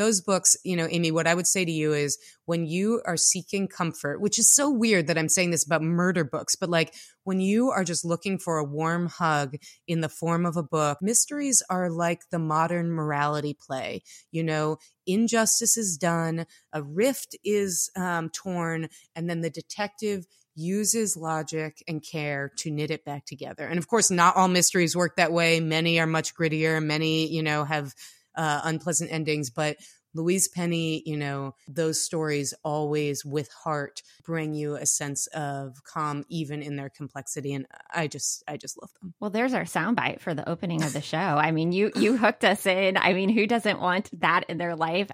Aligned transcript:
those 0.00 0.22
books, 0.22 0.56
you 0.64 0.76
know, 0.76 0.88
Amy, 0.90 1.10
what 1.10 1.26
I 1.26 1.34
would 1.34 1.46
say 1.46 1.62
to 1.62 1.70
you 1.70 1.92
is 1.92 2.16
when 2.46 2.64
you 2.64 3.02
are 3.04 3.18
seeking 3.18 3.68
comfort, 3.68 4.18
which 4.18 4.38
is 4.38 4.50
so 4.50 4.70
weird 4.70 5.08
that 5.08 5.18
I'm 5.18 5.28
saying 5.28 5.50
this 5.50 5.66
about 5.66 5.82
murder 5.82 6.24
books, 6.24 6.56
but 6.56 6.70
like 6.70 6.94
when 7.24 7.38
you 7.38 7.68
are 7.70 7.84
just 7.84 8.02
looking 8.02 8.38
for 8.38 8.56
a 8.56 8.64
warm 8.64 9.08
hug 9.08 9.56
in 9.86 10.00
the 10.00 10.08
form 10.08 10.46
of 10.46 10.56
a 10.56 10.62
book, 10.62 10.96
mysteries 11.02 11.62
are 11.68 11.90
like 11.90 12.22
the 12.30 12.38
modern 12.38 12.90
morality 12.90 13.54
play. 13.54 14.02
You 14.32 14.42
know, 14.42 14.78
injustice 15.06 15.76
is 15.76 15.98
done, 15.98 16.46
a 16.72 16.82
rift 16.82 17.36
is 17.44 17.90
um, 17.94 18.30
torn, 18.30 18.88
and 19.14 19.28
then 19.28 19.42
the 19.42 19.50
detective 19.50 20.24
uses 20.54 21.14
logic 21.14 21.82
and 21.86 22.02
care 22.02 22.50
to 22.56 22.70
knit 22.70 22.90
it 22.90 23.04
back 23.04 23.26
together. 23.26 23.66
And 23.66 23.78
of 23.78 23.86
course, 23.86 24.10
not 24.10 24.36
all 24.36 24.48
mysteries 24.48 24.96
work 24.96 25.16
that 25.16 25.30
way. 25.30 25.60
Many 25.60 26.00
are 26.00 26.06
much 26.06 26.34
grittier. 26.34 26.82
Many, 26.82 27.30
you 27.30 27.42
know, 27.42 27.64
have 27.64 27.94
uh, 28.36 28.60
unpleasant 28.64 29.12
endings, 29.12 29.50
but 29.50 29.76
Louise 30.14 30.48
Penny, 30.48 31.02
you 31.06 31.16
know, 31.16 31.54
those 31.68 32.02
stories 32.02 32.52
always 32.64 33.24
with 33.24 33.48
heart 33.52 34.02
bring 34.24 34.54
you 34.54 34.74
a 34.74 34.86
sense 34.86 35.26
of 35.28 35.82
calm 35.84 36.24
even 36.28 36.62
in 36.62 36.76
their 36.76 36.88
complexity 36.88 37.52
and 37.52 37.66
I 37.94 38.08
just 38.08 38.42
I 38.48 38.56
just 38.56 38.80
love 38.80 38.90
them. 39.00 39.14
Well, 39.20 39.30
there's 39.30 39.54
our 39.54 39.64
soundbite 39.64 40.20
for 40.20 40.34
the 40.34 40.48
opening 40.48 40.82
of 40.82 40.92
the 40.92 41.00
show. 41.00 41.16
I 41.16 41.52
mean, 41.52 41.72
you 41.72 41.92
you 41.94 42.16
hooked 42.16 42.44
us 42.44 42.66
in. 42.66 42.96
I 42.96 43.12
mean, 43.12 43.28
who 43.28 43.46
doesn't 43.46 43.80
want 43.80 44.10
that 44.20 44.46
in 44.48 44.58
their 44.58 44.74
life? 44.74 45.10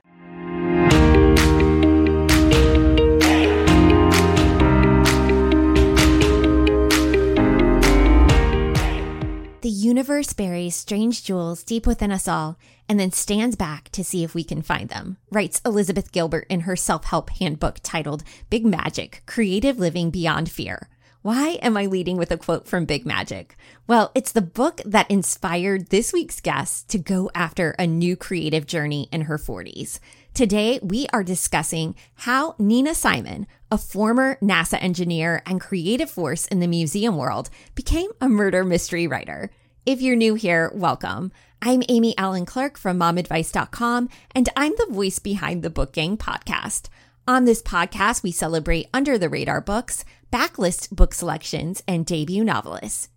Universe 9.86 10.32
buries 10.32 10.74
strange 10.74 11.22
jewels 11.22 11.62
deep 11.62 11.86
within 11.86 12.10
us 12.10 12.26
all 12.26 12.58
and 12.88 12.98
then 12.98 13.12
stands 13.12 13.54
back 13.54 13.88
to 13.90 14.02
see 14.02 14.24
if 14.24 14.34
we 14.34 14.42
can 14.42 14.60
find 14.60 14.88
them, 14.88 15.16
writes 15.30 15.60
Elizabeth 15.64 16.10
Gilbert 16.10 16.44
in 16.50 16.60
her 16.60 16.74
self 16.74 17.04
help 17.04 17.30
handbook 17.30 17.78
titled 17.84 18.24
Big 18.50 18.66
Magic 18.66 19.22
Creative 19.26 19.78
Living 19.78 20.10
Beyond 20.10 20.50
Fear. 20.50 20.88
Why 21.22 21.58
am 21.62 21.76
I 21.76 21.86
leading 21.86 22.16
with 22.16 22.32
a 22.32 22.36
quote 22.36 22.66
from 22.66 22.84
Big 22.84 23.06
Magic? 23.06 23.56
Well, 23.86 24.10
it's 24.16 24.32
the 24.32 24.42
book 24.42 24.80
that 24.84 25.08
inspired 25.08 25.90
this 25.90 26.12
week's 26.12 26.40
guest 26.40 26.88
to 26.88 26.98
go 26.98 27.30
after 27.32 27.76
a 27.78 27.86
new 27.86 28.16
creative 28.16 28.66
journey 28.66 29.08
in 29.12 29.22
her 29.22 29.38
40s. 29.38 30.00
Today, 30.34 30.80
we 30.82 31.06
are 31.12 31.22
discussing 31.22 31.94
how 32.14 32.56
Nina 32.58 32.94
Simon, 32.94 33.46
a 33.70 33.78
former 33.78 34.36
NASA 34.42 34.82
engineer 34.82 35.42
and 35.46 35.60
creative 35.60 36.10
force 36.10 36.48
in 36.48 36.58
the 36.58 36.66
museum 36.66 37.16
world, 37.16 37.50
became 37.76 38.10
a 38.20 38.28
murder 38.28 38.64
mystery 38.64 39.06
writer. 39.06 39.50
If 39.86 40.02
you're 40.02 40.16
new 40.16 40.34
here, 40.34 40.72
welcome. 40.74 41.30
I'm 41.62 41.84
Amy 41.88 42.12
Allen 42.18 42.44
Clark 42.44 42.76
from 42.76 42.98
momadvice.com, 42.98 44.08
and 44.34 44.48
I'm 44.56 44.72
the 44.72 44.88
voice 44.90 45.20
behind 45.20 45.62
the 45.62 45.70
Book 45.70 45.92
Gang 45.92 46.16
podcast. 46.16 46.88
On 47.28 47.44
this 47.44 47.62
podcast, 47.62 48.24
we 48.24 48.32
celebrate 48.32 48.88
under 48.92 49.16
the 49.16 49.28
radar 49.28 49.60
books, 49.60 50.04
backlist 50.32 50.90
book 50.90 51.14
selections, 51.14 51.84
and 51.86 52.04
debut 52.04 52.42
novelists. 52.42 53.10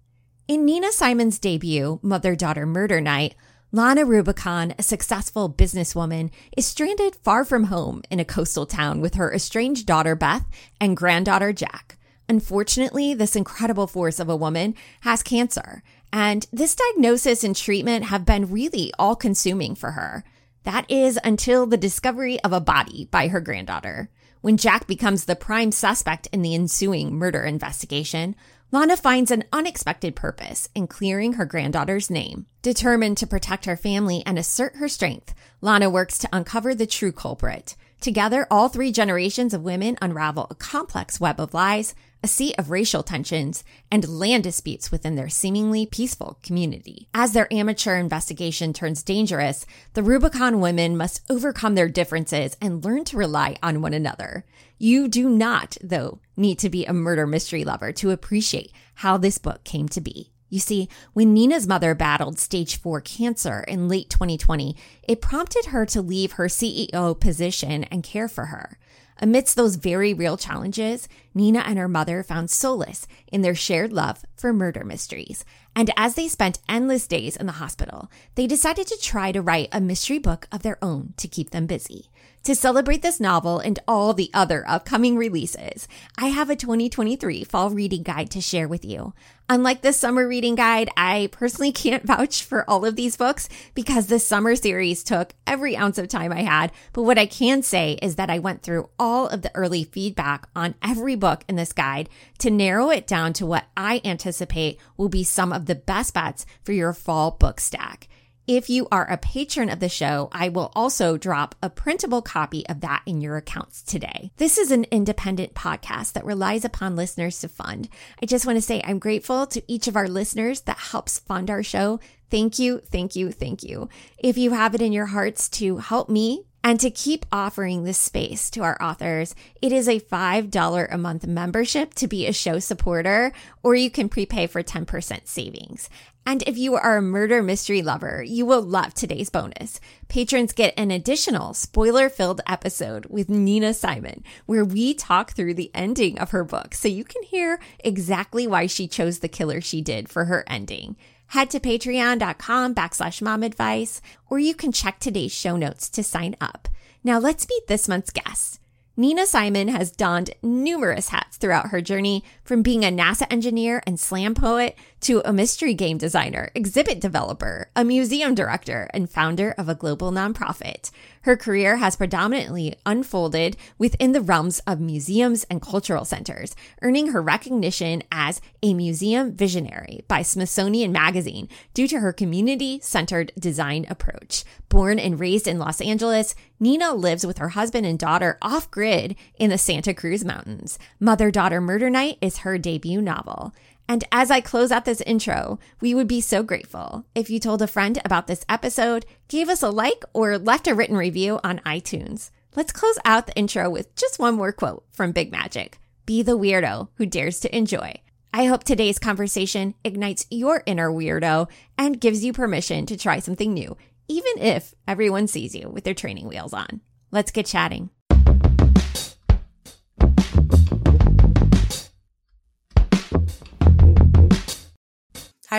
In 0.47 0.63
Nina 0.63 0.91
Simon's 0.91 1.39
debut, 1.39 1.97
Mother 2.03 2.35
Daughter 2.35 2.67
Murder 2.67 3.01
Night, 3.01 3.33
Lana 3.71 4.05
Rubicon, 4.05 4.75
a 4.77 4.83
successful 4.83 5.51
businesswoman, 5.51 6.29
is 6.55 6.67
stranded 6.67 7.15
far 7.15 7.45
from 7.45 7.63
home 7.63 8.03
in 8.11 8.19
a 8.19 8.25
coastal 8.25 8.67
town 8.67 9.01
with 9.01 9.15
her 9.15 9.33
estranged 9.33 9.87
daughter 9.87 10.15
Beth 10.15 10.45
and 10.79 10.95
granddaughter 10.95 11.51
Jack. 11.51 11.97
Unfortunately, 12.29 13.15
this 13.15 13.35
incredible 13.35 13.87
force 13.87 14.19
of 14.19 14.29
a 14.29 14.35
woman 14.35 14.75
has 15.01 15.23
cancer, 15.23 15.81
and 16.11 16.45
this 16.51 16.75
diagnosis 16.75 17.43
and 17.43 17.55
treatment 17.55 18.05
have 18.05 18.25
been 18.25 18.51
really 18.51 18.91
all 18.97 19.15
consuming 19.15 19.75
for 19.75 19.91
her. 19.91 20.23
That 20.63 20.89
is 20.89 21.19
until 21.23 21.65
the 21.65 21.77
discovery 21.77 22.39
of 22.41 22.53
a 22.53 22.61
body 22.61 23.07
by 23.11 23.27
her 23.27 23.41
granddaughter. 23.41 24.09
When 24.41 24.57
Jack 24.57 24.87
becomes 24.87 25.25
the 25.25 25.35
prime 25.35 25.71
suspect 25.71 26.27
in 26.31 26.41
the 26.41 26.55
ensuing 26.55 27.15
murder 27.15 27.43
investigation, 27.43 28.35
Lana 28.71 28.95
finds 28.95 29.31
an 29.31 29.45
unexpected 29.51 30.15
purpose 30.15 30.69
in 30.75 30.87
clearing 30.87 31.33
her 31.33 31.45
granddaughter's 31.45 32.09
name. 32.09 32.45
Determined 32.61 33.17
to 33.17 33.27
protect 33.27 33.65
her 33.65 33.75
family 33.75 34.21
and 34.25 34.37
assert 34.37 34.75
her 34.75 34.87
strength, 34.87 35.33
Lana 35.59 35.89
works 35.89 36.19
to 36.19 36.29
uncover 36.31 36.75
the 36.75 36.85
true 36.85 37.11
culprit. 37.11 37.75
Together, 37.99 38.47
all 38.49 38.69
three 38.69 38.91
generations 38.91 39.53
of 39.53 39.63
women 39.63 39.97
unravel 40.01 40.47
a 40.49 40.55
complex 40.55 41.19
web 41.19 41.39
of 41.39 41.53
lies, 41.53 41.95
a 42.23 42.27
sea 42.27 42.53
of 42.57 42.69
racial 42.69 43.03
tensions, 43.03 43.63
and 43.91 44.07
land 44.07 44.43
disputes 44.43 44.91
within 44.91 45.15
their 45.15 45.29
seemingly 45.29 45.85
peaceful 45.85 46.39
community. 46.43 47.07
As 47.13 47.33
their 47.33 47.51
amateur 47.53 47.95
investigation 47.97 48.73
turns 48.73 49.03
dangerous, 49.03 49.65
the 49.93 50.03
Rubicon 50.03 50.59
women 50.59 50.97
must 50.97 51.21
overcome 51.29 51.75
their 51.75 51.89
differences 51.89 52.57
and 52.61 52.83
learn 52.83 53.05
to 53.05 53.17
rely 53.17 53.55
on 53.63 53.81
one 53.81 53.93
another. 53.93 54.45
You 54.77 55.07
do 55.07 55.29
not, 55.29 55.77
though, 55.81 56.19
need 56.35 56.59
to 56.59 56.69
be 56.69 56.85
a 56.85 56.93
murder 56.93 57.27
mystery 57.27 57.63
lover 57.63 57.91
to 57.93 58.11
appreciate 58.11 58.71
how 58.95 59.17
this 59.17 59.37
book 59.37 59.63
came 59.63 59.87
to 59.89 60.01
be. 60.01 60.31
You 60.49 60.59
see, 60.59 60.89
when 61.13 61.33
Nina's 61.33 61.67
mother 61.67 61.93
battled 61.93 62.39
stage 62.39 62.79
four 62.79 63.01
cancer 63.01 63.63
in 63.67 63.87
late 63.87 64.09
2020, 64.09 64.75
it 65.03 65.21
prompted 65.21 65.65
her 65.67 65.85
to 65.87 66.01
leave 66.01 66.33
her 66.33 66.45
CEO 66.45 67.19
position 67.19 67.83
and 67.85 68.03
care 68.03 68.27
for 68.27 68.47
her. 68.47 68.79
Amidst 69.21 69.57
those 69.57 69.75
very 69.75 70.13
real 70.13 70.37
challenges, 70.37 71.09
Nina 71.33 71.59
and 71.59 71.77
her 71.77 71.89
mother 71.89 72.23
found 72.23 72.49
solace 72.49 73.05
in 73.31 73.41
their 73.41 73.55
shared 73.55 73.91
love 73.91 74.23
for 74.35 74.53
murder 74.53 74.85
mysteries. 74.85 75.43
And 75.75 75.91
as 75.97 76.15
they 76.15 76.29
spent 76.29 76.59
endless 76.69 77.05
days 77.05 77.35
in 77.35 77.45
the 77.45 77.53
hospital, 77.53 78.09
they 78.35 78.47
decided 78.47 78.87
to 78.87 78.99
try 79.01 79.33
to 79.33 79.41
write 79.41 79.69
a 79.73 79.81
mystery 79.81 80.19
book 80.19 80.47
of 80.51 80.63
their 80.63 80.77
own 80.81 81.13
to 81.17 81.27
keep 81.27 81.49
them 81.49 81.65
busy. 81.65 82.09
To 82.43 82.55
celebrate 82.55 83.01
this 83.01 83.19
novel 83.19 83.59
and 83.59 83.77
all 83.87 84.13
the 84.13 84.31
other 84.33 84.63
upcoming 84.67 85.17
releases, 85.17 85.89
I 86.17 86.27
have 86.27 86.49
a 86.49 86.55
2023 86.55 87.43
fall 87.43 87.69
reading 87.69 88.03
guide 88.03 88.31
to 88.31 88.41
share 88.41 88.67
with 88.67 88.85
you. 88.85 89.13
Unlike 89.51 89.81
the 89.81 89.93
summer 89.93 90.27
reading 90.27 90.53
guide, 90.53 90.89
I 90.95 91.27
personally 91.31 91.71
can't 91.71 92.05
vouch 92.05 92.43
for 92.43 92.69
all 92.69 92.85
of 92.85 92.95
these 92.95 93.17
books 93.17 93.49
because 93.73 94.05
the 94.05 94.19
summer 94.19 94.55
series 94.55 95.03
took 95.03 95.33
every 95.47 95.75
ounce 95.75 95.97
of 95.97 96.07
time 96.07 96.31
I 96.31 96.43
had. 96.43 96.71
But 96.93 97.01
what 97.01 97.17
I 97.17 97.25
can 97.25 97.63
say 97.63 97.93
is 97.99 98.15
that 98.17 98.29
I 98.29 98.37
went 98.37 98.61
through 98.61 98.91
all 98.99 99.27
of 99.27 99.41
the 99.41 99.55
early 99.55 99.83
feedback 99.83 100.47
on 100.55 100.75
every 100.83 101.15
book 101.15 101.45
in 101.49 101.55
this 101.55 101.73
guide 101.73 102.09
to 102.37 102.51
narrow 102.51 102.91
it 102.91 103.07
down 103.07 103.33
to 103.33 103.47
what 103.47 103.65
I 103.75 104.01
anticipate 104.05 104.79
will 104.97 105.09
be 105.09 105.23
some 105.23 105.51
of 105.51 105.65
the 105.65 105.73
best 105.73 106.13
bets 106.13 106.45
for 106.61 106.73
your 106.73 106.93
fall 106.93 107.31
book 107.31 107.59
stack. 107.59 108.07
If 108.51 108.67
you 108.67 108.87
are 108.91 109.07
a 109.07 109.15
patron 109.15 109.69
of 109.69 109.79
the 109.79 109.89
show, 109.89 110.27
I 110.31 110.49
will 110.49 110.71
also 110.73 111.17
drop 111.17 111.53
a 111.61 111.69
printable 111.69 112.23
copy 112.23 112.67
of 112.67 112.81
that 112.81 113.03
in 113.05 113.21
your 113.21 113.37
accounts 113.37 113.83
today. 113.83 114.31
This 114.37 114.57
is 114.57 114.71
an 114.71 114.87
independent 114.89 115.53
podcast 115.53 116.13
that 116.13 116.25
relies 116.25 116.65
upon 116.65 116.95
listeners 116.95 117.41
to 117.41 117.47
fund. 117.47 117.89
I 118.19 118.25
just 118.25 118.47
want 118.47 118.57
to 118.57 118.61
say 118.63 118.81
I'm 118.83 118.97
grateful 118.97 119.45
to 119.45 119.61
each 119.71 119.87
of 119.87 119.95
our 119.95 120.07
listeners 120.07 120.61
that 120.61 120.79
helps 120.79 121.19
fund 121.19 121.51
our 121.51 121.61
show. 121.61 121.99
Thank 122.31 122.57
you, 122.57 122.79
thank 122.79 123.15
you, 123.15 123.31
thank 123.31 123.61
you. 123.61 123.87
If 124.17 124.35
you 124.35 124.49
have 124.49 124.73
it 124.73 124.81
in 124.81 124.93
your 124.93 125.05
hearts 125.05 125.47
to 125.49 125.77
help 125.77 126.09
me 126.09 126.41
and 126.63 126.79
to 126.79 126.89
keep 126.89 127.27
offering 127.31 127.83
this 127.83 127.99
space 127.99 128.49
to 128.49 128.63
our 128.63 128.81
authors, 128.81 129.35
it 129.61 129.71
is 129.71 129.87
a 129.87 129.99
$5 129.99 130.87
a 130.91 130.97
month 130.97 131.27
membership 131.27 131.93
to 131.93 132.07
be 132.07 132.25
a 132.25 132.33
show 132.33 132.57
supporter, 132.57 133.31
or 133.61 133.75
you 133.75 133.91
can 133.91 134.09
prepay 134.09 134.47
for 134.47 134.63
10% 134.63 135.27
savings. 135.27 135.87
And 136.29 136.43
if 136.45 136.59
you 136.59 136.75
are 136.75 136.97
a 136.97 137.01
murder 137.01 137.41
mystery 137.41 137.81
lover, 137.81 138.21
you 138.21 138.45
will 138.45 138.61
love 138.61 138.93
today's 138.93 139.31
bonus. 139.31 139.79
Patrons 140.09 140.53
get 140.53 140.75
an 140.77 140.91
additional 140.91 141.55
spoiler 141.55 142.07
filled 142.07 142.39
episode 142.45 143.07
with 143.07 143.31
Nina 143.31 143.73
Simon, 143.73 144.23
where 144.45 144.63
we 144.63 144.93
talk 144.93 145.31
through 145.31 145.55
the 145.55 145.71
ending 145.73 146.19
of 146.19 146.29
her 146.29 146.43
book 146.43 146.75
so 146.75 146.87
you 146.87 147.03
can 147.03 147.23
hear 147.23 147.59
exactly 147.79 148.45
why 148.45 148.67
she 148.67 148.87
chose 148.87 149.19
the 149.19 149.27
killer 149.27 149.59
she 149.59 149.81
did 149.81 150.07
for 150.07 150.25
her 150.25 150.43
ending. 150.45 150.97
Head 151.29 151.49
to 151.49 151.59
patreon.com 151.59 152.75
backslash 152.75 153.23
mom 153.23 153.41
advice, 153.41 153.99
or 154.29 154.37
you 154.37 154.53
can 154.53 154.71
check 154.71 154.99
today's 154.99 155.31
show 155.31 155.57
notes 155.57 155.89
to 155.89 156.03
sign 156.03 156.35
up. 156.39 156.67
Now 157.03 157.17
let's 157.17 157.49
meet 157.49 157.65
this 157.65 157.87
month's 157.87 158.11
guest. 158.11 158.59
Nina 158.99 159.25
Simon 159.25 159.69
has 159.69 159.91
donned 159.91 160.31
numerous 160.43 161.07
hats 161.07 161.37
throughout 161.37 161.69
her 161.69 161.79
journey, 161.79 162.21
from 162.43 162.61
being 162.61 162.83
a 162.83 162.89
NASA 162.89 163.25
engineer 163.31 163.81
and 163.87 163.97
slam 163.97 164.35
poet 164.35 164.75
to 165.01 165.21
a 165.25 165.33
mystery 165.33 165.73
game 165.73 165.97
designer, 165.97 166.51
exhibit 166.53 166.99
developer, 166.99 167.69
a 167.75 167.83
museum 167.83 168.35
director, 168.35 168.89
and 168.93 169.09
founder 169.09 169.53
of 169.57 169.69
a 169.69 169.75
global 169.75 170.11
nonprofit. 170.11 170.91
Her 171.23 171.35
career 171.35 171.77
has 171.77 171.95
predominantly 171.95 172.75
unfolded 172.85 173.57
within 173.77 174.13
the 174.13 174.21
realms 174.21 174.59
of 174.67 174.79
museums 174.79 175.45
and 175.49 175.61
cultural 175.61 176.05
centers, 176.05 176.55
earning 176.81 177.07
her 177.07 177.21
recognition 177.21 178.03
as 178.11 178.41
a 178.63 178.73
museum 178.73 179.33
visionary 179.33 180.01
by 180.07 180.21
Smithsonian 180.21 180.91
Magazine 180.91 181.49
due 181.73 181.87
to 181.87 181.99
her 181.99 182.13
community 182.13 182.79
centered 182.81 183.31
design 183.37 183.85
approach. 183.89 184.43
Born 184.69 184.99
and 184.99 185.19
raised 185.19 185.47
in 185.47 185.59
Los 185.59 185.81
Angeles, 185.81 186.35
Nina 186.59 186.93
lives 186.93 187.25
with 187.25 187.37
her 187.37 187.49
husband 187.49 187.85
and 187.85 187.97
daughter 187.97 188.37
off 188.41 188.69
grid 188.71 189.15
in 189.37 189.49
the 189.49 189.57
Santa 189.57 189.93
Cruz 189.93 190.23
Mountains. 190.23 190.79
Mother 190.99 191.31
Daughter 191.31 191.61
Murder 191.61 191.89
Night 191.89 192.17
is 192.21 192.39
her 192.39 192.57
debut 192.57 193.01
novel. 193.01 193.53
And 193.89 194.03
as 194.11 194.29
I 194.29 194.39
close 194.39 194.71
out 194.71 194.85
this 194.85 195.01
intro, 195.01 195.57
we 195.81 195.95
would 195.95 196.07
be 196.07 196.21
so 196.21 196.43
grateful 196.43 197.05
if 197.15 197.27
you 197.31 197.39
told 197.39 197.63
a 197.63 197.67
friend 197.67 197.99
about 198.05 198.27
this 198.27 198.45
episode, 198.47 199.03
gave 199.27 199.49
us 199.49 199.63
a 199.63 199.69
like, 199.69 200.03
or 200.13 200.37
left 200.37 200.67
a 200.67 200.75
written 200.75 200.95
review 200.95 201.39
on 201.43 201.57
iTunes. 201.65 202.29
Let's 202.55 202.71
close 202.71 202.99
out 203.03 203.25
the 203.25 203.35
intro 203.35 203.67
with 203.67 203.95
just 203.95 204.19
one 204.19 204.35
more 204.35 204.51
quote 204.51 204.85
from 204.91 205.11
Big 205.11 205.31
Magic 205.31 205.79
Be 206.05 206.21
the 206.21 206.37
weirdo 206.37 206.89
who 206.95 207.07
dares 207.07 207.39
to 207.39 207.57
enjoy. 207.57 207.95
I 208.31 208.45
hope 208.45 208.63
today's 208.63 208.99
conversation 208.99 209.73
ignites 209.83 210.27
your 210.29 210.61
inner 210.67 210.91
weirdo 210.91 211.49
and 211.75 211.99
gives 211.99 212.23
you 212.23 212.31
permission 212.31 212.85
to 212.85 212.97
try 212.97 213.17
something 213.17 213.55
new, 213.55 213.75
even 214.07 214.37
if 214.37 214.75
everyone 214.87 215.25
sees 215.25 215.55
you 215.55 215.67
with 215.67 215.83
their 215.83 215.95
training 215.95 216.27
wheels 216.27 216.53
on. 216.53 216.81
Let's 217.09 217.31
get 217.31 217.47
chatting. 217.47 217.89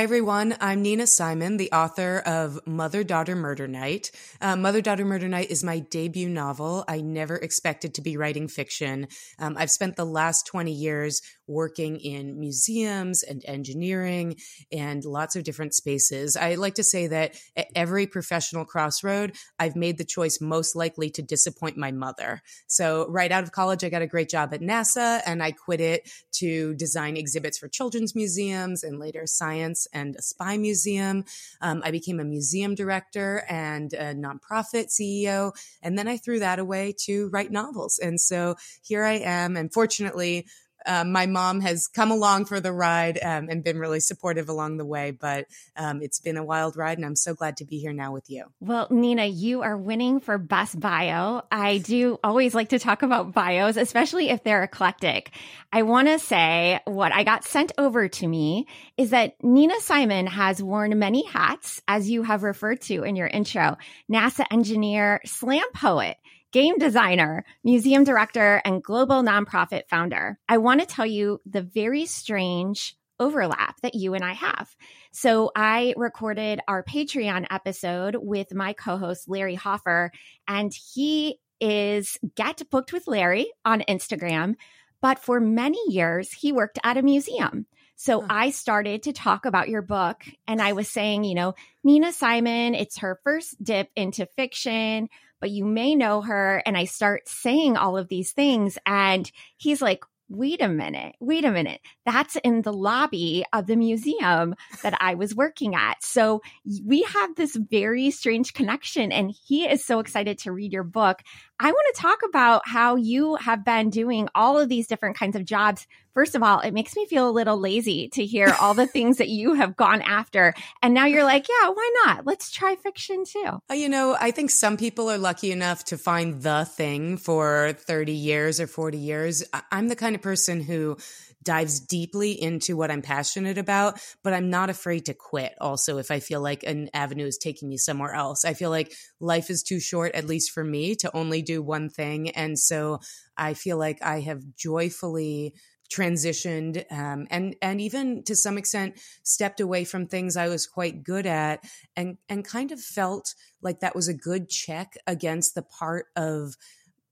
Hi, 0.01 0.05
everyone. 0.05 0.57
I'm 0.63 0.81
Nina 0.81 1.07
Simon, 1.07 1.59
the 1.59 1.73
author 1.73 2.23
of 2.25 2.59
Mother 2.67 3.05
Daughter 3.05 3.37
Murder 3.37 3.69
Night. 3.69 4.11
Uh, 4.41 4.57
Mother 4.57 4.81
Daughter 4.81 5.05
Murder 5.05 5.29
Night 5.29 5.51
is 5.51 5.63
my 5.63 5.81
debut 5.81 6.31
novel. 6.31 6.87
I 6.89 7.03
never 7.03 7.37
expected 7.37 7.93
to 7.93 8.01
be 8.01 8.17
writing 8.17 8.49
fiction. 8.49 9.09
Um, 9.39 9.57
I've 9.59 9.71
spent 9.71 9.97
the 9.97 10.07
last 10.07 10.47
20 10.47 10.73
years 10.73 11.21
working 11.47 11.99
in 11.99 12.39
museums 12.39 13.23
and 13.23 13.45
engineering 13.45 14.37
and 14.73 15.05
lots 15.05 15.37
of 15.37 15.45
different 15.45 15.75
spaces. 15.75 16.35
I 16.37 16.55
like 16.55 16.77
to 16.77 16.85
say 16.85 17.09
that 17.09 17.35
at 17.55 17.67
every 17.75 18.07
professional 18.07 18.65
crossroad, 18.65 19.37
I've 19.59 19.77
made 19.77 19.99
the 19.99 20.05
choice 20.05 20.41
most 20.41 20.77
likely 20.77 21.11
to 21.11 21.23
disappoint 21.23 21.77
my 21.77 21.91
mother. 21.91 22.41
So, 22.69 23.07
right 23.11 23.33
out 23.33 23.43
of 23.43 23.53
college, 23.53 23.85
I 23.85 23.91
got 23.91 24.01
a 24.01 24.07
great 24.07 24.31
job 24.31 24.55
at 24.55 24.61
NASA 24.61 25.21
and 25.27 25.43
I 25.43 25.51
quit 25.51 25.81
it 25.81 26.11
to 26.35 26.75
design 26.77 27.17
exhibits 27.17 27.59
for 27.59 27.69
children's 27.69 28.15
museums 28.15 28.83
and 28.83 28.99
later 28.99 29.27
science 29.27 29.87
and 29.93 30.17
a 30.17 30.23
spy 30.23 30.57
museum. 30.57 31.25
Um, 31.61 31.83
I 31.85 31.91
became 31.91 32.21
a 32.21 32.25
museum 32.25 32.75
director 32.75 33.45
and 33.49 33.93
a 33.93 34.15
nonprofit 34.15 34.89
CEO. 34.89 35.53
And 35.83 35.99
then 35.99 36.09
I 36.09 36.17
threw 36.17 36.39
that 36.41 36.59
away 36.59 36.95
to 37.05 37.29
write 37.29 37.51
novels. 37.51 37.99
And 37.99 38.21
so 38.21 38.57
here 38.83 39.05
I 39.05 39.15
am. 39.15 39.57
And 39.57 39.73
fortunately, 39.73 40.47
um, 40.87 41.13
my 41.13 41.27
mom 41.27 41.61
has 41.61 41.89
come 41.89 42.11
along 42.11 42.47
for 42.47 42.61
the 42.61 42.73
ride 42.73 43.19
um, 43.23 43.49
and 43.49 43.63
been 43.63 43.79
really 43.79 44.01
supportive 44.01 44.49
along 44.49 44.77
the 44.77 44.85
way. 44.85 45.11
But 45.11 45.47
um, 45.77 46.03
it's 46.03 46.21
been 46.21 46.37
a 46.37 46.45
wild 46.45 46.77
ride, 46.77 46.99
and 46.99 47.05
I'm 47.05 47.17
so 47.17 47.35
glad 47.35 47.57
to 47.59 47.65
be 47.65 47.79
here 47.79 47.93
now 47.93 48.13
with 48.13 48.31
you. 48.31 48.45
Well, 48.61 48.89
Nina, 48.91 49.27
you 49.27 49.63
are 49.63 49.77
winning 49.77 50.21
for 50.21 50.39
best 50.39 50.79
bio. 50.79 51.43
I 51.51 51.79
do 51.79 52.19
always 52.23 52.55
like 52.55 52.71
to 52.71 52.79
talk 52.79 53.03
about 53.03 53.33
bios, 53.33 53.77
especially 53.77 54.31
if 54.31 54.43
they're 54.45 54.63
eclectic. 54.63 55.31
I 55.73 55.83
want 55.83 56.09
to 56.09 56.19
say 56.19 56.81
what 56.85 57.13
I 57.13 57.25
got 57.25 57.45
sent 57.45 57.73
over 57.79 58.09
to 58.09 58.27
me 58.27 58.67
is 58.97 59.11
that 59.11 59.43
Nina 59.43 59.81
Simon 59.81 60.27
has 60.27 60.63
worn 60.63 60.99
many 60.99 61.25
hats, 61.27 61.81
as 61.87 62.11
you 62.11 62.23
have 62.23 62.43
referred 62.43 62.81
to 62.83 63.03
in 63.03 63.17
your 63.17 63.29
intro 63.29 63.77
NASA 64.11 64.45
engineer, 64.51 65.21
slam 65.25 65.65
poet 65.75 66.17
game 66.53 66.79
designer, 66.79 67.45
museum 67.65 68.05
director, 68.05 68.61
and 68.65 68.83
global 68.83 69.23
nonprofit 69.23 69.83
founder. 69.89 70.39
I 70.49 70.59
want 70.59 70.81
to 70.81 70.87
tell 70.87 71.07
you 71.07 71.41
the 71.47 71.63
very 71.63 72.07
strange 72.07 72.97
overlap 73.21 73.81
that 73.83 73.95
you 73.95 74.15
and 74.15 74.25
I 74.25 74.33
have. 74.33 74.75
So 75.13 75.53
I 75.55 75.95
recorded 75.97 76.61
our 76.67 76.83
Patreon 76.83 77.47
episode 77.51 78.17
with 78.19 78.55
my 78.55 78.73
co-host 78.73 79.29
Larry 79.29 79.55
Hoffer 79.55 80.11
and 80.49 80.73
he 80.95 81.39
is 81.61 82.19
Get 82.35 82.63
Booked 82.71 82.93
with 82.93 83.07
Larry 83.07 83.53
on 83.65 83.83
Instagram, 83.83 84.55
but 85.03 85.19
for 85.19 85.39
many 85.39 85.79
years 85.89 86.33
he 86.33 86.51
worked 86.51 86.79
at 86.83 86.97
a 86.97 87.03
museum. 87.03 87.67
So 87.97 88.25
I 88.31 88.49
started 88.49 89.03
to 89.03 89.13
talk 89.13 89.45
about 89.45 89.69
your 89.69 89.83
book 89.83 90.25
and 90.49 90.63
I 90.63 90.73
was 90.73 90.89
saying, 90.89 91.25
you 91.25 91.35
know, 91.35 91.55
Nina 91.85 92.15
Simon, 92.15 92.75
it's 92.75 93.01
her 93.01 93.21
first 93.23 93.63
dip 93.63 93.91
into 93.95 94.25
fiction 94.25 95.11
but 95.41 95.51
you 95.51 95.65
may 95.65 95.95
know 95.95 96.21
her. 96.21 96.63
And 96.67 96.77
I 96.77 96.85
start 96.85 97.29
saying 97.29 97.77
all 97.77 97.97
of 97.97 98.09
these 98.09 98.33
things. 98.33 98.79
And 98.87 99.31
he's 99.57 99.83
like, 99.83 100.05
wait 100.31 100.63
a 100.63 100.69
minute, 100.69 101.17
wait 101.19 101.45
a 101.45 101.51
minute. 101.51 101.81
That's 102.07 102.37
in 102.37 102.63
the 102.63 102.73
lobby 102.73 103.45
of 103.53 103.67
the 103.67 103.75
museum 103.75 104.55
that 104.83 104.97
I 105.01 105.15
was 105.15 105.35
working 105.35 105.75
at. 105.75 106.05
So 106.05 106.41
we 106.87 107.03
have 107.03 107.35
this 107.35 107.57
very 107.57 108.13
strange 108.13 108.55
connection. 108.55 109.11
And 109.11 109.35
he 109.47 109.69
is 109.69 109.85
so 109.85 109.99
excited 109.99 110.39
to 110.39 110.53
read 110.53 110.73
your 110.73 110.85
book. 110.85 111.21
I 111.63 111.73
want 111.73 111.95
to 111.95 112.01
talk 112.01 112.21
about 112.27 112.67
how 112.67 112.97
you 112.97 113.35
have 113.35 113.67
been 113.67 113.91
doing 113.91 114.31
all 114.35 114.59
of 114.59 114.71
these 114.71 114.87
different 114.87 115.19
kinds 115.19 115.37
of 115.37 115.45
jobs. 115.45 115.87
First 116.15 116.35
of 116.35 116.43
all, 116.43 116.61
it 116.61 116.73
makes 116.73 116.97
me 116.97 117.05
feel 117.05 117.29
a 117.29 117.31
little 117.31 117.61
lazy 117.61 118.09
to 118.15 118.25
hear 118.25 118.55
all 118.59 118.73
the 118.73 118.87
things 118.95 119.19
that 119.19 119.29
you 119.29 119.53
have 119.53 119.77
gone 119.77 120.01
after. 120.01 120.55
And 120.83 120.95
now 120.95 121.05
you're 121.05 121.23
like, 121.23 121.47
yeah, 121.51 121.69
why 121.69 121.93
not? 122.07 122.25
Let's 122.25 122.51
try 122.51 122.77
fiction 122.77 123.25
too. 123.27 123.61
You 123.71 123.91
know, 123.91 124.17
I 124.19 124.31
think 124.31 124.49
some 124.49 124.79
people 124.79 125.11
are 125.11 125.19
lucky 125.19 125.53
enough 125.53 125.85
to 125.87 125.99
find 125.99 126.41
the 126.41 126.65
thing 126.65 127.19
for 127.19 127.75
30 127.75 128.13
years 128.13 128.59
or 128.59 128.67
40 128.67 128.97
years. 128.97 129.45
I'm 129.71 129.89
the 129.89 129.97
kind 129.97 130.17
of 130.17 130.23
person 130.23 130.63
who 130.63 130.97
dives 131.43 131.81
deeply 131.81 132.33
into 132.41 132.77
what 132.77 132.91
I'm 132.91 133.03
passionate 133.03 133.59
about, 133.59 134.01
but 134.23 134.33
I'm 134.33 134.51
not 134.51 134.71
afraid 134.71 135.07
to 135.07 135.15
quit 135.15 135.55
also 135.61 135.99
if 135.99 136.11
I 136.11 136.21
feel 136.21 136.41
like 136.41 136.63
an 136.65 136.91
avenue 136.93 137.27
is 137.27 137.39
taking 137.39 137.69
me 137.69 137.77
somewhere 137.77 138.13
else. 138.13 138.45
I 138.45 138.55
feel 138.55 138.71
like 138.71 138.93
life 139.21 139.51
is 139.51 139.63
too 139.63 139.81
short, 139.81 140.15
at 140.15 140.27
least 140.27 140.51
for 140.51 140.65
me, 140.65 140.95
to 140.97 141.17
only 141.17 141.43
do 141.43 141.63
one 141.63 141.89
thing. 141.89 142.31
And 142.31 142.59
so 142.59 143.01
I 143.37 143.55
feel 143.55 143.79
like 143.79 144.03
I 144.03 144.21
have 144.21 144.43
joyfully 144.57 145.55
transitioned 145.91 146.85
um, 146.93 147.27
and 147.31 147.57
and 147.61 147.81
even 147.81 148.23
to 148.23 148.37
some 148.37 148.57
extent 148.57 148.95
stepped 149.25 149.61
away 149.61 149.85
from 149.85 150.07
things 150.07 150.37
I 150.37 150.47
was 150.49 150.67
quite 150.67 151.03
good 151.03 151.27
at 151.27 151.65
and 151.97 152.17
and 152.29 152.45
kind 152.45 152.71
of 152.71 152.81
felt 152.81 153.35
like 153.61 153.81
that 153.81 153.97
was 153.97 154.07
a 154.07 154.15
good 154.15 154.49
check 154.49 154.97
against 155.09 155.57
the 155.57 155.63
part 155.63 156.07
of 156.15 156.55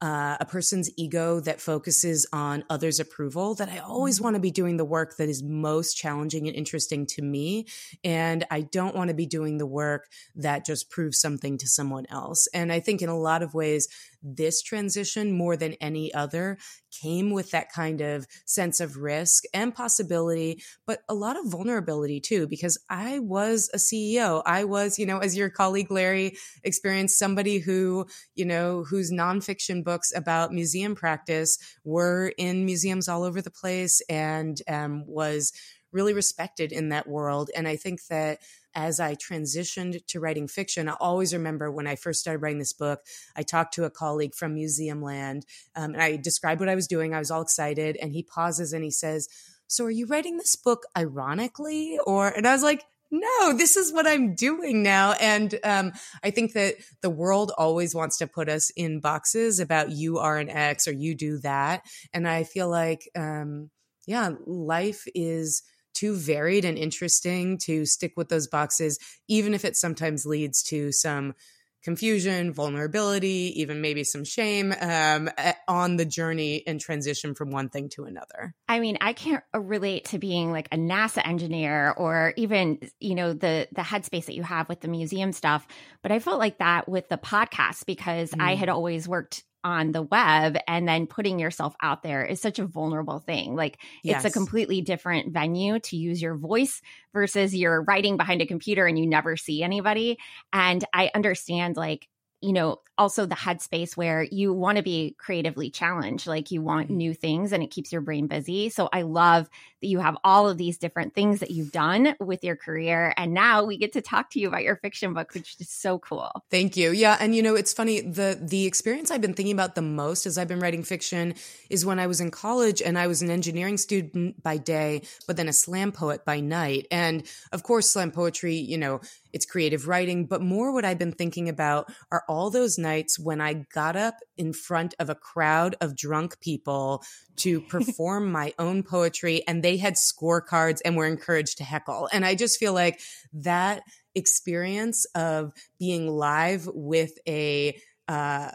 uh, 0.01 0.37
a 0.41 0.47
person's 0.47 0.91
ego 0.97 1.41
that 1.41 1.61
focuses 1.61 2.27
on 2.33 2.65
others' 2.71 3.01
approval, 3.01 3.55
that 3.57 3.69
I 3.69 3.79
always 3.79 4.17
mm-hmm. 4.17 4.25
want 4.25 4.35
to 4.37 4.41
be 4.41 4.51
doing 4.51 4.77
the 4.77 4.85
work 4.85 5.17
that 5.17 5.29
is 5.29 5.43
most 5.43 5.95
challenging 5.95 6.47
and 6.47 6.57
interesting 6.57 7.07
to 7.07 7.23
me. 7.23 7.67
And 8.05 8.45
I 8.51 8.61
don't 8.61 8.95
want 8.95 9.09
to 9.09 9.15
be 9.15 9.27
doing 9.27 9.59
the 9.59 9.67
work 9.67 10.09
that 10.37 10.65
just 10.65 10.91
proves 10.91 11.21
something 11.21 11.59
to 11.59 11.67
someone 11.67 12.07
else. 12.11 12.47
And 12.55 12.73
I 12.73 12.81
think 12.81 13.03
in 13.03 13.09
a 13.09 13.19
lot 13.19 13.43
of 13.43 13.55
ways, 13.55 13.89
this 14.23 14.63
transition 14.63 15.33
more 15.33 15.57
than 15.57 15.75
any 15.81 16.13
other 16.13 16.59
came 16.91 17.31
with 17.31 17.51
that 17.51 17.73
kind 17.73 18.01
of 18.01 18.27
sense 18.47 18.81
of 18.81 18.97
risk 18.97 19.45
and 19.53 19.75
possibility, 19.75 20.63
but 20.87 21.01
a 21.09 21.15
lot 21.15 21.37
of 21.39 21.51
vulnerability 21.51 22.21
too, 22.21 22.47
because 22.47 22.79
I 22.89 23.19
was 23.19 23.71
a 23.73 23.77
CEO. 23.77 24.43
I 24.45 24.65
was, 24.65 24.99
you 24.99 25.07
know, 25.07 25.19
as 25.19 25.37
your 25.37 25.51
colleague 25.51 25.91
Larry 25.91 26.37
experienced, 26.65 27.19
somebody 27.19 27.59
who, 27.59 28.07
you 28.35 28.45
know, 28.45 28.85
whose 28.85 29.13
nonfiction 29.13 29.85
books 29.85 30.13
about 30.15 30.53
museum 30.53 30.95
practice 30.95 31.59
were 31.85 32.33
in 32.39 32.65
museums 32.65 33.09
all 33.09 33.23
over 33.23 33.43
the 33.43 33.51
place 33.51 34.01
and 34.09 34.61
um, 34.69 35.05
was 35.07 35.53
really 35.93 36.15
respected 36.15 36.73
in 36.73 36.91
that 36.91 37.09
world. 37.09 37.51
And 37.57 37.67
I 37.67 37.77
think 37.77 38.07
that 38.09 38.41
as 38.75 39.01
I 39.01 39.15
transitioned 39.15 40.05
to 40.07 40.21
writing 40.21 40.49
fiction, 40.49 40.89
I 40.89 40.95
always 41.01 41.33
remember 41.33 41.71
when 41.71 41.87
I 41.87 41.97
first 41.97 42.21
started 42.21 42.43
writing 42.43 42.59
this 42.59 42.73
book, 42.73 43.01
I 43.37 43.43
talked 43.43 43.75
to 43.75 43.85
a 43.85 43.91
colleague 43.91 44.35
from 44.35 44.55
Museum 44.55 45.03
Land 45.03 45.47
um, 45.75 45.95
and 45.95 46.03
I 46.03 46.17
described 46.17 46.61
what 46.61 46.69
I 46.69 46.75
was 46.75 46.87
doing. 46.87 47.15
I 47.15 47.19
was 47.19 47.31
all 47.31 47.43
excited. 47.43 47.97
And 48.01 48.13
he 48.13 48.23
pauses 48.23 48.73
and 48.73 48.85
he 48.85 48.91
says, 48.91 49.29
So 49.67 49.85
are 49.85 49.91
you 49.91 50.07
writing 50.07 50.37
this 50.37 50.57
book 50.57 50.85
ironically? 50.97 51.99
Or, 52.07 52.29
and 52.29 52.47
I 52.47 52.53
was 52.53 52.63
like, 52.63 52.85
no, 53.11 53.53
this 53.57 53.77
is 53.77 53.93
what 53.93 54.07
I'm 54.07 54.35
doing 54.35 54.83
now. 54.83 55.13
And 55.13 55.59
um, 55.65 55.93
I 56.23 56.31
think 56.31 56.53
that 56.53 56.75
the 57.01 57.11
world 57.11 57.53
always 57.57 57.95
wants 57.95 58.19
to 58.19 58.27
put 58.27 58.49
us 58.49 58.71
in 58.71 59.01
boxes 59.01 59.61
about 59.61 59.91
you 59.91 60.19
are 60.19 60.39
an 60.39 60.51
X 60.51 60.87
or 60.87 60.93
you 60.93 61.15
do 61.15 61.39
that. 61.39 61.87
And 62.13 62.29
I 62.29 62.45
feel 62.45 62.69
like, 62.69 63.09
um, 63.17 63.71
yeah, 64.07 64.31
life 64.47 65.05
is 65.15 65.63
too 65.99 66.15
varied 66.15 66.65
and 66.65 66.79
interesting 66.79 67.59
to 67.59 67.85
stick 67.85 68.13
with 68.17 68.29
those 68.29 68.47
boxes, 68.47 68.99
even 69.29 69.55
if 69.55 69.65
it 69.65 69.77
sometimes 69.77 70.25
leads 70.25 70.63
to 70.65 70.93
some 70.93 71.35
confusion, 71.83 72.53
vulnerability, 72.53 73.53
even 73.61 73.81
maybe 73.81 74.05
some 74.05 74.25
shame 74.25 74.75
um, 74.81 75.31
on 75.69 75.97
the 75.97 76.05
journey 76.05 76.63
and 76.67 76.81
transition 76.81 77.35
from 77.35 77.51
one 77.51 77.69
thing 77.69 77.89
to 77.89 78.05
another. 78.05 78.55
I 78.69 78.81
mean, 78.81 78.99
I 79.01 79.13
can't 79.13 79.45
relate 79.55 80.07
to 80.07 80.19
being 80.19 80.53
like 80.53 80.69
a 80.73 80.77
NASA 80.77 81.27
engineer 81.27 81.95
or 81.97 82.35
even 82.37 82.79
you 83.01 83.15
know 83.15 83.33
the 83.33 83.69
the 83.73 83.83
headspace 83.83 84.27
that 84.27 84.35
you 84.35 84.43
have 84.43 84.69
with 84.69 84.81
the 84.81 84.89
museum 84.89 85.33
stuff, 85.33 85.67
but 86.03 86.13
I 86.13 86.19
felt 86.19 86.39
like 86.39 86.59
that 86.59 86.89
with 86.89 87.09
the 87.09 87.19
podcast 87.19 87.87
because 87.87 88.31
mm. 88.31 88.43
I 88.43 88.55
had 88.55 88.69
always 88.69 89.09
worked 89.09 89.45
on 89.69 89.93
the 89.93 90.03
web 90.03 90.57
and 90.67 90.89
then 90.89 91.07
putting 91.07 91.39
yourself 91.39 91.77
out 91.83 92.03
there 92.03 92.25
is 92.25 92.41
such 92.41 92.59
a 92.59 92.65
vulnerable 92.65 93.19
thing. 93.19 93.55
Like 93.55 93.79
yes. 94.03 94.25
it's 94.25 94.35
a 94.35 94.37
completely 94.37 94.81
different 94.81 95.31
venue 95.33 95.79
to 95.81 95.97
use 95.97 96.23
your 96.23 96.37
voice 96.37 96.81
versus 97.13 97.55
you're 97.55 97.83
writing 97.83 98.17
behind 98.17 98.41
a 98.41 98.47
computer 98.47 98.87
and 98.87 98.99
you 98.99 99.07
never 99.07 99.37
see 99.37 99.63
anybody. 99.63 100.19
And 100.55 100.83
I 100.95 101.11
understand 101.15 101.77
like 101.77 102.09
you 102.41 102.53
know, 102.53 102.81
also 102.97 103.27
the 103.27 103.35
headspace 103.35 103.97
where 103.97 104.23
you 104.23 104.53
want 104.53 104.77
to 104.77 104.83
be 104.83 105.15
creatively 105.19 105.71
challenged. 105.71 106.27
Like 106.27 106.51
you 106.51 106.63
want 106.63 106.89
mm-hmm. 106.89 106.97
new 106.97 107.15
things 107.15 107.53
and 107.53 107.63
it 107.63 107.71
keeps 107.71 107.93
your 107.93 108.01
brain 108.01 108.27
busy. 108.27 108.69
So 108.69 108.89
I 108.93 109.03
love 109.03 109.49
that 109.81 109.87
you 109.87 110.01
have 110.01 110.17
all 110.25 110.49
of 110.49 110.59
these 110.59 110.79
different 110.79 111.15
things 111.15 111.41
that 111.41 111.51
you've 111.51 111.71
done 111.71 112.15
with 112.19 112.43
your 112.43 112.57
career. 112.57 113.15
And 113.17 113.33
now 113.33 113.65
we 113.65 113.77
get 113.77 113.93
to 113.93 114.01
talk 114.01 114.31
to 114.31 114.41
you 114.41 114.49
about 114.49 114.65
your 114.65 114.77
fiction 114.77 115.15
book, 115.15 115.33
which 115.35 115.57
is 115.61 115.69
so 115.69 115.99
cool. 115.99 116.31
Thank 116.51 116.77
you. 116.77 116.91
Yeah. 116.91 117.17
And 117.21 117.35
you 117.35 117.43
know, 117.43 117.55
it's 117.55 117.73
funny, 117.73 118.01
the 118.01 118.39
the 118.41 118.67
experience 118.67 119.11
I've 119.11 119.21
been 119.21 119.35
thinking 119.35 119.55
about 119.55 119.77
the 119.77 119.83
most 119.83 120.27
as 120.27 120.37
I've 120.37 120.49
been 120.49 120.61
writing 120.61 120.83
fiction 120.83 121.35
is 121.71 121.87
when 121.87 122.01
I 122.01 122.09
was 122.09 122.21
in 122.21 122.31
college 122.31 122.83
and 122.83 122.99
I 122.99 123.07
was 123.07 123.23
an 123.23 123.31
engineering 123.31 123.77
student 123.77 124.43
by 124.43 124.57
day, 124.57 125.03
but 125.27 125.37
then 125.37 125.49
a 125.49 125.53
slam 125.53 125.93
poet 125.93 126.25
by 126.25 126.41
night. 126.41 126.87
And 126.91 127.23
of 127.53 127.63
course, 127.63 127.89
slam 127.91 128.11
poetry, 128.11 128.57
you 128.57 128.79
know, 128.79 129.01
it's 129.33 129.47
creative 129.47 129.89
writing, 129.89 130.27
but 130.27 130.43
more 130.43 130.73
what 130.73 130.85
I've 130.85 130.99
been 130.99 131.13
thinking 131.13 131.49
about 131.49 131.93
are 132.11 132.25
all 132.29 132.51
those 132.51 132.79
nights 132.79 133.19
when 133.19 133.41
I 133.41 133.67
got 133.75 133.97
up 133.97 134.17
in 134.37 134.53
front 134.53 134.95
of 134.99 135.11
a 135.11 135.15
crowd 135.15 135.77
of 135.81 135.97
drunk 135.97 136.41
people 136.41 137.03
to 137.37 137.61
perform 137.69 138.31
my 138.31 138.53
own 138.59 138.83
poetry 138.83 139.43
and 139.47 139.63
they 139.63 139.77
had 139.77 139.95
scorecards 139.95 140.81
and 140.85 140.97
were 140.97 141.07
encouraged 141.07 141.59
to 141.59 141.65
heckle. 141.65 142.09
And 142.13 142.25
I 142.25 142.35
just 142.35 142.59
feel 142.59 142.73
like 142.73 143.01
that 143.33 143.83
experience 144.15 145.05
of 145.15 145.53
being 145.79 146.09
live 146.09 146.69
with 146.73 147.13
a 147.27 147.81
uh, 148.09 148.51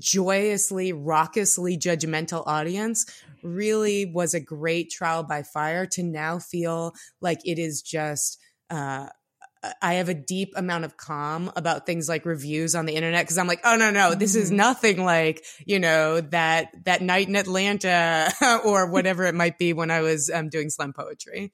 joyously, 0.00 0.92
raucously 0.92 1.78
judgmental 1.78 2.42
audience 2.46 3.06
really 3.42 4.06
was 4.06 4.34
a 4.34 4.40
great 4.40 4.90
trial 4.90 5.22
by 5.22 5.42
fire 5.42 5.86
to 5.86 6.02
now 6.02 6.38
feel 6.38 6.94
like 7.20 7.40
it 7.44 7.58
is 7.58 7.82
just 7.82 8.40
uh, 8.70 9.08
I 9.82 9.94
have 9.94 10.08
a 10.08 10.14
deep 10.14 10.52
amount 10.56 10.84
of 10.84 10.96
calm 10.96 11.50
about 11.56 11.86
things 11.86 12.08
like 12.08 12.24
reviews 12.24 12.74
on 12.74 12.86
the 12.86 12.94
internet 12.94 13.24
because 13.24 13.38
I'm 13.38 13.46
like, 13.46 13.60
oh 13.64 13.76
no, 13.76 13.90
no, 13.90 14.14
this 14.14 14.34
is 14.34 14.48
mm-hmm. 14.48 14.56
nothing 14.56 15.04
like, 15.04 15.44
you 15.64 15.78
know, 15.78 16.20
that 16.20 16.68
that 16.84 17.02
night 17.02 17.28
in 17.28 17.36
Atlanta 17.36 18.30
or 18.64 18.90
whatever 18.90 19.24
it 19.24 19.34
might 19.34 19.58
be 19.58 19.72
when 19.72 19.90
I 19.90 20.02
was 20.02 20.30
um, 20.30 20.48
doing 20.48 20.70
slam 20.70 20.92
poetry. 20.92 21.52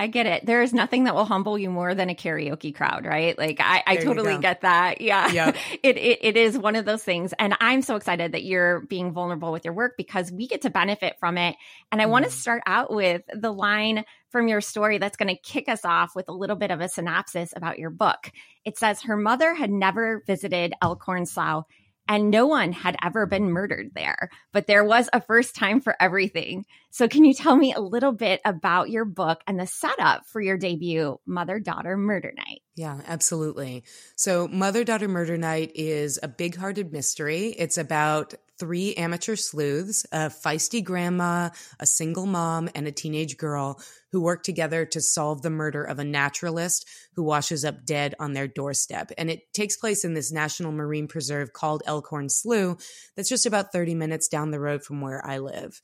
I 0.00 0.06
get 0.06 0.24
it. 0.24 0.46
There 0.46 0.62
is 0.62 0.72
nothing 0.72 1.04
that 1.04 1.14
will 1.14 1.26
humble 1.26 1.58
you 1.58 1.68
more 1.68 1.94
than 1.94 2.08
a 2.08 2.14
karaoke 2.14 2.74
crowd, 2.74 3.04
right? 3.04 3.36
Like 3.36 3.60
I, 3.60 3.82
I 3.86 3.96
totally 3.96 4.38
get 4.38 4.62
that. 4.62 5.02
Yeah. 5.02 5.30
Yep. 5.30 5.56
it, 5.82 5.98
it 5.98 6.18
it 6.22 6.36
is 6.38 6.56
one 6.56 6.74
of 6.74 6.86
those 6.86 7.04
things. 7.04 7.34
And 7.38 7.54
I'm 7.60 7.82
so 7.82 7.96
excited 7.96 8.32
that 8.32 8.42
you're 8.42 8.80
being 8.80 9.12
vulnerable 9.12 9.52
with 9.52 9.66
your 9.66 9.74
work 9.74 9.98
because 9.98 10.32
we 10.32 10.48
get 10.48 10.62
to 10.62 10.70
benefit 10.70 11.18
from 11.20 11.36
it. 11.36 11.54
And 11.92 12.00
I 12.00 12.06
mm. 12.06 12.10
want 12.12 12.24
to 12.24 12.30
start 12.30 12.62
out 12.64 12.90
with 12.90 13.20
the 13.30 13.52
line 13.52 14.06
from 14.30 14.48
your 14.48 14.62
story 14.62 14.96
that's 14.96 15.18
going 15.18 15.28
to 15.28 15.42
kick 15.42 15.68
us 15.68 15.84
off 15.84 16.16
with 16.16 16.30
a 16.30 16.32
little 16.32 16.56
bit 16.56 16.70
of 16.70 16.80
a 16.80 16.88
synopsis 16.88 17.52
about 17.54 17.78
your 17.78 17.90
book. 17.90 18.32
It 18.64 18.78
says 18.78 19.02
her 19.02 19.18
mother 19.18 19.52
had 19.52 19.70
never 19.70 20.22
visited 20.26 20.72
Elkhorn 20.80 21.26
Slough 21.26 21.66
and 22.10 22.28
no 22.28 22.44
one 22.44 22.72
had 22.72 22.96
ever 23.04 23.24
been 23.24 23.52
murdered 23.52 23.92
there. 23.94 24.30
But 24.52 24.66
there 24.66 24.84
was 24.84 25.08
a 25.12 25.20
first 25.20 25.54
time 25.54 25.80
for 25.80 25.94
everything. 26.00 26.66
So, 26.90 27.06
can 27.06 27.24
you 27.24 27.32
tell 27.32 27.54
me 27.54 27.72
a 27.72 27.80
little 27.80 28.10
bit 28.10 28.40
about 28.44 28.90
your 28.90 29.04
book 29.04 29.40
and 29.46 29.60
the 29.60 29.66
setup 29.66 30.26
for 30.26 30.40
your 30.40 30.58
debut, 30.58 31.20
Mother 31.24 31.60
Daughter 31.60 31.96
Murder 31.96 32.32
Night? 32.36 32.62
Yeah, 32.74 33.00
absolutely. 33.06 33.84
So, 34.16 34.48
Mother 34.48 34.82
Daughter 34.82 35.06
Murder 35.06 35.38
Night 35.38 35.70
is 35.76 36.18
a 36.20 36.26
big 36.26 36.56
hearted 36.56 36.92
mystery. 36.92 37.54
It's 37.56 37.78
about 37.78 38.34
three 38.60 38.94
amateur 38.94 39.34
sleuths, 39.34 40.06
a 40.12 40.28
feisty 40.28 40.84
grandma, 40.84 41.48
a 41.80 41.86
single 41.86 42.26
mom, 42.26 42.68
and 42.74 42.86
a 42.86 42.92
teenage 42.92 43.36
girl 43.38 43.80
who 44.12 44.20
work 44.20 44.42
together 44.42 44.84
to 44.84 45.00
solve 45.00 45.42
the 45.42 45.50
murder 45.50 45.82
of 45.82 45.98
a 45.98 46.04
naturalist 46.04 46.86
who 47.14 47.22
washes 47.22 47.64
up 47.64 47.84
dead 47.84 48.14
on 48.20 48.34
their 48.34 48.46
doorstep. 48.46 49.10
And 49.16 49.30
it 49.30 49.52
takes 49.54 49.76
place 49.76 50.04
in 50.04 50.14
this 50.14 50.30
national 50.30 50.72
marine 50.72 51.08
preserve 51.08 51.52
called 51.52 51.82
Elkhorn 51.86 52.28
Slough 52.28 52.76
that's 53.16 53.28
just 53.28 53.46
about 53.46 53.72
30 53.72 53.94
minutes 53.94 54.28
down 54.28 54.50
the 54.50 54.60
road 54.60 54.84
from 54.84 55.00
where 55.00 55.24
I 55.26 55.38
live. 55.38 55.80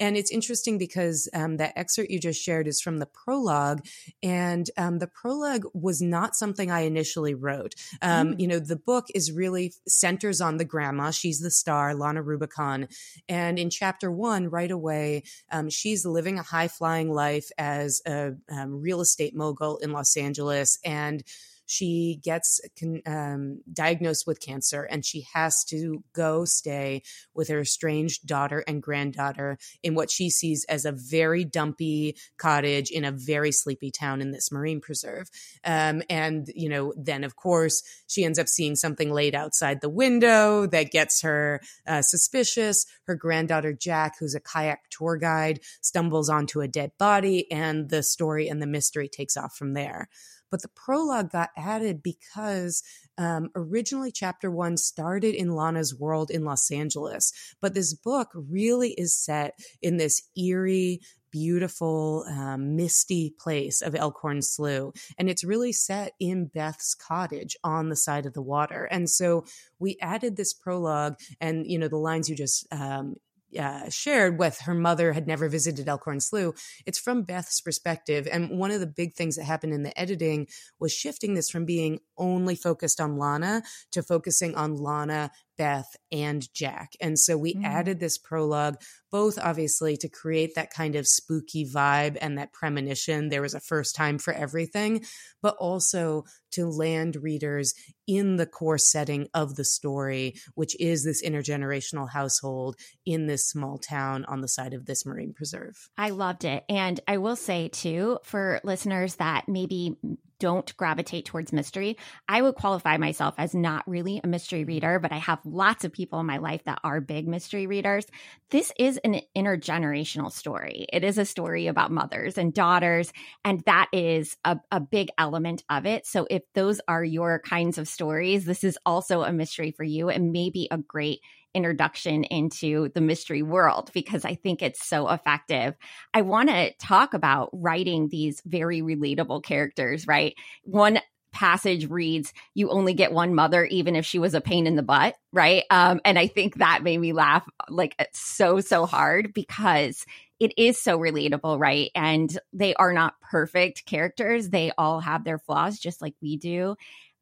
And 0.00 0.16
it's 0.16 0.30
interesting 0.30 0.78
because 0.78 1.28
um, 1.34 1.56
that 1.56 1.72
excerpt 1.76 2.10
you 2.10 2.20
just 2.20 2.42
shared 2.42 2.66
is 2.66 2.80
from 2.80 2.98
the 2.98 3.06
prologue, 3.06 3.84
and 4.22 4.70
um, 4.76 4.98
the 4.98 5.06
prologue 5.06 5.64
was 5.74 6.00
not 6.00 6.36
something 6.36 6.70
I 6.70 6.80
initially 6.80 7.34
wrote. 7.34 7.74
Um, 8.00 8.34
mm. 8.34 8.40
You 8.40 8.48
know, 8.48 8.58
the 8.58 8.76
book 8.76 9.06
is 9.14 9.32
really 9.32 9.74
centers 9.86 10.40
on 10.40 10.56
the 10.56 10.64
grandma. 10.64 11.10
She's 11.10 11.40
the 11.40 11.50
star, 11.50 11.94
Lana 11.94 12.22
Rubicon. 12.22 12.88
And 13.28 13.58
in 13.58 13.70
chapter 13.70 14.10
one, 14.10 14.48
right 14.48 14.70
away, 14.70 15.24
um, 15.50 15.70
she's 15.70 16.06
living 16.06 16.38
a 16.38 16.42
high 16.42 16.68
flying 16.68 17.10
life 17.10 17.50
as 17.58 18.00
a 18.06 18.34
um, 18.50 18.80
real 18.80 19.00
estate 19.00 19.34
mogul 19.34 19.78
in 19.78 19.92
Los 19.92 20.16
Angeles. 20.16 20.78
And 20.84 21.22
she 21.68 22.18
gets 22.24 22.60
um, 23.06 23.60
diagnosed 23.70 24.26
with 24.26 24.40
cancer 24.40 24.82
and 24.84 25.04
she 25.04 25.26
has 25.34 25.64
to 25.64 26.02
go 26.14 26.46
stay 26.46 27.02
with 27.34 27.48
her 27.48 27.60
estranged 27.60 28.26
daughter 28.26 28.64
and 28.66 28.82
granddaughter 28.82 29.58
in 29.82 29.94
what 29.94 30.10
she 30.10 30.30
sees 30.30 30.64
as 30.68 30.86
a 30.86 30.92
very 30.92 31.44
dumpy 31.44 32.16
cottage 32.38 32.90
in 32.90 33.04
a 33.04 33.12
very 33.12 33.52
sleepy 33.52 33.90
town 33.90 34.22
in 34.22 34.30
this 34.30 34.50
marine 34.50 34.80
preserve. 34.80 35.28
Um, 35.62 36.02
and, 36.08 36.50
you 36.54 36.70
know, 36.70 36.94
then 36.96 37.22
of 37.22 37.36
course 37.36 37.82
she 38.06 38.24
ends 38.24 38.38
up 38.38 38.48
seeing 38.48 38.74
something 38.74 39.12
laid 39.12 39.34
outside 39.34 39.82
the 39.82 39.90
window 39.90 40.66
that 40.66 40.90
gets 40.90 41.20
her 41.20 41.60
uh, 41.86 42.00
suspicious. 42.00 42.86
Her 43.04 43.14
granddaughter, 43.14 43.74
Jack, 43.74 44.14
who's 44.18 44.34
a 44.34 44.40
kayak 44.40 44.88
tour 44.88 45.18
guide, 45.18 45.60
stumbles 45.82 46.30
onto 46.30 46.62
a 46.62 46.68
dead 46.68 46.92
body, 46.98 47.50
and 47.52 47.90
the 47.90 48.02
story 48.02 48.48
and 48.48 48.62
the 48.62 48.66
mystery 48.66 49.08
takes 49.08 49.36
off 49.36 49.54
from 49.54 49.74
there. 49.74 50.08
But 50.50 50.62
the 50.62 50.68
prologue 50.68 51.30
got 51.30 51.50
added 51.56 52.02
because 52.02 52.82
um, 53.16 53.50
originally 53.54 54.12
chapter 54.12 54.50
one 54.50 54.76
started 54.76 55.34
in 55.34 55.52
Lana's 55.52 55.98
world 55.98 56.30
in 56.30 56.44
Los 56.44 56.70
Angeles, 56.70 57.32
but 57.60 57.74
this 57.74 57.94
book 57.94 58.30
really 58.34 58.90
is 58.92 59.16
set 59.16 59.58
in 59.82 59.96
this 59.96 60.22
eerie, 60.36 61.00
beautiful, 61.30 62.24
um, 62.28 62.76
misty 62.76 63.34
place 63.38 63.82
of 63.82 63.94
Elkhorn 63.94 64.42
Slough. 64.42 64.92
And 65.18 65.28
it's 65.28 65.44
really 65.44 65.72
set 65.72 66.12
in 66.18 66.46
Beth's 66.46 66.94
cottage 66.94 67.56
on 67.62 67.88
the 67.88 67.96
side 67.96 68.26
of 68.26 68.34
the 68.34 68.42
water. 68.42 68.84
And 68.84 69.08
so 69.10 69.44
we 69.78 69.96
added 70.00 70.36
this 70.36 70.54
prologue 70.54 71.16
and, 71.40 71.66
you 71.66 71.78
know, 71.78 71.88
the 71.88 71.96
lines 71.96 72.28
you 72.28 72.36
just 72.36 72.66
um, 72.72 73.16
uh, 73.58 73.88
shared 73.88 74.38
with 74.38 74.60
her 74.60 74.74
mother 74.74 75.12
had 75.12 75.26
never 75.26 75.48
visited 75.48 75.88
Elkhorn 75.88 76.20
Slough. 76.20 76.54
It's 76.86 76.98
from 76.98 77.22
Beth's 77.22 77.60
perspective. 77.60 78.28
And 78.30 78.58
one 78.58 78.70
of 78.70 78.80
the 78.80 78.86
big 78.86 79.14
things 79.14 79.36
that 79.36 79.44
happened 79.44 79.72
in 79.72 79.82
the 79.82 79.98
editing 79.98 80.48
was 80.78 80.92
shifting 80.92 81.34
this 81.34 81.50
from 81.50 81.64
being 81.64 82.00
only 82.16 82.54
focused 82.54 83.00
on 83.00 83.16
Lana 83.16 83.62
to 83.92 84.02
focusing 84.02 84.54
on 84.54 84.76
Lana 84.76 85.30
Beth 85.58 85.96
and 86.10 86.46
Jack. 86.54 86.92
And 87.00 87.18
so 87.18 87.36
we 87.36 87.54
mm. 87.54 87.64
added 87.64 88.00
this 88.00 88.16
prologue, 88.16 88.76
both 89.10 89.38
obviously 89.38 89.96
to 89.98 90.08
create 90.08 90.54
that 90.54 90.72
kind 90.72 90.94
of 90.94 91.06
spooky 91.06 91.66
vibe 91.66 92.16
and 92.20 92.38
that 92.38 92.52
premonition. 92.52 93.28
There 93.28 93.42
was 93.42 93.54
a 93.54 93.60
first 93.60 93.94
time 93.94 94.18
for 94.18 94.32
everything, 94.32 95.04
but 95.42 95.56
also 95.58 96.24
to 96.52 96.66
land 96.66 97.16
readers 97.16 97.74
in 98.06 98.36
the 98.36 98.46
core 98.46 98.78
setting 98.78 99.28
of 99.34 99.56
the 99.56 99.64
story, 99.64 100.34
which 100.54 100.74
is 100.80 101.04
this 101.04 101.22
intergenerational 101.22 102.10
household 102.10 102.76
in 103.04 103.26
this 103.26 103.46
small 103.46 103.76
town 103.76 104.24
on 104.26 104.40
the 104.40 104.48
side 104.48 104.72
of 104.72 104.86
this 104.86 105.04
marine 105.04 105.34
preserve. 105.34 105.90
I 105.98 106.10
loved 106.10 106.44
it. 106.44 106.64
And 106.68 107.00
I 107.06 107.18
will 107.18 107.36
say, 107.36 107.68
too, 107.68 108.18
for 108.24 108.60
listeners 108.64 109.16
that 109.16 109.44
maybe 109.48 109.96
don't 110.38 110.76
gravitate 110.76 111.24
towards 111.24 111.52
mystery. 111.52 111.96
I 112.28 112.42
would 112.42 112.54
qualify 112.54 112.96
myself 112.96 113.34
as 113.38 113.54
not 113.54 113.88
really 113.88 114.20
a 114.22 114.26
mystery 114.26 114.64
reader, 114.64 114.98
but 114.98 115.12
I 115.12 115.18
have 115.18 115.40
lots 115.44 115.84
of 115.84 115.92
people 115.92 116.20
in 116.20 116.26
my 116.26 116.38
life 116.38 116.64
that 116.64 116.80
are 116.84 117.00
big 117.00 117.26
mystery 117.26 117.66
readers. 117.66 118.06
This 118.50 118.72
is 118.78 118.98
an 118.98 119.20
intergenerational 119.36 120.32
story. 120.32 120.86
It 120.92 121.04
is 121.04 121.18
a 121.18 121.24
story 121.24 121.66
about 121.66 121.90
mothers 121.90 122.38
and 122.38 122.54
daughters, 122.54 123.12
and 123.44 123.60
that 123.66 123.88
is 123.92 124.36
a, 124.44 124.58
a 124.70 124.80
big 124.80 125.08
element 125.18 125.64
of 125.68 125.86
it. 125.86 126.06
So 126.06 126.26
if 126.30 126.42
those 126.54 126.80
are 126.88 127.04
your 127.04 127.40
kinds 127.40 127.78
of 127.78 127.88
stories, 127.88 128.44
this 128.44 128.64
is 128.64 128.78
also 128.86 129.22
a 129.22 129.32
mystery 129.32 129.72
for 129.72 129.84
you 129.84 130.08
and 130.08 130.32
maybe 130.32 130.68
a 130.70 130.78
great 130.78 131.20
introduction 131.54 132.24
into 132.24 132.90
the 132.94 133.00
mystery 133.00 133.42
world 133.42 133.90
because 133.94 134.24
I 134.24 134.34
think 134.34 134.62
it's 134.62 134.86
so 134.86 135.08
effective. 135.08 135.74
I 136.14 136.22
want 136.22 136.48
to 136.50 136.72
talk 136.74 137.14
about 137.14 137.50
writing 137.52 138.08
these 138.08 138.42
very 138.44 138.80
relatable 138.82 139.42
characters, 139.44 140.06
right? 140.06 140.34
One 140.64 141.00
passage 141.32 141.88
reads, 141.88 142.32
You 142.54 142.70
only 142.70 142.94
get 142.94 143.12
one 143.12 143.34
mother, 143.34 143.64
even 143.64 143.96
if 143.96 144.04
she 144.04 144.18
was 144.18 144.34
a 144.34 144.40
pain 144.40 144.66
in 144.66 144.76
the 144.76 144.82
butt, 144.82 145.16
right? 145.32 145.64
Um, 145.70 146.00
and 146.04 146.18
I 146.18 146.26
think 146.26 146.56
that 146.56 146.82
made 146.82 146.98
me 146.98 147.12
laugh 147.12 147.46
like 147.68 147.94
so, 148.12 148.60
so 148.60 148.86
hard 148.86 149.32
because 149.34 150.04
it 150.40 150.52
is 150.56 150.80
so 150.80 150.98
relatable, 150.98 151.58
right? 151.58 151.90
And 151.94 152.36
they 152.52 152.74
are 152.74 152.92
not 152.92 153.14
perfect 153.20 153.86
characters. 153.86 154.50
They 154.50 154.72
all 154.78 155.00
have 155.00 155.24
their 155.24 155.38
flaws, 155.38 155.78
just 155.78 156.00
like 156.00 156.14
we 156.22 156.36
do. 156.36 156.76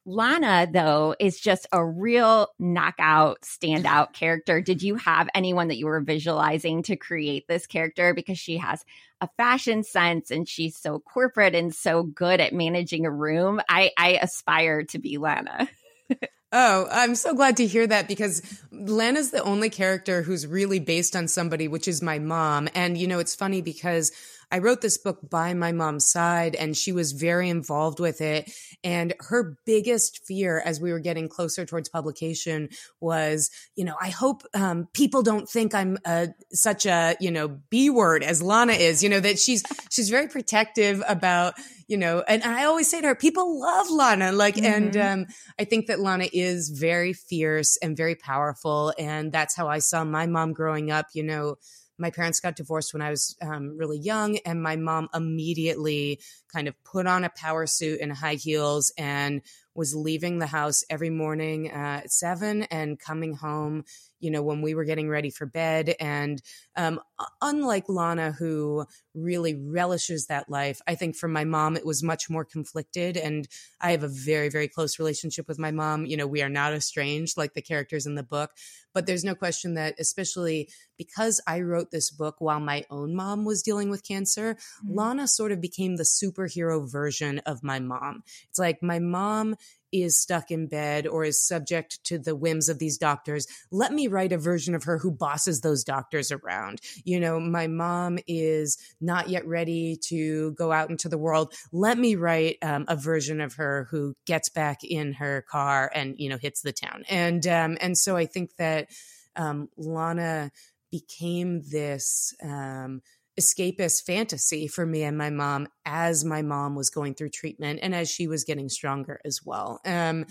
Lana, 0.08 0.68
though, 0.72 1.16
is 1.18 1.40
just 1.40 1.66
a 1.72 1.84
real 1.84 2.48
knockout, 2.60 3.42
standout 3.42 4.12
character. 4.12 4.60
Did 4.60 4.80
you 4.80 4.94
have 4.94 5.28
anyone 5.34 5.66
that 5.68 5.78
you 5.78 5.86
were 5.86 6.00
visualizing 6.00 6.84
to 6.84 6.94
create 6.94 7.48
this 7.48 7.66
character? 7.66 8.14
Because 8.14 8.38
she 8.38 8.58
has 8.58 8.84
a 9.20 9.28
fashion 9.36 9.82
sense 9.82 10.30
and 10.30 10.48
she's 10.48 10.76
so 10.76 11.00
corporate 11.00 11.56
and 11.56 11.74
so 11.74 12.04
good 12.04 12.40
at 12.40 12.52
managing 12.52 13.04
a 13.04 13.10
room. 13.10 13.60
I, 13.68 13.90
I 13.98 14.18
aspire 14.22 14.84
to 14.84 14.98
be 14.98 15.18
Lana. 15.18 15.68
Oh, 16.52 16.86
I'm 16.90 17.16
so 17.16 17.34
glad 17.34 17.56
to 17.56 17.66
hear 17.66 17.86
that 17.88 18.06
because 18.06 18.62
Lana's 18.70 19.30
the 19.30 19.42
only 19.42 19.68
character 19.68 20.22
who's 20.22 20.46
really 20.46 20.78
based 20.78 21.16
on 21.16 21.26
somebody, 21.26 21.66
which 21.66 21.88
is 21.88 22.00
my 22.00 22.20
mom. 22.20 22.68
And, 22.72 22.96
you 22.96 23.08
know, 23.08 23.18
it's 23.18 23.34
funny 23.34 23.60
because 23.60 24.12
I 24.50 24.58
wrote 24.58 24.80
this 24.80 24.96
book 24.96 25.18
by 25.28 25.54
my 25.54 25.72
mom's 25.72 26.06
side 26.06 26.54
and 26.54 26.76
she 26.76 26.92
was 26.92 27.12
very 27.12 27.48
involved 27.48 27.98
with 27.98 28.20
it. 28.20 28.50
And 28.84 29.12
her 29.18 29.58
biggest 29.66 30.24
fear 30.24 30.62
as 30.64 30.80
we 30.80 30.92
were 30.92 31.00
getting 31.00 31.28
closer 31.28 31.66
towards 31.66 31.88
publication 31.88 32.68
was, 33.00 33.50
you 33.74 33.84
know, 33.84 33.96
I 34.00 34.10
hope 34.10 34.42
um, 34.54 34.86
people 34.92 35.22
don't 35.22 35.48
think 35.48 35.74
I'm 35.74 35.98
uh, 36.04 36.28
such 36.52 36.86
a, 36.86 37.16
you 37.18 37.32
know, 37.32 37.48
B 37.70 37.90
word 37.90 38.22
as 38.22 38.40
Lana 38.40 38.74
is, 38.74 39.02
you 39.02 39.08
know, 39.08 39.20
that 39.20 39.40
she's, 39.40 39.64
she's 39.90 40.10
very 40.10 40.28
protective 40.28 41.02
about, 41.08 41.54
you 41.88 41.96
know, 41.96 42.22
and 42.26 42.44
I 42.44 42.66
always 42.66 42.88
say 42.88 43.00
to 43.00 43.08
her, 43.08 43.14
people 43.16 43.60
love 43.60 43.90
Lana. 43.90 44.30
Like, 44.30 44.56
mm-hmm. 44.56 44.64
and 44.64 44.96
um, 44.96 45.26
I 45.58 45.64
think 45.64 45.86
that 45.86 45.98
Lana 45.98 46.28
is 46.32 46.70
very 46.70 47.12
fierce 47.12 47.76
and 47.78 47.96
very 47.96 48.14
powerful. 48.14 48.92
And 48.96 49.32
that's 49.32 49.56
how 49.56 49.66
I 49.66 49.80
saw 49.80 50.04
my 50.04 50.26
mom 50.26 50.52
growing 50.52 50.92
up, 50.92 51.06
you 51.14 51.24
know 51.24 51.56
my 51.98 52.10
parents 52.10 52.40
got 52.40 52.56
divorced 52.56 52.92
when 52.92 53.02
I 53.02 53.10
was 53.10 53.36
um, 53.42 53.76
really 53.76 53.98
young, 53.98 54.38
and 54.38 54.62
my 54.62 54.76
mom 54.76 55.08
immediately 55.14 56.20
kind 56.52 56.68
of 56.68 56.74
put 56.84 57.06
on 57.06 57.24
a 57.24 57.30
power 57.30 57.66
suit 57.66 58.00
and 58.00 58.12
high 58.12 58.34
heels 58.34 58.92
and 58.98 59.42
was 59.74 59.94
leaving 59.94 60.38
the 60.38 60.46
house 60.46 60.84
every 60.88 61.10
morning 61.10 61.70
uh, 61.70 62.02
at 62.04 62.12
seven 62.12 62.62
and 62.64 62.98
coming 62.98 63.34
home, 63.34 63.84
you 64.20 64.30
know, 64.30 64.42
when 64.42 64.62
we 64.62 64.74
were 64.74 64.84
getting 64.84 65.08
ready 65.08 65.30
for 65.30 65.46
bed. 65.46 65.94
And 66.00 66.40
um, 66.76 67.00
unlike 67.42 67.88
Lana, 67.88 68.32
who 68.32 68.86
really 69.14 69.54
relishes 69.54 70.26
that 70.26 70.48
life, 70.48 70.80
I 70.86 70.94
think 70.94 71.16
for 71.16 71.28
my 71.28 71.44
mom, 71.44 71.76
it 71.76 71.86
was 71.86 72.02
much 72.02 72.28
more 72.30 72.44
conflicted. 72.44 73.16
And 73.16 73.48
I 73.80 73.92
have 73.92 74.02
a 74.02 74.08
very, 74.08 74.48
very 74.48 74.68
close 74.68 74.98
relationship 74.98 75.48
with 75.48 75.58
my 75.58 75.70
mom. 75.70 76.06
You 76.06 76.16
know, 76.16 76.26
we 76.26 76.42
are 76.42 76.48
not 76.48 76.72
estranged 76.72 77.36
like 77.36 77.54
the 77.54 77.62
characters 77.62 78.06
in 78.06 78.14
the 78.14 78.22
book, 78.22 78.52
but 78.92 79.06
there's 79.06 79.24
no 79.24 79.34
question 79.34 79.74
that, 79.74 79.94
especially 79.98 80.68
because 80.96 81.40
I 81.46 81.60
wrote 81.60 81.90
this 81.90 82.10
book 82.10 82.36
while 82.38 82.60
my 82.60 82.84
own 82.90 83.14
mom 83.14 83.44
was 83.44 83.62
dealing 83.62 83.90
with 83.90 84.06
cancer, 84.06 84.54
mm-hmm. 84.54 84.94
Lana 84.94 85.28
sort 85.28 85.52
of 85.52 85.60
became 85.60 85.96
the 85.96 86.04
superhero 86.04 86.90
version 86.90 87.40
of 87.40 87.62
my 87.62 87.78
mom. 87.78 88.22
It's 88.48 88.58
like 88.58 88.82
my 88.82 88.98
mom 88.98 89.56
is 89.92 90.20
stuck 90.20 90.50
in 90.50 90.66
bed 90.66 91.06
or 91.06 91.24
is 91.24 91.40
subject 91.40 92.02
to 92.04 92.18
the 92.18 92.34
whims 92.34 92.68
of 92.68 92.78
these 92.78 92.98
doctors. 92.98 93.46
Let 93.70 93.92
me 93.92 94.08
write 94.08 94.32
a 94.32 94.38
version 94.38 94.74
of 94.74 94.84
her 94.84 94.98
who 94.98 95.10
bosses 95.10 95.60
those 95.60 95.84
doctors 95.84 96.32
around. 96.32 96.80
You 97.04 97.20
know, 97.20 97.40
my 97.40 97.66
mom 97.66 98.18
is 98.26 98.78
not 99.00 99.28
yet 99.28 99.46
ready 99.46 99.96
to 100.08 100.52
go 100.52 100.72
out 100.72 100.90
into 100.90 101.08
the 101.08 101.18
world. 101.18 101.52
Let 101.72 101.98
me 101.98 102.16
write 102.16 102.58
um, 102.62 102.84
a 102.88 102.96
version 102.96 103.40
of 103.40 103.54
her 103.54 103.88
who 103.90 104.14
gets 104.26 104.48
back 104.48 104.84
in 104.84 105.14
her 105.14 105.44
car 105.48 105.90
and, 105.94 106.14
you 106.18 106.28
know, 106.28 106.38
hits 106.38 106.62
the 106.62 106.72
town. 106.72 107.04
And, 107.08 107.46
um, 107.46 107.78
and 107.80 107.96
so 107.96 108.16
I 108.16 108.26
think 108.26 108.56
that 108.56 108.88
um, 109.36 109.68
Lana 109.76 110.50
became 110.90 111.62
this, 111.70 112.34
um, 112.42 113.02
escapist 113.38 114.04
fantasy 114.04 114.66
for 114.66 114.86
me 114.86 115.02
and 115.02 115.18
my 115.18 115.30
mom 115.30 115.68
as 115.84 116.24
my 116.24 116.42
mom 116.42 116.74
was 116.74 116.90
going 116.90 117.14
through 117.14 117.30
treatment 117.30 117.80
and 117.82 117.94
as 117.94 118.10
she 118.10 118.26
was 118.26 118.44
getting 118.44 118.68
stronger 118.68 119.20
as 119.24 119.40
well. 119.44 119.80
Um, 119.84 120.26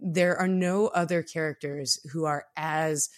there 0.00 0.36
are 0.36 0.48
no 0.48 0.88
other 0.88 1.22
characters 1.22 1.98
who 2.12 2.24
are 2.24 2.46
as 2.56 3.08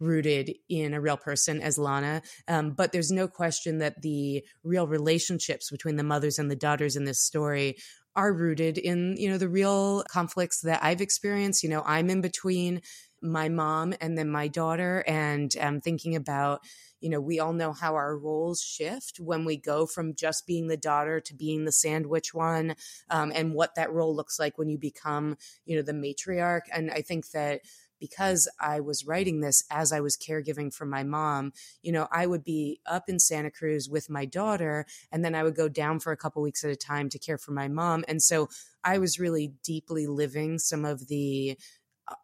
rooted 0.00 0.54
in 0.68 0.94
a 0.94 1.00
real 1.00 1.16
person 1.16 1.60
as 1.60 1.78
Lana. 1.78 2.22
Um, 2.48 2.70
but 2.70 2.90
there's 2.90 3.12
no 3.12 3.28
question 3.28 3.78
that 3.78 4.00
the 4.02 4.42
real 4.64 4.86
relationships 4.86 5.70
between 5.70 5.96
the 5.96 6.02
mothers 6.02 6.38
and 6.38 6.50
the 6.50 6.56
daughters 6.56 6.96
in 6.96 7.04
this 7.04 7.20
story 7.20 7.76
are 8.16 8.32
rooted 8.32 8.78
in, 8.78 9.16
you 9.18 9.28
know, 9.28 9.38
the 9.38 9.48
real 9.48 10.02
conflicts 10.10 10.62
that 10.62 10.82
I've 10.82 11.00
experienced. 11.00 11.62
You 11.62 11.68
know, 11.68 11.82
I'm 11.86 12.10
in 12.10 12.22
between 12.22 12.80
my 13.22 13.48
mom 13.48 13.94
and 14.00 14.16
then 14.16 14.30
my 14.30 14.48
daughter 14.48 15.04
and 15.06 15.54
um, 15.60 15.80
thinking 15.80 16.16
about 16.16 16.60
you 17.00 17.08
know, 17.08 17.20
we 17.20 17.40
all 17.40 17.52
know 17.52 17.72
how 17.72 17.94
our 17.94 18.16
roles 18.16 18.60
shift 18.60 19.18
when 19.18 19.44
we 19.44 19.56
go 19.56 19.86
from 19.86 20.14
just 20.14 20.46
being 20.46 20.68
the 20.68 20.76
daughter 20.76 21.20
to 21.20 21.34
being 21.34 21.64
the 21.64 21.72
sandwich 21.72 22.32
one, 22.34 22.74
um, 23.10 23.32
and 23.34 23.54
what 23.54 23.74
that 23.74 23.92
role 23.92 24.14
looks 24.14 24.38
like 24.38 24.58
when 24.58 24.68
you 24.68 24.78
become, 24.78 25.36
you 25.64 25.76
know, 25.76 25.82
the 25.82 25.92
matriarch. 25.92 26.62
And 26.72 26.90
I 26.90 27.02
think 27.02 27.30
that 27.30 27.60
because 28.00 28.48
I 28.58 28.80
was 28.80 29.06
writing 29.06 29.40
this 29.40 29.62
as 29.70 29.92
I 29.92 30.00
was 30.00 30.16
caregiving 30.16 30.74
for 30.74 30.86
my 30.86 31.04
mom, 31.04 31.52
you 31.82 31.92
know, 31.92 32.08
I 32.10 32.26
would 32.26 32.42
be 32.42 32.80
up 32.86 33.08
in 33.08 33.18
Santa 33.18 33.50
Cruz 33.50 33.88
with 33.88 34.08
my 34.08 34.24
daughter, 34.24 34.86
and 35.12 35.24
then 35.24 35.34
I 35.34 35.42
would 35.42 35.54
go 35.54 35.68
down 35.68 36.00
for 36.00 36.10
a 36.10 36.16
couple 36.16 36.42
weeks 36.42 36.64
at 36.64 36.70
a 36.70 36.76
time 36.76 37.10
to 37.10 37.18
care 37.18 37.38
for 37.38 37.52
my 37.52 37.68
mom. 37.68 38.04
And 38.08 38.22
so 38.22 38.48
I 38.82 38.98
was 38.98 39.20
really 39.20 39.52
deeply 39.62 40.06
living 40.06 40.58
some 40.58 40.84
of 40.86 41.08
the 41.08 41.58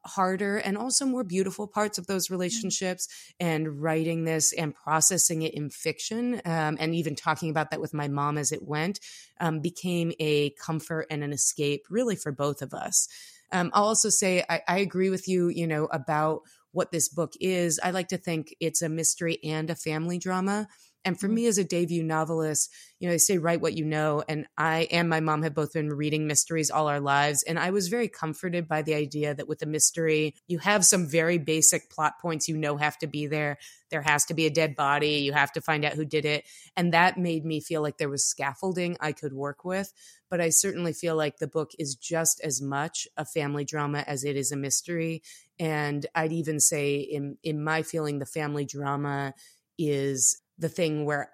harder 0.05 0.59
and 0.59 0.77
also 0.77 1.05
more 1.05 1.25
beautiful 1.25 1.67
parts 1.67 1.99
of 1.99 2.07
those 2.07 2.29
mm. 2.29 2.33
relationships 2.33 3.09
and 3.41 3.83
writing 3.83 4.25
this 4.25 4.53
and 4.53 4.75
processing 4.75 5.43
it 5.43 5.55
in 5.55 5.71
fiction 5.71 6.41
um, 6.45 6.77
and 6.79 6.95
even 6.95 7.15
talking 7.15 7.51
about 7.51 7.71
that 7.71 7.81
with 7.81 7.95
my 7.95 8.09
mom 8.09 8.39
as 8.39 8.53
it 8.53 8.63
went 8.63 9.01
um, 9.41 9.61
became 9.61 10.13
a 10.19 10.51
comfort 10.51 11.07
and 11.11 11.23
an 11.23 11.33
escape 11.33 11.87
really 11.91 12.17
for 12.17 12.33
both 12.33 12.63
of 12.63 12.73
us. 12.73 13.09
Um, 13.53 13.71
i'll 13.75 13.85
also 13.85 14.09
say 14.09 14.45
I, 14.49 14.61
I 14.67 14.79
agree 14.79 15.09
with 15.09 15.29
you 15.29 15.49
you 15.49 15.69
know 15.69 15.85
about 15.87 16.43
what 16.77 16.93
this 16.93 17.09
book 17.09 17.33
is. 17.41 17.81
I 17.83 17.91
like 17.91 18.09
to 18.09 18.19
think 18.19 18.55
it's 18.61 18.83
a 18.83 18.89
mystery 18.89 19.39
and 19.43 19.71
a 19.71 19.75
family 19.75 20.19
drama 20.19 20.69
and 21.07 21.19
for 21.19 21.27
mm-hmm. 21.29 21.37
me 21.37 21.47
as 21.47 21.57
a 21.57 21.65
debut 21.65 22.03
novelist, 22.03 22.71
you 22.99 23.07
know, 23.07 23.13
they 23.15 23.19
say 23.19 23.39
write 23.39 23.61
what 23.61 23.77
you 23.77 23.85
know. 23.85 24.25
And 24.29 24.47
I 24.59 24.89
and 24.91 25.09
my 25.09 25.21
mom 25.21 25.43
have 25.45 25.55
both 25.55 25.73
been 25.73 25.91
reading 25.91 26.27
mysteries 26.27 26.71
all 26.71 26.89
our 26.89 27.01
lives. 27.01 27.45
And 27.45 27.59
I 27.59 27.71
was 27.71 27.89
very 27.89 28.09
comforted 28.09 28.67
by 28.67 28.83
the 28.83 28.95
idea 28.95 29.33
that 29.35 29.47
with 29.47 29.63
a 29.63 29.67
mystery, 29.67 30.35
you 30.49 30.59
have 30.59 30.85
some 30.85 31.07
very 31.07 31.39
basic 31.39 31.89
plot 31.91 32.15
points 32.21 32.49
you 32.49 32.57
know 32.57 32.77
have 32.77 32.99
to 32.99 33.07
be 33.07 33.29
there. 33.29 33.59
There 33.91 34.03
has 34.03 34.25
to 34.27 34.35
be 34.35 34.47
a 34.47 34.51
dead 34.51 34.75
body. 34.75 35.19
You 35.19 35.33
have 35.33 35.53
to 35.53 35.61
find 35.61 35.85
out 35.85 35.93
who 35.93 36.05
did 36.05 36.25
it. 36.25 36.45
And 36.77 36.93
that 36.93 37.17
made 37.17 37.45
me 37.45 37.61
feel 37.61 37.83
like 37.83 37.99
there 37.99 38.09
was 38.09 38.27
scaffolding 38.27 38.97
I 39.01 39.13
could 39.13 39.33
work 39.33 39.65
with. 39.65 39.93
But 40.29 40.41
I 40.41 40.49
certainly 40.49 40.93
feel 40.93 41.15
like 41.15 41.39
the 41.39 41.47
book 41.47 41.71
is 41.79 41.95
just 41.95 42.41
as 42.43 42.61
much 42.61 43.07
a 43.17 43.25
family 43.25 43.65
drama 43.65 44.03
as 44.09 44.25
it 44.25 44.35
is 44.35 44.51
a 44.51 44.57
mystery. 44.57 45.23
And 45.61 46.05
I'd 46.17 46.33
even 46.33 46.59
say 46.59 46.97
in 46.97 47.39
in 47.45 47.63
my 47.63 47.83
feeling, 47.83 48.19
the 48.19 48.27
family 48.27 48.65
drama 48.65 49.35
is 49.79 50.41
the 50.59 50.69
thing 50.69 51.05
where 51.05 51.31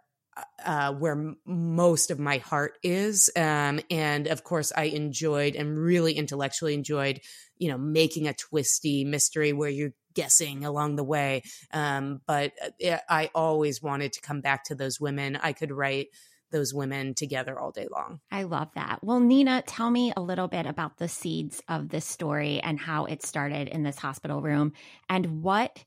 uh, 0.64 0.92
where 0.94 1.34
most 1.44 2.10
of 2.10 2.18
my 2.18 2.38
heart 2.38 2.78
is. 2.82 3.30
Um, 3.36 3.80
and 3.90 4.26
of 4.26 4.44
course, 4.44 4.72
I 4.74 4.84
enjoyed 4.84 5.56
and 5.56 5.78
really 5.78 6.14
intellectually 6.14 6.74
enjoyed, 6.74 7.20
you 7.58 7.68
know, 7.68 7.76
making 7.76 8.28
a 8.28 8.34
twisty 8.34 9.04
mystery 9.04 9.52
where 9.52 9.68
you're 9.68 9.92
guessing 10.14 10.64
along 10.64 10.96
the 10.96 11.04
way. 11.04 11.42
Um, 11.72 12.20
but 12.26 12.52
uh, 12.86 12.98
I 13.08 13.30
always 13.34 13.82
wanted 13.82 14.14
to 14.14 14.20
come 14.20 14.40
back 14.40 14.64
to 14.64 14.74
those 14.74 15.00
women. 15.00 15.36
I 15.36 15.52
could 15.52 15.70
write 15.70 16.08
those 16.50 16.74
women 16.74 17.14
together 17.14 17.58
all 17.58 17.72
day 17.72 17.88
long. 17.90 18.20
I 18.30 18.42
love 18.44 18.68
that. 18.74 19.02
Well, 19.02 19.20
Nina, 19.20 19.62
tell 19.66 19.90
me 19.90 20.12
a 20.14 20.20
little 20.20 20.48
bit 20.48 20.66
about 20.66 20.98
the 20.98 21.08
seeds 21.08 21.62
of 21.66 21.88
this 21.88 22.04
story 22.04 22.60
and 22.60 22.78
how 22.78 23.06
it 23.06 23.22
started 23.22 23.68
in 23.68 23.82
this 23.82 23.98
hospital 23.98 24.42
room 24.42 24.74
and 25.08 25.42
what 25.42 25.82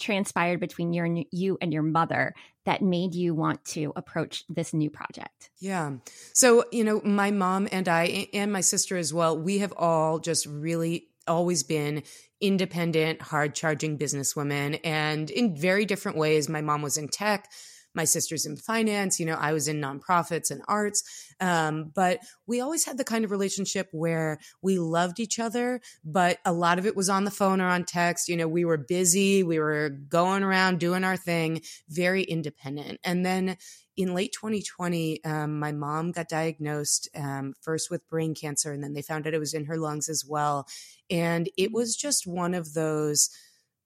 transpired 0.00 0.60
between 0.60 0.92
your 0.92 1.06
you 1.30 1.58
and 1.60 1.72
your 1.72 1.82
mother 1.82 2.34
that 2.64 2.82
made 2.82 3.14
you 3.14 3.34
want 3.34 3.64
to 3.64 3.92
approach 3.96 4.44
this 4.48 4.74
new 4.74 4.90
project? 4.90 5.50
Yeah. 5.58 5.92
So, 6.32 6.64
you 6.72 6.84
know, 6.84 7.00
my 7.04 7.30
mom 7.30 7.68
and 7.70 7.88
I 7.88 8.28
and 8.32 8.52
my 8.52 8.60
sister 8.60 8.96
as 8.96 9.14
well, 9.14 9.38
we 9.38 9.58
have 9.58 9.72
all 9.76 10.18
just 10.18 10.46
really 10.46 11.08
always 11.28 11.62
been 11.62 12.02
independent, 12.40 13.22
hard 13.22 13.54
charging 13.54 13.98
businesswomen 13.98 14.80
and 14.82 15.30
in 15.30 15.54
very 15.56 15.84
different 15.84 16.18
ways. 16.18 16.48
My 16.48 16.60
mom 16.60 16.82
was 16.82 16.96
in 16.96 17.08
tech 17.08 17.50
my 17.94 18.04
sister's 18.04 18.46
in 18.46 18.56
finance 18.56 19.18
you 19.20 19.26
know 19.26 19.36
i 19.40 19.52
was 19.52 19.68
in 19.68 19.80
nonprofits 19.80 20.50
and 20.50 20.62
arts 20.68 21.02
um, 21.40 21.90
but 21.94 22.18
we 22.46 22.60
always 22.60 22.84
had 22.84 22.98
the 22.98 23.04
kind 23.04 23.24
of 23.24 23.30
relationship 23.30 23.88
where 23.92 24.38
we 24.62 24.78
loved 24.78 25.20
each 25.20 25.38
other 25.38 25.80
but 26.04 26.38
a 26.44 26.52
lot 26.52 26.78
of 26.78 26.86
it 26.86 26.96
was 26.96 27.08
on 27.08 27.24
the 27.24 27.30
phone 27.30 27.60
or 27.60 27.68
on 27.68 27.84
text 27.84 28.28
you 28.28 28.36
know 28.36 28.48
we 28.48 28.64
were 28.64 28.76
busy 28.76 29.42
we 29.42 29.58
were 29.58 29.90
going 30.08 30.42
around 30.42 30.78
doing 30.78 31.04
our 31.04 31.16
thing 31.16 31.60
very 31.88 32.22
independent. 32.22 33.00
And 33.04 33.24
then 33.24 33.56
in 33.96 34.14
late 34.14 34.32
2020 34.32 35.24
um, 35.24 35.58
my 35.58 35.72
mom 35.72 36.12
got 36.12 36.28
diagnosed 36.28 37.08
um, 37.14 37.54
first 37.60 37.90
with 37.90 38.08
brain 38.08 38.34
cancer 38.34 38.72
and 38.72 38.82
then 38.82 38.92
they 38.92 39.02
found 39.02 39.26
out 39.26 39.34
it 39.34 39.38
was 39.38 39.54
in 39.54 39.66
her 39.66 39.76
lungs 39.76 40.08
as 40.08 40.24
well. 40.24 40.66
And 41.10 41.48
it 41.56 41.72
was 41.72 41.96
just 41.96 42.26
one 42.26 42.54
of 42.54 42.74
those 42.74 43.30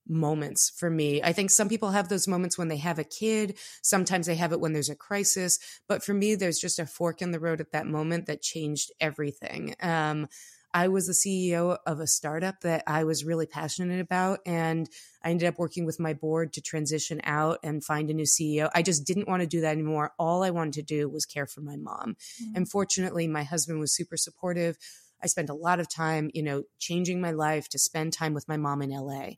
moments 0.07 0.71
for 0.71 0.91
me. 0.91 1.23
I 1.23 1.33
think 1.33 1.51
some 1.51 1.69
people 1.69 1.91
have 1.91 2.09
those 2.09 2.29
moments 2.29 2.59
when 2.59 2.69
they 2.69 2.77
have 2.79 2.99
a 2.99 3.05
kid. 3.05 3.57
Sometimes 3.83 4.27
they 4.27 4.35
have 4.37 4.53
it 4.53 4.61
when 4.61 4.73
there's 4.73 4.91
a 4.91 4.97
crisis. 4.97 5.59
But 5.89 6.03
for 6.03 6.15
me, 6.15 6.35
there's 6.35 6.59
just 6.59 6.79
a 6.79 6.87
fork 6.87 7.23
in 7.23 7.31
the 7.31 7.41
road 7.41 7.61
at 7.61 7.73
that 7.73 7.87
moment 7.87 8.27
that 8.27 8.43
changed 8.43 8.93
everything. 9.01 9.75
Um, 9.81 10.29
I 10.75 10.89
was 10.89 11.07
the 11.07 11.13
CEO 11.13 11.79
of 11.87 12.01
a 12.01 12.07
startup 12.07 12.61
that 12.63 12.83
I 12.89 13.05
was 13.05 13.25
really 13.25 13.47
passionate 13.47 14.01
about. 14.01 14.41
And 14.45 14.91
I 15.23 15.31
ended 15.31 15.47
up 15.47 15.57
working 15.57 15.87
with 15.87 16.01
my 16.01 16.15
board 16.15 16.53
to 16.55 16.61
transition 16.61 17.21
out 17.23 17.61
and 17.63 17.83
find 17.83 18.11
a 18.11 18.15
new 18.15 18.25
CEO. 18.25 18.69
I 18.75 18.83
just 18.83 19.07
didn't 19.07 19.29
want 19.29 19.41
to 19.43 19.47
do 19.47 19.61
that 19.61 19.71
anymore. 19.71 20.13
All 20.19 20.43
I 20.43 20.51
wanted 20.51 20.75
to 20.75 20.83
do 20.83 21.09
was 21.09 21.25
care 21.25 21.47
for 21.47 21.61
my 21.61 21.77
mom. 21.77 22.17
Mm-hmm. 22.43 22.57
And 22.57 22.69
fortunately, 22.69 23.29
my 23.29 23.45
husband 23.45 23.79
was 23.79 23.95
super 23.95 24.17
supportive. 24.17 24.77
I 25.23 25.29
spent 25.29 25.49
a 25.49 25.55
lot 25.55 25.79
of 25.79 25.89
time, 25.89 26.31
you 26.35 26.43
know, 26.43 26.65
changing 26.81 27.21
my 27.21 27.31
life 27.31 27.69
to 27.71 27.79
spend 27.79 28.13
time 28.13 28.35
with 28.35 28.49
my 28.49 28.57
mom 28.57 28.83
in 28.83 28.91
LA. 28.91 29.35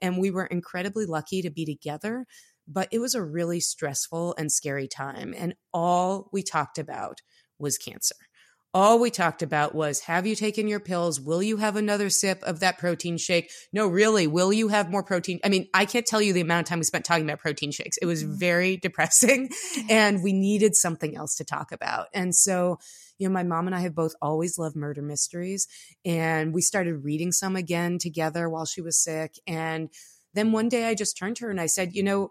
And 0.00 0.18
we 0.18 0.30
were 0.30 0.46
incredibly 0.46 1.06
lucky 1.06 1.42
to 1.42 1.50
be 1.50 1.64
together, 1.64 2.26
but 2.66 2.88
it 2.90 2.98
was 2.98 3.14
a 3.14 3.22
really 3.22 3.60
stressful 3.60 4.34
and 4.38 4.52
scary 4.52 4.88
time. 4.88 5.34
And 5.36 5.54
all 5.72 6.28
we 6.32 6.42
talked 6.42 6.78
about 6.78 7.20
was 7.58 7.78
cancer. 7.78 8.14
All 8.74 8.98
we 8.98 9.10
talked 9.10 9.42
about 9.42 9.74
was 9.74 10.00
have 10.00 10.26
you 10.26 10.34
taken 10.34 10.68
your 10.68 10.78
pills? 10.78 11.18
Will 11.18 11.42
you 11.42 11.56
have 11.56 11.76
another 11.76 12.10
sip 12.10 12.42
of 12.42 12.60
that 12.60 12.76
protein 12.76 13.16
shake? 13.16 13.50
No, 13.72 13.86
really, 13.86 14.26
will 14.26 14.52
you 14.52 14.68
have 14.68 14.90
more 14.90 15.02
protein? 15.02 15.40
I 15.42 15.48
mean, 15.48 15.68
I 15.72 15.86
can't 15.86 16.04
tell 16.04 16.20
you 16.20 16.34
the 16.34 16.42
amount 16.42 16.66
of 16.66 16.68
time 16.68 16.78
we 16.78 16.84
spent 16.84 17.06
talking 17.06 17.24
about 17.24 17.38
protein 17.38 17.72
shakes. 17.72 17.96
It 17.96 18.06
was 18.06 18.22
mm-hmm. 18.22 18.38
very 18.38 18.76
depressing 18.82 19.48
and 19.88 20.22
we 20.22 20.34
needed 20.34 20.76
something 20.76 21.16
else 21.16 21.36
to 21.36 21.44
talk 21.44 21.72
about. 21.72 22.08
And 22.12 22.34
so, 22.34 22.78
you 23.18 23.28
know, 23.28 23.32
my 23.32 23.42
mom 23.42 23.66
and 23.66 23.74
I 23.74 23.80
have 23.80 23.94
both 23.94 24.14
always 24.22 24.58
loved 24.58 24.76
murder 24.76 25.02
mysteries 25.02 25.66
and 26.04 26.54
we 26.54 26.62
started 26.62 27.04
reading 27.04 27.32
some 27.32 27.56
again 27.56 27.98
together 27.98 28.48
while 28.48 28.64
she 28.64 28.80
was 28.80 28.96
sick. 28.96 29.34
And 29.46 29.90
then 30.34 30.52
one 30.52 30.68
day 30.68 30.86
I 30.86 30.94
just 30.94 31.16
turned 31.16 31.36
to 31.36 31.44
her 31.46 31.50
and 31.50 31.60
I 31.60 31.66
said, 31.66 31.94
you 31.94 32.02
know, 32.02 32.30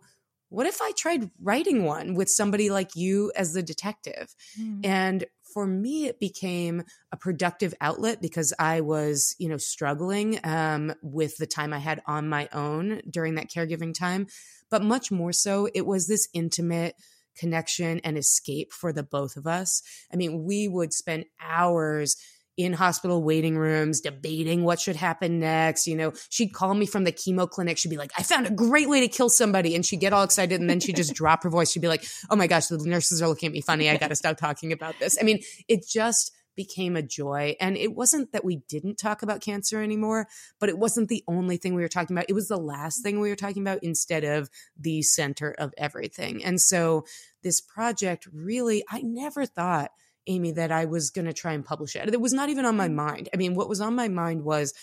what 0.50 0.66
if 0.66 0.82
I 0.82 0.92
tried 0.92 1.30
writing 1.42 1.84
one 1.84 2.16
with 2.16 2.30
somebody 2.30 2.70
like 2.70 2.96
you 2.96 3.32
as 3.36 3.54
the 3.54 3.62
detective? 3.62 4.34
Mm. 4.60 4.86
And 4.86 5.26
for 5.54 5.66
me, 5.66 6.06
it 6.06 6.20
became 6.20 6.84
a 7.12 7.18
productive 7.18 7.74
outlet 7.82 8.22
because 8.22 8.54
I 8.58 8.82
was, 8.82 9.36
you 9.40 9.50
know, 9.50 9.58
struggling 9.58 10.40
um, 10.44 10.94
with 11.02 11.38
the 11.38 11.48
time 11.48 11.74
I 11.74 11.80
had 11.80 12.02
on 12.06 12.30
my 12.30 12.48
own 12.54 13.02
during 13.10 13.36
that 13.36 13.50
caregiving 13.50 13.94
time. 13.94 14.28
But 14.70 14.84
much 14.84 15.12
more 15.12 15.34
so, 15.34 15.68
it 15.74 15.86
was 15.86 16.08
this 16.08 16.30
intimate 16.34 16.96
connection 17.38 18.00
and 18.04 18.18
escape 18.18 18.72
for 18.72 18.92
the 18.92 19.04
both 19.04 19.38
of 19.38 19.48
us. 19.48 19.82
I 20.12 20.16
mean, 20.16 20.44
we 20.44 20.68
would 20.68 20.94
spend 20.94 21.26
hours 21.42 22.16
in 22.58 22.74
hospital 22.74 23.24
waiting 23.24 23.56
rooms 23.56 24.02
debating 24.02 24.64
what 24.64 24.80
should 24.80 24.96
happen 24.96 25.40
next. 25.40 25.86
You 25.86 25.96
know, 25.96 26.14
she'd 26.30 26.54
call 26.54 26.74
me 26.74 26.88
from 26.88 27.04
the 27.04 27.12
chemo 27.12 27.48
clinic. 27.48 27.78
She'd 27.78 27.90
be 27.90 27.98
like, 27.98 28.12
I 28.18 28.24
found 28.24 28.48
a 28.48 28.52
great 28.52 28.90
way 28.90 29.00
to 29.02 29.08
kill 29.08 29.30
somebody. 29.30 29.76
And 29.76 29.86
she'd 29.86 30.00
get 30.00 30.12
all 30.12 30.24
excited 30.24 30.60
and 30.60 30.70
then 30.70 30.80
she'd 30.80 30.96
just 30.96 31.14
drop 31.16 31.44
her 31.44 31.50
voice. 31.50 31.72
She'd 31.72 31.82
be 31.82 31.88
like, 31.88 32.06
Oh 32.32 32.36
my 32.36 32.48
gosh, 32.48 32.68
the 32.68 32.78
nurses 32.78 33.22
are 33.22 33.28
looking 33.28 33.48
at 33.48 33.54
me 33.54 33.62
funny. 33.62 33.90
I 33.90 33.98
got 33.98 34.08
to 34.08 34.16
stop 34.16 34.38
talking 34.38 34.72
about 34.74 34.98
this. 35.00 35.18
I 35.20 35.24
mean, 35.24 35.40
it 35.68 35.88
just 35.88 36.32
became 36.58 36.98
a 36.98 37.02
joy. 37.02 37.56
And 37.62 37.78
it 37.78 37.96
wasn't 37.96 38.34
that 38.34 38.44
we 38.44 38.58
didn't 38.68 38.98
talk 38.98 39.24
about 39.24 39.40
cancer 39.40 39.82
anymore, 39.82 40.28
but 40.60 40.68
it 40.68 40.78
wasn't 40.78 41.08
the 41.08 41.24
only 41.30 41.56
thing 41.56 41.74
we 41.74 41.82
were 41.82 41.88
talking 41.88 42.18
about. 42.18 42.26
It 42.28 42.34
was 42.34 42.50
the 42.50 42.58
last 42.58 43.02
thing 43.02 43.22
we 43.22 43.30
were 43.30 43.38
talking 43.38 43.62
about 43.62 43.80
instead 43.82 44.26
of 44.26 44.50
the 44.78 45.02
center 45.02 45.56
of 45.58 45.74
everything. 45.78 46.44
And 46.44 46.60
so 46.60 47.06
this 47.44 47.62
project 47.62 48.28
really, 48.34 48.84
I 48.90 49.02
never 49.02 49.46
thought 49.46 49.92
Amy, 50.28 50.52
that 50.52 50.72
I 50.74 50.84
was 50.84 51.10
going 51.10 51.26
to 51.26 51.34
try 51.34 51.54
and 51.54 51.64
publish 51.64 51.96
it. 51.96 52.14
It 52.14 52.20
was 52.20 52.34
not 52.34 52.50
even 52.50 52.66
on 52.66 52.76
my 52.76 52.90
mm. 52.90 52.96
mind. 52.96 53.30
I 53.34 53.38
mean, 53.38 53.56
what 53.56 53.70
was 53.70 53.80
on 53.80 53.96
my 53.96 54.10
mind 54.10 54.44
was 54.44 54.74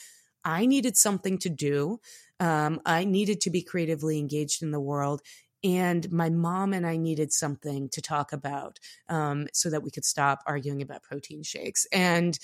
I 0.45 0.67
needed 0.67 0.97
something 0.97 1.39
to 1.39 1.49
do. 1.51 2.01
Um, 2.41 2.81
I 2.85 3.05
needed 3.05 3.41
to 3.43 3.51
be 3.51 3.63
creatively 3.63 4.19
engaged 4.19 4.63
in 4.63 4.71
the 4.71 4.81
world. 4.81 5.23
And 5.65 6.13
my 6.13 6.29
mom 6.29 6.75
and 6.75 6.87
I 6.87 6.99
needed 6.99 7.33
something 7.33 7.89
to 7.91 8.03
talk 8.03 8.33
about 8.33 8.79
um, 9.09 9.49
so 9.53 9.71
that 9.71 9.83
we 9.83 9.91
could 9.91 10.05
stop 10.05 10.43
arguing 10.47 10.83
about 10.83 11.03
protein 11.03 11.43
shakes. 11.43 11.87
And 11.91 12.39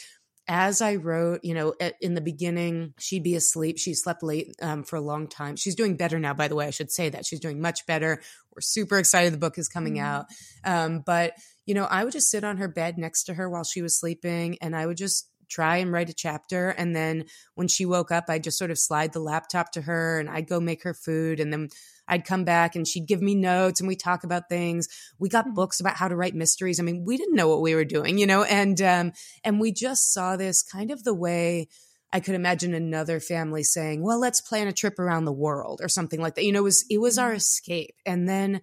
as 0.48 0.80
I 0.80 0.96
wrote, 0.96 1.44
you 1.44 1.54
know, 1.54 1.74
at, 1.80 1.94
in 2.00 2.14
the 2.14 2.20
beginning, 2.20 2.94
she'd 2.98 3.22
be 3.22 3.37
asleep. 3.37 3.78
She 3.78 3.94
slept 3.94 4.22
late 4.22 4.56
um, 4.61 4.83
for 4.83 4.96
a 4.96 5.00
long 5.00 5.28
time. 5.28 5.54
She's 5.54 5.76
doing 5.76 5.96
better 5.96 6.18
now, 6.18 6.35
by 6.35 6.48
the 6.48 6.56
way. 6.56 6.66
I 6.66 6.70
should 6.70 6.90
say 6.90 7.09
that 7.11 7.24
she's 7.24 7.38
doing 7.38 7.61
much 7.61 7.87
better. 7.87 8.20
We're 8.52 8.62
super 8.62 8.98
excited 8.98 9.33
the 9.33 9.38
book 9.38 9.59
is 9.59 9.68
coming 9.68 9.94
mm-hmm. 9.94 10.04
out. 10.04 10.26
Um, 10.64 11.02
but 11.06 11.35
you 11.66 11.74
know, 11.74 11.85
I 11.85 12.02
would 12.02 12.12
just 12.12 12.30
sit 12.30 12.42
on 12.42 12.56
her 12.56 12.66
bed 12.66 12.98
next 12.98 13.24
to 13.24 13.35
her 13.35 13.48
while 13.48 13.62
she 13.62 13.80
was 13.80 13.96
sleeping 13.96 14.59
and 14.61 14.74
I 14.74 14.87
would 14.87 14.96
just 14.96 15.30
try 15.48 15.76
and 15.76 15.92
write 15.92 16.11
a 16.11 16.14
chapter. 16.14 16.70
And 16.70 16.96
then 16.96 17.26
when 17.54 17.68
she 17.68 17.85
woke 17.85 18.11
up, 18.11 18.24
I'd 18.28 18.44
just 18.44 18.59
sort 18.59 18.70
of 18.70 18.78
slide 18.78 19.12
the 19.12 19.20
laptop 19.20 19.72
to 19.72 19.83
her 19.83 20.18
and 20.18 20.30
I'd 20.30 20.48
go 20.48 20.59
make 20.59 20.85
her 20.85 20.94
food. 20.94 21.38
And 21.38 21.52
then 21.52 21.68
I'd 22.11 22.27
come 22.27 22.44
back 22.44 22.75
and 22.75 22.87
she'd 22.87 23.07
give 23.07 23.23
me 23.23 23.35
notes 23.35 23.81
and 23.81 23.88
we 23.88 23.96
talk 23.96 24.25
about 24.25 24.49
things. 24.49 24.88
We 25.18 25.29
got 25.29 25.44
mm-hmm. 25.44 25.55
books 25.55 25.81
about 25.81 25.96
how 25.96 26.09
to 26.09 26.16
write 26.16 26.35
mysteries. 26.35 26.81
I 26.81 26.83
mean, 26.83 27.05
we 27.07 27.16
didn't 27.16 27.37
know 27.37 27.49
what 27.49 27.62
we 27.62 27.75
were 27.75 27.85
doing, 27.85 28.18
you 28.18 28.27
know, 28.27 28.42
and, 28.42 28.81
um, 28.83 29.12
and 29.44 29.61
we 29.61 29.73
just 29.73 30.12
saw 30.12 30.37
this 30.37 30.62
kind 30.62 30.90
of 30.90 31.05
the 31.05 31.14
way 31.14 31.68
I 32.12 32.18
could 32.18 32.35
imagine 32.35 32.75
another 32.75 33.20
family 33.20 33.62
saying, 33.62 34.03
well, 34.03 34.18
let's 34.18 34.40
plan 34.40 34.66
a 34.66 34.73
trip 34.73 34.99
around 34.99 35.25
the 35.25 35.33
world 35.33 35.81
or 35.81 35.88
something 35.88 36.20
like 36.20 36.35
that. 36.35 36.44
You 36.44 36.53
know, 36.53 36.59
it 36.59 36.64
was, 36.64 36.85
it 36.90 36.99
was 36.99 37.16
our 37.18 37.29
mm-hmm. 37.29 37.37
escape. 37.37 37.94
And 38.05 38.29
then 38.29 38.61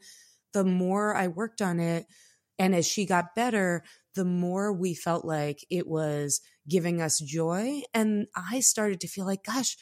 the 0.54 0.66
more 0.66 1.16
I 1.16 1.28
worked 1.28 1.62
on 1.62 1.80
it, 1.80 2.06
and 2.60 2.76
as 2.76 2.88
she 2.88 3.06
got 3.06 3.36
better, 3.36 3.84
the 4.16 4.26
more 4.26 4.74
we 4.74 4.96
felt 4.96 5.24
like 5.24 5.64
it 5.70 5.88
was 5.88 6.42
giving 6.68 7.02
us 7.02 7.20
joy. 7.20 7.84
And 7.94 8.28
I 8.36 8.60
started 8.60 9.00
to 9.02 9.08
feel 9.08 9.26
like, 9.26 9.44
gosh, 9.44 9.78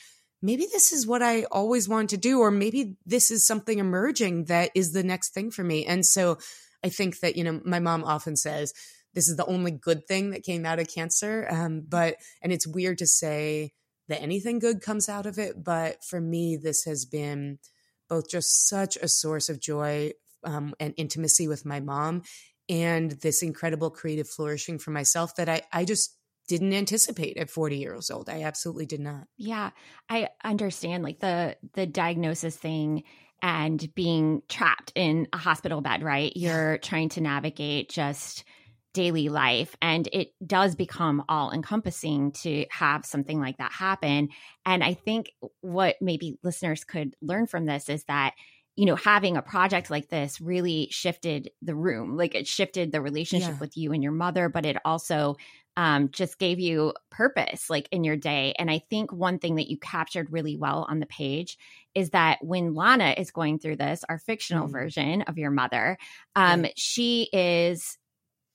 maybe 0.45 0.67
this 0.71 0.93
is 0.93 1.07
what 1.07 1.23
I 1.23 1.43
always 1.45 1.89
wanted 1.89 2.09
to 2.09 2.17
do, 2.17 2.39
or 2.39 2.51
maybe 2.51 2.97
this 3.05 3.31
is 3.31 3.45
something 3.45 3.79
emerging 3.79 4.45
that 4.45 4.69
is 4.75 4.91
the 4.91 5.03
next 5.03 5.33
thing 5.33 5.49
for 5.49 5.63
me. 5.63 5.85
And 5.85 6.05
so 6.05 6.37
I 6.83 6.89
think 6.89 7.19
that, 7.21 7.35
you 7.35 7.43
know, 7.43 7.61
my 7.65 7.79
mom 7.79 8.03
often 8.03 8.35
says, 8.35 8.73
this 9.15 9.27
is 9.27 9.37
the 9.37 9.45
only 9.45 9.71
good 9.71 10.07
thing 10.07 10.31
that 10.31 10.43
came 10.43 10.65
out 10.65 10.79
of 10.79 10.87
cancer. 10.87 11.47
Um, 11.49 11.83
but, 11.87 12.17
and 12.41 12.53
it's 12.53 12.67
weird 12.67 12.99
to 12.99 13.07
say 13.07 13.71
that 14.07 14.21
anything 14.21 14.59
good 14.59 14.81
comes 14.81 15.09
out 15.09 15.25
of 15.25 15.39
it. 15.39 15.63
But 15.63 16.03
for 16.03 16.21
me, 16.21 16.57
this 16.57 16.83
has 16.83 17.05
been 17.05 17.57
both 18.07 18.29
just 18.29 18.67
such 18.67 18.97
a 18.97 19.07
source 19.07 19.49
of 19.49 19.59
joy 19.59 20.11
um, 20.43 20.75
and 20.79 20.93
intimacy 20.95 21.47
with 21.47 21.65
my 21.65 21.79
mom 21.79 22.21
and 22.69 23.11
this 23.11 23.41
incredible 23.41 23.89
creative 23.89 24.27
flourishing 24.27 24.77
for 24.77 24.91
myself 24.91 25.35
that 25.35 25.49
I, 25.49 25.61
I 25.71 25.85
just 25.85 26.14
didn't 26.47 26.73
anticipate 26.73 27.37
at 27.37 27.49
40 27.49 27.77
years 27.77 28.11
old. 28.11 28.29
I 28.29 28.43
absolutely 28.43 28.85
did 28.85 28.99
not. 28.99 29.27
Yeah. 29.37 29.71
I 30.09 30.29
understand 30.43 31.03
like 31.03 31.19
the 31.19 31.57
the 31.73 31.85
diagnosis 31.85 32.55
thing 32.55 33.03
and 33.41 33.93
being 33.95 34.41
trapped 34.47 34.91
in 34.95 35.27
a 35.33 35.37
hospital 35.37 35.81
bed, 35.81 36.03
right? 36.03 36.31
You're 36.35 36.77
trying 36.79 37.09
to 37.09 37.21
navigate 37.21 37.89
just 37.89 38.43
daily 38.93 39.27
life 39.27 39.75
and 39.81 40.07
it 40.13 40.29
does 40.45 40.73
become 40.73 41.21
all 41.27 41.51
encompassing 41.51 42.31
to 42.31 42.65
have 42.71 43.05
something 43.05 43.41
like 43.41 43.57
that 43.57 43.73
happen. 43.73 44.29
And 44.65 44.83
I 44.83 44.93
think 44.93 45.31
what 45.59 45.97
maybe 46.01 46.39
listeners 46.43 46.85
could 46.85 47.13
learn 47.21 47.45
from 47.45 47.65
this 47.65 47.89
is 47.89 48.05
that 48.05 48.33
you 48.75 48.85
know, 48.85 48.95
having 48.95 49.37
a 49.37 49.41
project 49.41 49.89
like 49.89 50.09
this 50.09 50.41
really 50.41 50.89
shifted 50.91 51.49
the 51.61 51.75
room. 51.75 52.17
Like 52.17 52.35
it 52.35 52.47
shifted 52.47 52.91
the 52.91 53.01
relationship 53.01 53.51
yeah. 53.51 53.59
with 53.59 53.77
you 53.77 53.93
and 53.93 54.03
your 54.03 54.11
mother, 54.11 54.49
but 54.49 54.65
it 54.65 54.77
also 54.83 55.37
um, 55.77 56.09
just 56.09 56.39
gave 56.39 56.59
you 56.59 56.93
purpose, 57.09 57.69
like 57.69 57.87
in 57.91 58.03
your 58.03 58.15
day. 58.15 58.53
And 58.57 58.69
I 58.69 58.79
think 58.89 59.11
one 59.11 59.39
thing 59.39 59.55
that 59.55 59.69
you 59.69 59.77
captured 59.77 60.31
really 60.31 60.55
well 60.55 60.85
on 60.89 60.99
the 60.99 61.05
page 61.05 61.57
is 61.93 62.11
that 62.11 62.39
when 62.41 62.73
Lana 62.73 63.13
is 63.17 63.31
going 63.31 63.59
through 63.59 63.77
this, 63.77 64.03
our 64.07 64.19
fictional 64.19 64.67
mm. 64.67 64.71
version 64.71 65.21
of 65.23 65.37
your 65.37 65.51
mother, 65.51 65.97
um, 66.35 66.65
she 66.75 67.29
is 67.31 67.97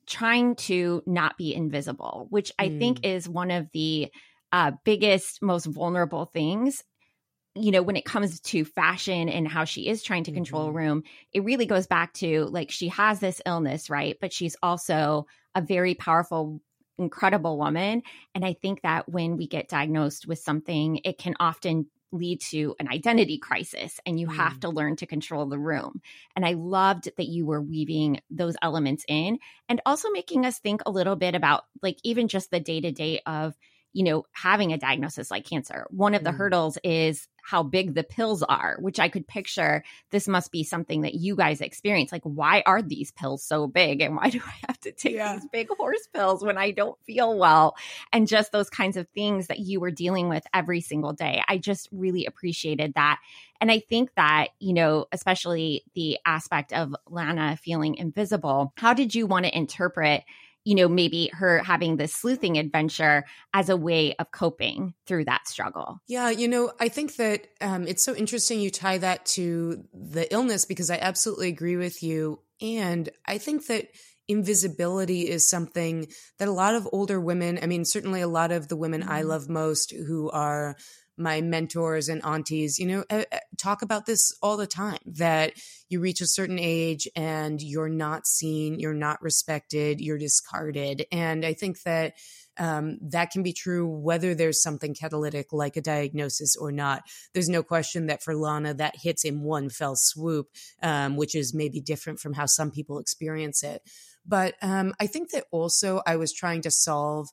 trying 0.06 0.56
to 0.56 1.02
not 1.06 1.36
be 1.36 1.54
invisible, 1.54 2.26
which 2.30 2.52
I 2.58 2.68
think 2.68 3.00
mm. 3.00 3.14
is 3.14 3.28
one 3.28 3.50
of 3.50 3.68
the 3.72 4.10
uh, 4.52 4.72
biggest, 4.84 5.40
most 5.42 5.66
vulnerable 5.66 6.24
things 6.26 6.82
you 7.54 7.72
know, 7.72 7.82
when 7.82 7.96
it 7.96 8.04
comes 8.04 8.40
to 8.40 8.64
fashion 8.64 9.28
and 9.28 9.46
how 9.46 9.64
she 9.64 9.88
is 9.88 10.02
trying 10.02 10.24
to 10.24 10.32
control 10.32 10.68
mm-hmm. 10.68 10.76
a 10.76 10.80
room, 10.80 11.02
it 11.32 11.44
really 11.44 11.66
goes 11.66 11.86
back 11.86 12.12
to 12.14 12.44
like 12.46 12.70
she 12.70 12.88
has 12.88 13.18
this 13.18 13.42
illness, 13.44 13.90
right? 13.90 14.16
But 14.20 14.32
she's 14.32 14.56
also 14.62 15.26
a 15.54 15.60
very 15.60 15.94
powerful, 15.94 16.60
incredible 16.96 17.58
woman. 17.58 18.02
And 18.34 18.44
I 18.44 18.54
think 18.54 18.82
that 18.82 19.08
when 19.08 19.36
we 19.36 19.48
get 19.48 19.68
diagnosed 19.68 20.28
with 20.28 20.38
something, 20.38 21.00
it 21.04 21.18
can 21.18 21.34
often 21.40 21.86
lead 22.12 22.40
to 22.40 22.74
an 22.80 22.88
identity 22.88 23.38
crisis 23.38 24.00
and 24.04 24.18
you 24.18 24.26
mm. 24.26 24.34
have 24.34 24.58
to 24.60 24.68
learn 24.68 24.96
to 24.96 25.06
control 25.06 25.46
the 25.46 25.58
room. 25.58 26.00
And 26.34 26.44
I 26.44 26.54
loved 26.54 27.08
that 27.16 27.28
you 27.28 27.46
were 27.46 27.60
weaving 27.60 28.20
those 28.30 28.56
elements 28.62 29.04
in 29.06 29.38
and 29.68 29.80
also 29.86 30.10
making 30.10 30.44
us 30.44 30.58
think 30.58 30.82
a 30.86 30.90
little 30.90 31.16
bit 31.16 31.34
about 31.34 31.64
like 31.82 31.98
even 32.02 32.26
just 32.28 32.50
the 32.50 32.60
day 32.60 32.80
to 32.80 32.90
day 32.90 33.20
of 33.26 33.54
you 33.92 34.04
know, 34.04 34.24
having 34.32 34.72
a 34.72 34.78
diagnosis 34.78 35.30
like 35.30 35.44
cancer. 35.44 35.86
One 35.90 36.14
of 36.14 36.22
the 36.22 36.30
mm. 36.30 36.36
hurdles 36.36 36.78
is 36.84 37.26
how 37.42 37.62
big 37.62 37.94
the 37.94 38.02
pills 38.02 38.42
are, 38.42 38.76
which 38.80 38.98
I 38.98 39.08
could 39.08 39.26
picture 39.26 39.82
this 40.10 40.28
must 40.28 40.52
be 40.52 40.64
something 40.64 41.02
that 41.02 41.14
you 41.14 41.36
guys 41.36 41.60
experience. 41.60 42.12
Like, 42.12 42.22
why 42.24 42.62
are 42.66 42.82
these 42.82 43.12
pills 43.12 43.42
so 43.44 43.66
big? 43.66 44.00
And 44.00 44.16
why 44.16 44.30
do 44.30 44.40
I 44.44 44.54
have 44.68 44.80
to 44.80 44.92
take 44.92 45.14
yeah. 45.14 45.34
these 45.34 45.48
big 45.52 45.68
horse 45.68 46.06
pills 46.12 46.44
when 46.44 46.58
I 46.58 46.70
don't 46.70 47.00
feel 47.04 47.36
well? 47.36 47.76
And 48.12 48.28
just 48.28 48.52
those 48.52 48.70
kinds 48.70 48.96
of 48.96 49.08
things 49.08 49.48
that 49.48 49.58
you 49.58 49.80
were 49.80 49.90
dealing 49.90 50.28
with 50.28 50.44
every 50.54 50.80
single 50.80 51.12
day. 51.12 51.42
I 51.46 51.58
just 51.58 51.88
really 51.92 52.26
appreciated 52.26 52.94
that. 52.94 53.20
And 53.60 53.70
I 53.70 53.80
think 53.80 54.14
that, 54.16 54.48
you 54.58 54.72
know, 54.72 55.06
especially 55.12 55.84
the 55.94 56.18
aspect 56.24 56.72
of 56.72 56.94
Lana 57.06 57.56
feeling 57.56 57.96
invisible, 57.96 58.72
how 58.76 58.94
did 58.94 59.14
you 59.14 59.26
want 59.26 59.44
to 59.44 59.56
interpret? 59.56 60.24
You 60.64 60.74
know, 60.74 60.88
maybe 60.88 61.30
her 61.34 61.60
having 61.60 61.96
this 61.96 62.14
sleuthing 62.14 62.58
adventure 62.58 63.24
as 63.54 63.68
a 63.68 63.76
way 63.76 64.14
of 64.16 64.30
coping 64.30 64.94
through 65.06 65.24
that 65.24 65.48
struggle. 65.48 66.00
Yeah, 66.08 66.30
you 66.30 66.48
know, 66.48 66.72
I 66.80 66.88
think 66.88 67.16
that 67.16 67.46
um, 67.60 67.86
it's 67.86 68.02
so 68.02 68.14
interesting 68.16 68.60
you 68.60 68.70
tie 68.70 68.98
that 68.98 69.24
to 69.26 69.84
the 69.92 70.32
illness 70.32 70.64
because 70.64 70.90
I 70.90 70.96
absolutely 70.98 71.48
agree 71.48 71.76
with 71.76 72.02
you. 72.02 72.40
And 72.60 73.08
I 73.26 73.38
think 73.38 73.66
that 73.66 73.88
invisibility 74.26 75.28
is 75.28 75.48
something 75.48 76.08
that 76.38 76.48
a 76.48 76.52
lot 76.52 76.74
of 76.74 76.88
older 76.92 77.20
women, 77.20 77.58
I 77.62 77.66
mean, 77.66 77.84
certainly 77.84 78.20
a 78.20 78.28
lot 78.28 78.50
of 78.50 78.68
the 78.68 78.76
women 78.76 79.04
I 79.06 79.22
Mhm. 79.22 79.22
love 79.22 79.48
most 79.48 79.92
who 79.92 80.30
are 80.30 80.76
my 81.20 81.40
mentors 81.40 82.08
and 82.08 82.24
aunties, 82.24 82.78
you 82.78 82.86
know, 82.86 83.04
uh, 83.10 83.24
uh, 83.30 83.38
talk 83.58 83.82
about 83.82 84.06
this 84.06 84.32
all 84.42 84.56
the 84.56 84.66
time 84.66 84.98
that 85.04 85.52
you 85.88 86.00
reach 86.00 86.20
a 86.20 86.26
certain 86.26 86.58
age 86.58 87.06
and 87.14 87.60
you're 87.60 87.88
not 87.88 88.26
seen, 88.26 88.80
you're 88.80 88.94
not 88.94 89.22
respected, 89.22 90.00
you're 90.00 90.18
discarded. 90.18 91.06
And 91.12 91.44
I 91.44 91.52
think 91.52 91.82
that 91.82 92.14
um, 92.58 92.98
that 93.02 93.30
can 93.30 93.42
be 93.42 93.52
true 93.52 93.86
whether 93.86 94.34
there's 94.34 94.62
something 94.62 94.94
catalytic 94.94 95.52
like 95.52 95.76
a 95.76 95.80
diagnosis 95.80 96.56
or 96.56 96.72
not. 96.72 97.02
There's 97.32 97.48
no 97.48 97.62
question 97.62 98.06
that 98.06 98.22
for 98.22 98.34
Lana, 98.34 98.74
that 98.74 98.96
hits 99.02 99.24
in 99.24 99.42
one 99.42 99.70
fell 99.70 99.96
swoop, 99.96 100.48
um, 100.82 101.16
which 101.16 101.34
is 101.34 101.54
maybe 101.54 101.80
different 101.80 102.20
from 102.20 102.34
how 102.34 102.46
some 102.46 102.70
people 102.70 102.98
experience 102.98 103.62
it. 103.62 103.82
But 104.26 104.54
um, 104.62 104.94
I 105.00 105.06
think 105.06 105.30
that 105.30 105.44
also 105.50 106.02
I 106.06 106.16
was 106.16 106.32
trying 106.32 106.62
to 106.62 106.70
solve 106.70 107.28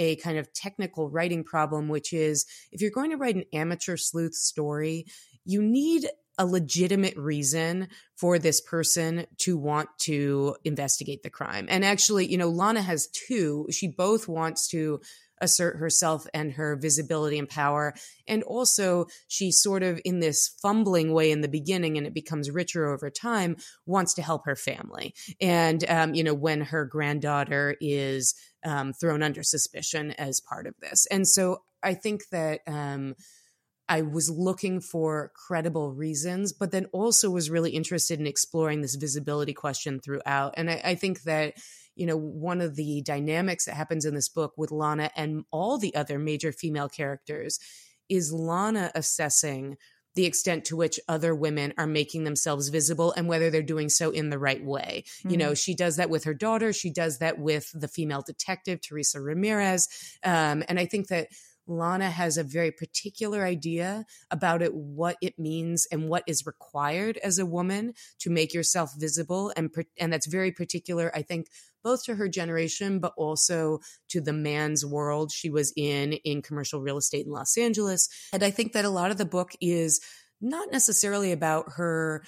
a 0.00 0.16
kind 0.16 0.38
of 0.38 0.52
technical 0.52 1.10
writing 1.10 1.44
problem, 1.44 1.88
which 1.88 2.12
is 2.12 2.46
if 2.72 2.80
you're 2.80 2.90
going 2.90 3.10
to 3.10 3.16
write 3.16 3.36
an 3.36 3.44
amateur 3.52 3.96
sleuth 3.96 4.34
story, 4.34 5.04
you 5.44 5.62
need 5.62 6.08
a 6.38 6.46
legitimate 6.46 7.16
reason 7.18 7.86
for 8.16 8.38
this 8.38 8.62
person 8.62 9.26
to 9.36 9.58
want 9.58 9.90
to 9.98 10.56
investigate 10.64 11.22
the 11.22 11.28
crime. 11.28 11.66
And 11.68 11.84
actually, 11.84 12.26
you 12.26 12.38
know, 12.38 12.48
Lana 12.48 12.80
has 12.80 13.08
two. 13.08 13.66
She 13.70 13.88
both 13.88 14.26
wants 14.26 14.68
to 14.68 15.00
assert 15.42 15.76
herself 15.76 16.26
and 16.32 16.52
her 16.52 16.76
visibility 16.76 17.38
and 17.38 17.48
power. 17.48 17.94
And 18.26 18.42
also, 18.42 19.06
she 19.28 19.52
sort 19.52 19.82
of, 19.82 20.00
in 20.04 20.20
this 20.20 20.48
fumbling 20.62 21.12
way 21.12 21.30
in 21.30 21.40
the 21.42 21.48
beginning, 21.48 21.98
and 21.98 22.06
it 22.06 22.14
becomes 22.14 22.50
richer 22.50 22.90
over 22.90 23.10
time, 23.10 23.56
wants 23.86 24.14
to 24.14 24.22
help 24.22 24.46
her 24.46 24.56
family. 24.56 25.14
And, 25.40 25.84
um, 25.88 26.14
you 26.14 26.24
know, 26.24 26.34
when 26.34 26.62
her 26.62 26.84
granddaughter 26.84 27.76
is 27.80 28.34
um, 28.64 28.92
thrown 28.92 29.22
under 29.22 29.42
suspicion 29.42 30.12
as 30.12 30.40
part 30.40 30.66
of 30.66 30.74
this. 30.80 31.06
And 31.10 31.26
so 31.26 31.62
I 31.82 31.94
think 31.94 32.28
that. 32.30 32.60
Um, 32.66 33.14
I 33.90 34.02
was 34.02 34.30
looking 34.30 34.80
for 34.80 35.32
credible 35.34 35.92
reasons, 35.92 36.52
but 36.52 36.70
then 36.70 36.86
also 36.92 37.28
was 37.28 37.50
really 37.50 37.72
interested 37.72 38.20
in 38.20 38.26
exploring 38.26 38.82
this 38.82 38.94
visibility 38.94 39.52
question 39.52 39.98
throughout. 39.98 40.54
And 40.56 40.70
I, 40.70 40.80
I, 40.84 40.94
think 40.94 41.22
that, 41.22 41.54
you 41.96 42.06
know, 42.06 42.16
one 42.16 42.60
of 42.60 42.76
the 42.76 43.02
dynamics 43.02 43.64
that 43.64 43.74
happens 43.74 44.04
in 44.04 44.14
this 44.14 44.28
book 44.28 44.52
with 44.56 44.70
Lana 44.70 45.10
and 45.16 45.44
all 45.50 45.76
the 45.76 45.92
other 45.96 46.20
major 46.20 46.52
female 46.52 46.88
characters 46.88 47.58
is 48.08 48.32
Lana 48.32 48.92
assessing 48.94 49.76
the 50.14 50.26
extent 50.26 50.64
to 50.66 50.76
which 50.76 50.98
other 51.08 51.34
women 51.34 51.72
are 51.78 51.86
making 51.86 52.24
themselves 52.24 52.68
visible 52.68 53.12
and 53.16 53.28
whether 53.28 53.50
they're 53.50 53.62
doing 53.62 53.88
so 53.88 54.10
in 54.10 54.30
the 54.30 54.38
right 54.38 54.64
way. 54.64 55.04
Mm-hmm. 55.06 55.30
You 55.30 55.36
know, 55.36 55.54
she 55.54 55.74
does 55.74 55.96
that 55.96 56.10
with 56.10 56.24
her 56.24 56.34
daughter, 56.34 56.72
she 56.72 56.90
does 56.90 57.18
that 57.18 57.38
with 57.38 57.70
the 57.74 57.88
female 57.88 58.22
detective, 58.26 58.80
Teresa 58.80 59.20
Ramirez. 59.20 59.88
Um, 60.24 60.64
and 60.68 60.78
I 60.78 60.86
think 60.86 61.08
that 61.08 61.28
Lana 61.66 62.10
has 62.10 62.36
a 62.36 62.42
very 62.42 62.72
particular 62.72 63.44
idea 63.44 64.04
about 64.30 64.60
it, 64.60 64.74
what 64.74 65.16
it 65.22 65.38
means 65.38 65.86
and 65.92 66.08
what 66.08 66.24
is 66.26 66.44
required 66.44 67.16
as 67.18 67.38
a 67.38 67.46
woman 67.46 67.94
to 68.18 68.30
make 68.30 68.52
yourself 68.52 68.92
visible. 68.98 69.52
And, 69.56 69.70
and 69.98 70.12
that's 70.12 70.26
very 70.26 70.50
particular, 70.50 71.12
I 71.14 71.22
think, 71.22 71.46
both 71.82 72.04
to 72.04 72.14
her 72.14 72.28
generation, 72.28 72.98
but 72.98 73.12
also 73.16 73.80
to 74.08 74.20
the 74.20 74.32
man's 74.32 74.84
world 74.84 75.32
she 75.32 75.50
was 75.50 75.72
in, 75.76 76.14
in 76.24 76.42
commercial 76.42 76.80
real 76.80 76.98
estate 76.98 77.26
in 77.26 77.32
Los 77.32 77.56
Angeles. 77.56 78.08
And 78.32 78.42
I 78.42 78.50
think 78.50 78.72
that 78.72 78.84
a 78.84 78.90
lot 78.90 79.10
of 79.10 79.18
the 79.18 79.24
book 79.24 79.52
is 79.60 80.00
not 80.40 80.72
necessarily 80.72 81.32
about 81.32 81.66
her 81.76 82.22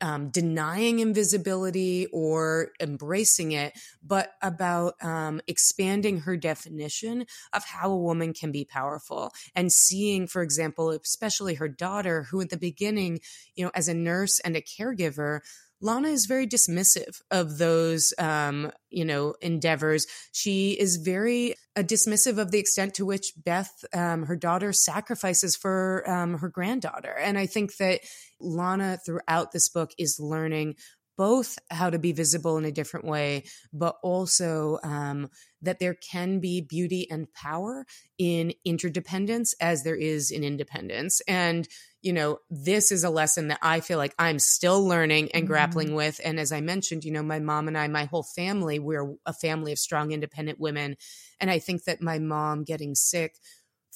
um, 0.00 0.30
denying 0.30 1.00
invisibility 1.00 2.06
or 2.12 2.70
embracing 2.80 3.52
it, 3.52 3.76
but 4.02 4.32
about 4.42 4.94
um, 5.02 5.40
expanding 5.46 6.20
her 6.20 6.36
definition 6.36 7.26
of 7.52 7.64
how 7.64 7.90
a 7.90 7.98
woman 7.98 8.32
can 8.32 8.52
be 8.52 8.64
powerful 8.64 9.32
and 9.54 9.72
seeing, 9.72 10.26
for 10.26 10.42
example, 10.42 10.90
especially 10.90 11.54
her 11.54 11.68
daughter, 11.68 12.26
who 12.30 12.40
at 12.40 12.50
the 12.50 12.56
beginning, 12.56 13.20
you 13.54 13.64
know, 13.64 13.72
as 13.74 13.88
a 13.88 13.94
nurse 13.94 14.38
and 14.40 14.56
a 14.56 14.62
caregiver, 14.62 15.40
Lana 15.80 16.08
is 16.08 16.26
very 16.26 16.46
dismissive 16.46 17.20
of 17.30 17.58
those, 17.58 18.12
um, 18.18 18.72
you 18.90 19.04
know, 19.04 19.34
endeavors. 19.40 20.06
She 20.32 20.72
is 20.72 20.96
very 20.96 21.54
uh, 21.76 21.82
dismissive 21.82 22.38
of 22.38 22.50
the 22.50 22.58
extent 22.58 22.94
to 22.94 23.06
which 23.06 23.32
Beth, 23.36 23.84
um, 23.94 24.24
her 24.24 24.36
daughter, 24.36 24.72
sacrifices 24.72 25.54
for 25.54 26.08
um, 26.10 26.38
her 26.38 26.48
granddaughter. 26.48 27.14
And 27.16 27.38
I 27.38 27.46
think 27.46 27.76
that 27.76 28.00
Lana, 28.40 28.98
throughout 29.04 29.52
this 29.52 29.68
book, 29.68 29.92
is 29.98 30.18
learning 30.18 30.74
both 31.16 31.58
how 31.68 31.90
to 31.90 31.98
be 31.98 32.12
visible 32.12 32.58
in 32.58 32.64
a 32.64 32.70
different 32.72 33.04
way, 33.04 33.44
but 33.72 33.96
also 34.04 34.78
um, 34.84 35.28
that 35.60 35.80
there 35.80 35.94
can 35.94 36.38
be 36.38 36.60
beauty 36.60 37.08
and 37.10 37.32
power 37.32 37.84
in 38.18 38.52
interdependence 38.64 39.52
as 39.60 39.82
there 39.82 39.96
is 39.96 40.30
in 40.30 40.44
independence. 40.44 41.20
And, 41.26 41.68
you 42.00 42.12
know, 42.12 42.38
this 42.48 42.92
is 42.92 43.02
a 43.02 43.10
lesson 43.10 43.48
that 43.48 43.58
I 43.60 43.80
feel 43.80 43.98
like 43.98 44.14
I'm 44.18 44.38
still 44.38 44.86
learning 44.86 45.30
and 45.32 45.42
mm-hmm. 45.42 45.52
grappling 45.52 45.94
with. 45.94 46.20
And 46.24 46.38
as 46.38 46.52
I 46.52 46.60
mentioned, 46.60 47.04
you 47.04 47.10
know, 47.10 47.22
my 47.22 47.40
mom 47.40 47.66
and 47.66 47.76
I, 47.76 47.88
my 47.88 48.04
whole 48.04 48.22
family, 48.22 48.78
we're 48.78 49.14
a 49.26 49.32
family 49.32 49.72
of 49.72 49.78
strong, 49.78 50.12
independent 50.12 50.60
women. 50.60 50.96
And 51.40 51.50
I 51.50 51.58
think 51.58 51.84
that 51.84 52.00
my 52.00 52.18
mom 52.18 52.64
getting 52.64 52.94
sick 52.94 53.36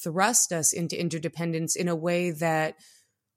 thrust 0.03 0.53
us 0.53 0.73
into 0.73 0.99
interdependence 0.99 1.77
in 1.77 1.88
a 1.88 1.97
way 1.97 2.33
that 2.33 2.77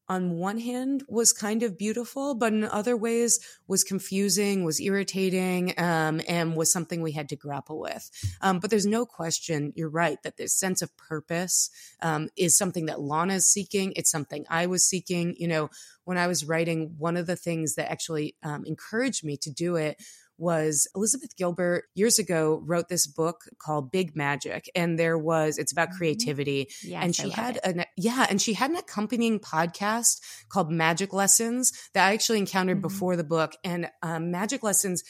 on 0.08 0.38
one 0.38 0.60
hand 0.60 1.04
was 1.08 1.34
kind 1.34 1.64
of 1.64 1.78
beautiful, 1.78 2.36
but 2.36 2.54
in 2.54 2.64
other 2.64 2.96
ways 2.96 3.40
was 3.68 3.84
confusing, 3.84 4.64
was 4.64 4.80
irritating, 4.80 5.74
um, 5.78 6.22
and 6.28 6.56
was 6.56 6.72
something 6.72 7.02
we 7.02 7.14
had 7.14 7.30
to 7.30 7.36
grapple 7.36 7.80
with. 7.80 8.10
Um, 8.42 8.60
but 8.60 8.70
there's 8.70 8.86
no 8.86 9.06
question, 9.06 9.74
you're 9.76 9.90
right, 9.90 10.22
that 10.24 10.38
this 10.38 10.54
sense 10.54 10.82
of 10.82 10.96
purpose 10.98 11.70
um, 12.02 12.30
is 12.38 12.58
something 12.58 12.86
that 12.86 13.02
Lana 13.02 13.36
is 13.36 13.48
seeking. 13.52 13.94
It's 13.96 14.12
something 14.12 14.46
I 14.50 14.68
was 14.68 14.86
seeking. 14.86 15.36
You 15.38 15.48
know, 15.48 15.70
when 16.04 16.18
I 16.18 16.28
was 16.28 16.46
writing, 16.46 16.96
one 16.98 17.18
of 17.18 17.26
the 17.26 17.36
things 17.36 17.76
that 17.76 17.92
actually 17.92 18.36
um, 18.44 18.66
encouraged 18.66 19.24
me 19.24 19.38
to 19.38 19.52
do 19.52 19.76
it 19.76 20.00
was 20.38 20.88
Elizabeth 20.96 21.36
Gilbert 21.38 21.86
years 21.96 22.20
ago 22.20 22.62
wrote 22.66 22.90
this 22.90 23.08
book 23.08 23.46
called 23.58 23.92
Big 23.92 24.16
Magic. 24.16 24.70
And 24.76 25.00
there 25.00 25.18
was, 25.18 25.58
it's 25.58 25.72
about 25.72 25.90
mm-hmm. 25.90 25.98
creativity. 25.98 26.70
Yes, 26.84 27.04
and 27.04 27.16
she 27.16 27.30
had 27.30 27.60
an, 27.64 27.86
yeah, 27.96 28.26
and 28.30 28.42
she 28.42 28.54
had 28.54 28.72
an 28.72 28.78
accompanying 28.78 29.40
podcast 29.40 30.22
called 30.50 30.72
Magic 30.72 31.14
Lessons 31.14 31.72
that 31.94 32.08
I 32.08 32.14
actually 32.14 32.40
encountered 32.40 32.78
mm-hmm. 32.78 32.88
before 32.88 33.16
the 33.16 33.24
book. 33.24 33.54
And 33.64 33.90
um, 34.02 34.32
Magic 34.32 34.64
Lessons, 34.64 35.04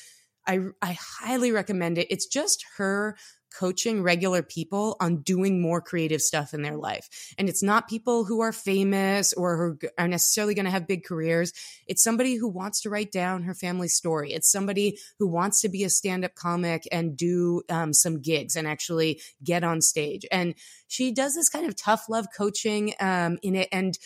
I, 0.48 0.60
I 0.82 0.96
highly 1.00 1.52
recommend 1.52 1.98
it. 1.98 2.08
It's 2.12 2.28
just 2.28 2.64
her 2.78 3.18
coaching 3.58 4.04
regular 4.04 4.44
people 4.44 4.98
on 5.00 5.22
doing 5.22 5.62
more 5.62 5.82
creative 5.82 6.22
stuff 6.22 6.54
in 6.54 6.62
their 6.62 6.78
life. 6.78 7.10
And 7.38 7.48
it's 7.50 7.63
not 7.63 7.88
people 7.88 8.26
who 8.26 8.41
are 8.41 8.52
famous 8.52 9.34
or 9.34 9.58
who 9.58 9.88
are 9.98 10.08
necessarily 10.08 10.54
going 10.54 10.65
to 10.65 10.72
have 10.72 10.88
big 10.88 11.04
careers. 11.04 11.54
It's 11.88 12.04
somebody 12.04 12.36
who 12.36 12.48
wants 12.48 12.82
to 12.82 12.89
write 12.89 13.12
down 13.12 13.44
her 13.44 13.54
family 13.54 13.88
story. 13.88 14.34
It's 14.34 14.52
somebody 14.52 14.98
who 15.20 15.28
wants 15.28 15.62
to 15.62 15.70
be 15.70 15.84
a 15.84 15.89
stand 15.89 16.26
up 16.26 16.36
comic 16.36 16.88
and 16.91 17.15
do 17.15 17.62
um, 17.70 17.94
some 17.94 18.22
gigs 18.22 18.56
and 18.56 18.68
actually 18.68 19.22
get 19.44 19.63
on 19.63 19.82
stage. 19.82 20.26
And 20.32 20.56
she 20.88 21.12
does 21.12 21.36
this 21.36 21.50
kind 21.50 21.65
of 21.65 21.76
tough 21.76 22.06
love 22.10 22.28
coaching 22.36 22.94
um, 23.00 23.38
in 23.41 23.56
it. 23.56 23.70
And 23.72 23.98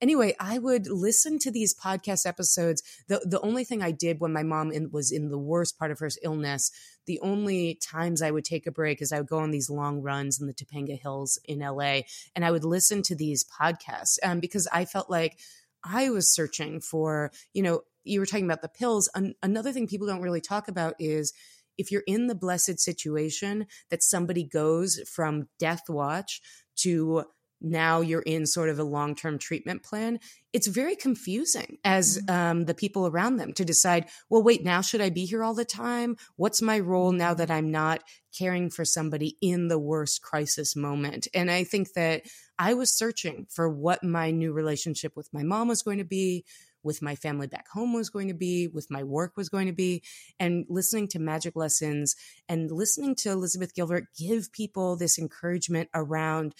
anyway, 0.00 0.34
I 0.38 0.58
would 0.58 0.88
listen 0.88 1.38
to 1.40 1.50
these 1.50 1.74
podcast 1.74 2.26
episodes. 2.26 2.82
The 3.08 3.20
the 3.24 3.40
only 3.40 3.64
thing 3.64 3.82
I 3.82 3.90
did 3.90 4.20
when 4.20 4.32
my 4.32 4.42
mom 4.42 4.72
in, 4.72 4.90
was 4.90 5.12
in 5.12 5.30
the 5.30 5.38
worst 5.38 5.78
part 5.78 5.90
of 5.90 5.98
her 6.00 6.10
illness, 6.22 6.70
the 7.06 7.20
only 7.20 7.76
times 7.76 8.22
I 8.22 8.30
would 8.30 8.44
take 8.44 8.66
a 8.66 8.72
break 8.72 9.00
is 9.00 9.12
I 9.12 9.18
would 9.18 9.28
go 9.28 9.38
on 9.38 9.50
these 9.50 9.70
long 9.70 10.02
runs 10.02 10.40
in 10.40 10.46
the 10.46 10.54
Topanga 10.54 11.00
Hills 11.00 11.38
in 11.44 11.60
LA, 11.60 12.00
and 12.34 12.44
I 12.44 12.50
would 12.50 12.64
listen 12.64 13.02
to 13.04 13.14
these 13.14 13.44
podcasts 13.44 14.18
um, 14.22 14.40
because 14.40 14.68
I 14.72 14.84
felt 14.84 15.10
like 15.10 15.38
I 15.84 16.10
was 16.10 16.32
searching 16.32 16.80
for, 16.80 17.30
you 17.52 17.62
know, 17.62 17.82
you 18.04 18.20
were 18.20 18.26
talking 18.26 18.44
about 18.44 18.62
the 18.62 18.68
pills. 18.68 19.08
An- 19.14 19.34
another 19.42 19.72
thing 19.72 19.86
people 19.86 20.06
don't 20.06 20.22
really 20.22 20.40
talk 20.40 20.68
about 20.68 20.94
is 20.98 21.32
if 21.78 21.90
you're 21.90 22.04
in 22.06 22.26
the 22.26 22.34
blessed 22.34 22.80
situation 22.80 23.66
that 23.90 24.02
somebody 24.02 24.44
goes 24.44 25.00
from 25.08 25.48
death 25.58 25.88
watch 25.88 26.40
to 26.76 27.24
now 27.60 28.00
you're 28.00 28.22
in 28.22 28.46
sort 28.46 28.68
of 28.68 28.78
a 28.78 28.84
long 28.84 29.14
term 29.14 29.38
treatment 29.38 29.82
plan, 29.82 30.18
it's 30.52 30.66
very 30.66 30.96
confusing 30.96 31.78
as 31.84 32.18
mm-hmm. 32.18 32.34
um, 32.34 32.64
the 32.64 32.74
people 32.74 33.06
around 33.06 33.36
them 33.36 33.52
to 33.54 33.64
decide, 33.64 34.06
well, 34.30 34.42
wait, 34.42 34.64
now 34.64 34.80
should 34.80 35.00
I 35.00 35.10
be 35.10 35.24
here 35.24 35.42
all 35.42 35.54
the 35.54 35.64
time? 35.64 36.16
What's 36.36 36.62
my 36.62 36.78
role 36.78 37.12
now 37.12 37.34
that 37.34 37.50
I'm 37.50 37.70
not 37.70 38.02
caring 38.36 38.70
for 38.70 38.84
somebody 38.84 39.36
in 39.40 39.68
the 39.68 39.78
worst 39.78 40.22
crisis 40.22 40.76
moment? 40.76 41.28
And 41.34 41.50
I 41.50 41.64
think 41.64 41.92
that 41.94 42.22
I 42.58 42.74
was 42.74 42.92
searching 42.92 43.46
for 43.50 43.68
what 43.68 44.02
my 44.02 44.30
new 44.30 44.52
relationship 44.52 45.12
with 45.16 45.28
my 45.32 45.42
mom 45.42 45.68
was 45.68 45.82
going 45.82 45.98
to 45.98 46.04
be. 46.04 46.44
With 46.82 47.02
my 47.02 47.16
family 47.16 47.48
back 47.48 47.66
home 47.68 47.92
was 47.92 48.10
going 48.10 48.28
to 48.28 48.34
be, 48.34 48.68
with 48.68 48.92
my 48.92 49.02
work 49.02 49.36
was 49.36 49.48
going 49.48 49.66
to 49.66 49.72
be, 49.72 50.04
and 50.38 50.64
listening 50.68 51.08
to 51.08 51.18
magic 51.18 51.56
lessons 51.56 52.14
and 52.48 52.70
listening 52.70 53.16
to 53.16 53.32
Elizabeth 53.32 53.74
Gilbert 53.74 54.04
give 54.16 54.52
people 54.52 54.94
this 54.94 55.18
encouragement 55.18 55.88
around 55.94 56.54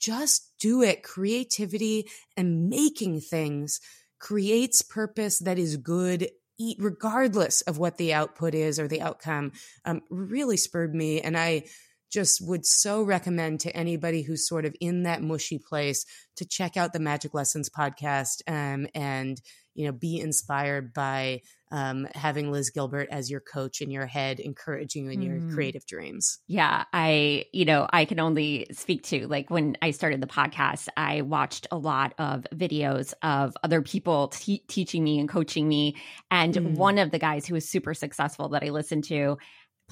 just 0.00 0.52
do 0.58 0.82
it. 0.82 1.02
Creativity 1.02 2.08
and 2.36 2.68
making 2.68 3.20
things 3.20 3.80
creates 4.18 4.82
purpose 4.82 5.38
that 5.38 5.58
is 5.58 5.76
good 5.76 6.28
regardless 6.78 7.62
of 7.62 7.78
what 7.78 7.96
the 7.96 8.12
output 8.12 8.54
is 8.54 8.78
or 8.78 8.86
the 8.86 9.00
outcome 9.00 9.50
um, 9.86 10.02
really 10.10 10.58
spurred 10.58 10.94
me 10.94 11.18
and 11.18 11.34
i 11.38 11.64
just 12.10 12.46
would 12.46 12.66
so 12.66 13.02
recommend 13.02 13.60
to 13.60 13.76
anybody 13.76 14.22
who's 14.22 14.46
sort 14.46 14.64
of 14.64 14.74
in 14.80 15.04
that 15.04 15.22
mushy 15.22 15.58
place 15.58 16.04
to 16.36 16.44
check 16.44 16.76
out 16.76 16.92
the 16.92 17.00
magic 17.00 17.34
lessons 17.34 17.70
podcast 17.70 18.42
um, 18.48 18.86
and 18.94 19.40
you 19.74 19.86
know 19.86 19.92
be 19.92 20.18
inspired 20.18 20.92
by 20.92 21.40
um, 21.70 22.08
having 22.14 22.50
liz 22.50 22.70
gilbert 22.70 23.08
as 23.12 23.30
your 23.30 23.40
coach 23.40 23.80
in 23.80 23.90
your 23.90 24.06
head 24.06 24.40
encouraging 24.40 25.04
you 25.04 25.10
in 25.10 25.22
your 25.22 25.36
mm. 25.36 25.54
creative 25.54 25.86
dreams 25.86 26.40
yeah 26.48 26.84
i 26.92 27.44
you 27.52 27.64
know 27.64 27.86
i 27.92 28.04
can 28.04 28.18
only 28.18 28.66
speak 28.72 29.04
to 29.04 29.28
like 29.28 29.48
when 29.50 29.76
i 29.80 29.92
started 29.92 30.20
the 30.20 30.26
podcast 30.26 30.88
i 30.96 31.22
watched 31.22 31.68
a 31.70 31.78
lot 31.78 32.12
of 32.18 32.44
videos 32.52 33.14
of 33.22 33.56
other 33.62 33.80
people 33.80 34.28
te- 34.28 34.64
teaching 34.66 35.04
me 35.04 35.20
and 35.20 35.28
coaching 35.28 35.68
me 35.68 35.94
and 36.30 36.54
mm. 36.54 36.76
one 36.76 36.98
of 36.98 37.12
the 37.12 37.18
guys 37.18 37.46
who 37.46 37.54
was 37.54 37.68
super 37.68 37.94
successful 37.94 38.48
that 38.48 38.64
i 38.64 38.70
listened 38.70 39.04
to 39.04 39.38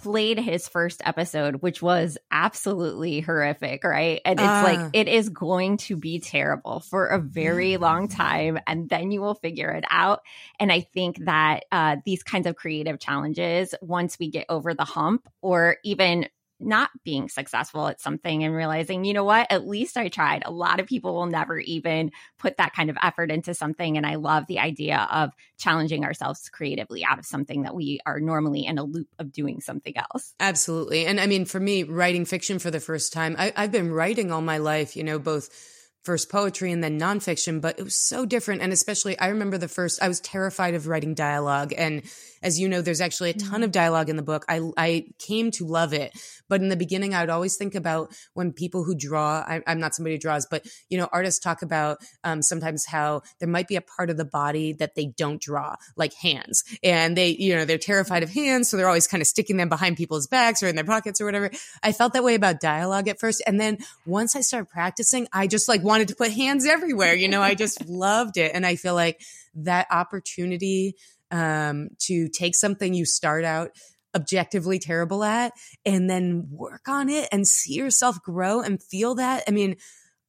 played 0.03 0.39
his 0.39 0.69
first 0.69 1.03
episode, 1.05 1.57
which 1.57 1.83
was 1.83 2.19
absolutely 2.31 3.21
horrific, 3.21 3.85
right? 3.85 4.21
And 4.25 4.39
it's 4.39 4.49
uh. 4.49 4.63
like, 4.65 4.79
ah. 4.79 4.91
it 4.93 5.09
is 5.09 5.29
going 5.29 5.77
to 5.79 5.97
be 5.97 6.21
terrible 6.21 6.81
for 6.81 7.07
a 7.07 7.19
very 7.19 7.77
long 7.77 8.09
time. 8.09 8.59
And 8.67 8.89
then 8.89 9.11
you 9.11 9.21
will 9.21 9.35
figure 9.35 9.71
it 9.71 9.85
out. 9.91 10.21
And 10.59 10.73
I 10.73 10.81
think 10.81 11.25
that 11.25 11.65
uh, 11.73 11.97
these 12.05 12.23
kinds 12.23 12.47
of 12.47 12.57
creative 12.57 12.99
challenges, 12.99 13.75
once 13.83 14.19
we 14.19 14.31
get 14.31 14.47
over 14.49 14.75
the 14.75 14.85
hump, 14.85 15.29
or 15.43 15.77
even 15.85 16.29
not 16.61 16.91
being 17.05 17.29
successful 17.29 17.87
at 17.87 18.01
something 18.01 18.43
and 18.45 18.55
realizing, 18.55 19.05
you 19.05 19.15
know 19.15 19.25
what, 19.25 19.47
at 19.51 19.67
least 19.67 19.97
I 19.97 20.09
tried. 20.09 20.43
A 20.45 20.51
lot 20.51 20.81
of 20.81 20.87
people 20.87 21.15
will 21.15 21.27
never 21.27 21.59
even 21.59 22.11
put 22.39 22.57
that 22.57 22.75
kind 22.75 22.91
of 22.91 22.97
effort 23.03 23.31
into 23.31 23.55
something. 23.55 23.97
And 23.97 24.05
I 24.05 24.17
love 24.17 24.47
the 24.47 24.59
idea 24.59 25.07
of 25.11 25.31
challenging 25.59 26.05
ourselves 26.05 26.49
creatively 26.49 27.05
out 27.05 27.19
of 27.19 27.27
something 27.27 27.63
that 27.63 27.75
we 27.75 28.01
are 28.07 28.21
normally 28.21 28.67
in 28.67 28.79
a 28.79 28.85
loop 28.85 29.09
of 29.19 29.33
doing 29.33 29.61
something 29.61 29.95
else. 29.97 30.35
Absolutely. 30.41 31.07
And 31.07 31.21
I 31.21 31.27
mean, 31.27 31.45
for 31.45 31.61
me, 31.61 31.85
writing 31.85 32.25
fiction 32.25 32.59
for 32.59 32.71
the 32.71 32.81
first 32.81 33.13
time, 33.13 33.37
I, 33.39 33.53
I've 33.57 33.73
been 33.73 33.93
writing 33.93 34.33
all 34.33 34.43
my 34.43 34.59
life, 34.59 34.97
you 34.97 35.05
know, 35.05 35.19
both 35.19 35.49
first 36.09 36.31
poetry 36.31 36.73
and 36.73 36.83
then 36.83 36.99
nonfiction, 36.99 37.61
but 37.61 37.79
it 37.79 37.83
was 37.83 37.99
so 37.99 38.25
different. 38.25 38.63
And 38.63 38.73
especially, 38.73 39.19
I 39.19 39.29
remember 39.29 39.59
the 39.59 39.69
first, 39.69 40.03
I 40.03 40.09
was 40.09 40.21
terrified 40.21 40.75
of 40.75 40.87
writing 40.87 41.15
dialogue. 41.15 41.75
And 41.77 42.03
as 42.43 42.61
you 42.61 42.69
know, 42.69 42.81
there's 42.81 43.01
actually 43.01 43.31
a 43.31 43.35
ton 43.35 43.49
mm-hmm. 43.49 43.63
of 43.65 43.73
dialogue 43.73 44.09
in 44.09 44.17
the 44.17 44.23
book. 44.23 44.45
I, 44.49 44.61
I 44.77 45.07
came 45.19 45.51
to 45.53 45.67
love 45.67 45.93
it. 45.93 46.13
But 46.49 46.63
in 46.63 46.69
the 46.69 46.77
beginning, 46.77 47.15
I 47.15 47.21
would 47.21 47.31
always 47.31 47.57
think 47.57 47.75
about 47.75 48.15
when 48.35 48.53
people 48.53 48.85
who 48.85 48.95
draw, 48.95 49.45
I, 49.47 49.63
am 49.67 49.81
not 49.81 49.95
somebody 49.95 50.15
who 50.15 50.21
draws, 50.21 50.47
but, 50.47 50.67
you 50.89 50.99
know, 50.99 51.09
artists 51.13 51.41
talk 51.41 51.63
about 51.63 51.99
um, 52.25 52.43
sometimes 52.43 52.87
how 52.87 53.23
there 53.39 53.49
might 53.49 53.69
be 53.69 53.77
a 53.77 53.81
part 53.81 54.11
of 54.11 54.17
the 54.17 54.25
body 54.25 54.73
that 54.75 54.95
they 54.95 55.07
don't 55.07 55.41
draw, 55.41 55.77
like 55.97 56.15
hands. 56.15 56.65
And 56.83 57.17
they, 57.17 57.29
you 57.29 57.55
know, 57.55 57.65
they're 57.65 57.79
terrified 57.79 58.23
of 58.23 58.31
hands. 58.31 58.69
So 58.69 58.77
they're 58.77 58.89
always 58.89 59.07
kind 59.07 59.21
of 59.21 59.27
sticking 59.27 59.57
them 59.57 59.69
behind 59.69 59.97
people's 59.97 60.27
backs 60.27 60.63
or 60.63 60.69
in 60.69 60.77
their 60.77 60.85
pockets 60.85 61.21
or 61.21 61.27
whatever. 61.27 61.51
I 61.83 61.93
felt 61.93 62.13
that 62.15 62.25
way 62.25 62.35
about 62.35 62.61
dialogue 62.61 63.09
at 63.09 63.19
first. 63.19 63.43
And 63.47 63.61
then 63.61 63.79
once 64.07 64.35
I 64.35 64.41
started 64.41 64.69
practicing, 64.71 65.29
I 65.33 65.47
just 65.47 65.69
like 65.69 65.83
wanted 65.83 66.09
to 66.09 66.17
put 66.17 66.33
hands 66.33 66.67
everywhere. 66.67 67.15
You 67.15 67.29
know, 67.29 67.43
I 67.43 67.55
just 67.55 67.87
loved 67.89 68.37
it. 68.37 68.53
And 68.55 68.65
I 68.65 68.77
feel 68.77 68.95
like 68.95 69.21
that 69.55 69.87
opportunity 69.91 70.97
um, 71.31 71.89
to 72.01 72.29
take 72.29 72.55
something 72.55 72.95
you 72.95 73.05
start 73.05 73.45
out 73.45 73.71
objectively 74.15 74.79
terrible 74.79 75.23
at 75.23 75.53
and 75.85 76.09
then 76.09 76.49
work 76.51 76.89
on 76.89 77.09
it 77.09 77.29
and 77.31 77.47
see 77.47 77.75
yourself 77.75 78.21
grow 78.23 78.61
and 78.61 78.83
feel 78.83 79.15
that. 79.17 79.45
I 79.47 79.51
mean, 79.51 79.77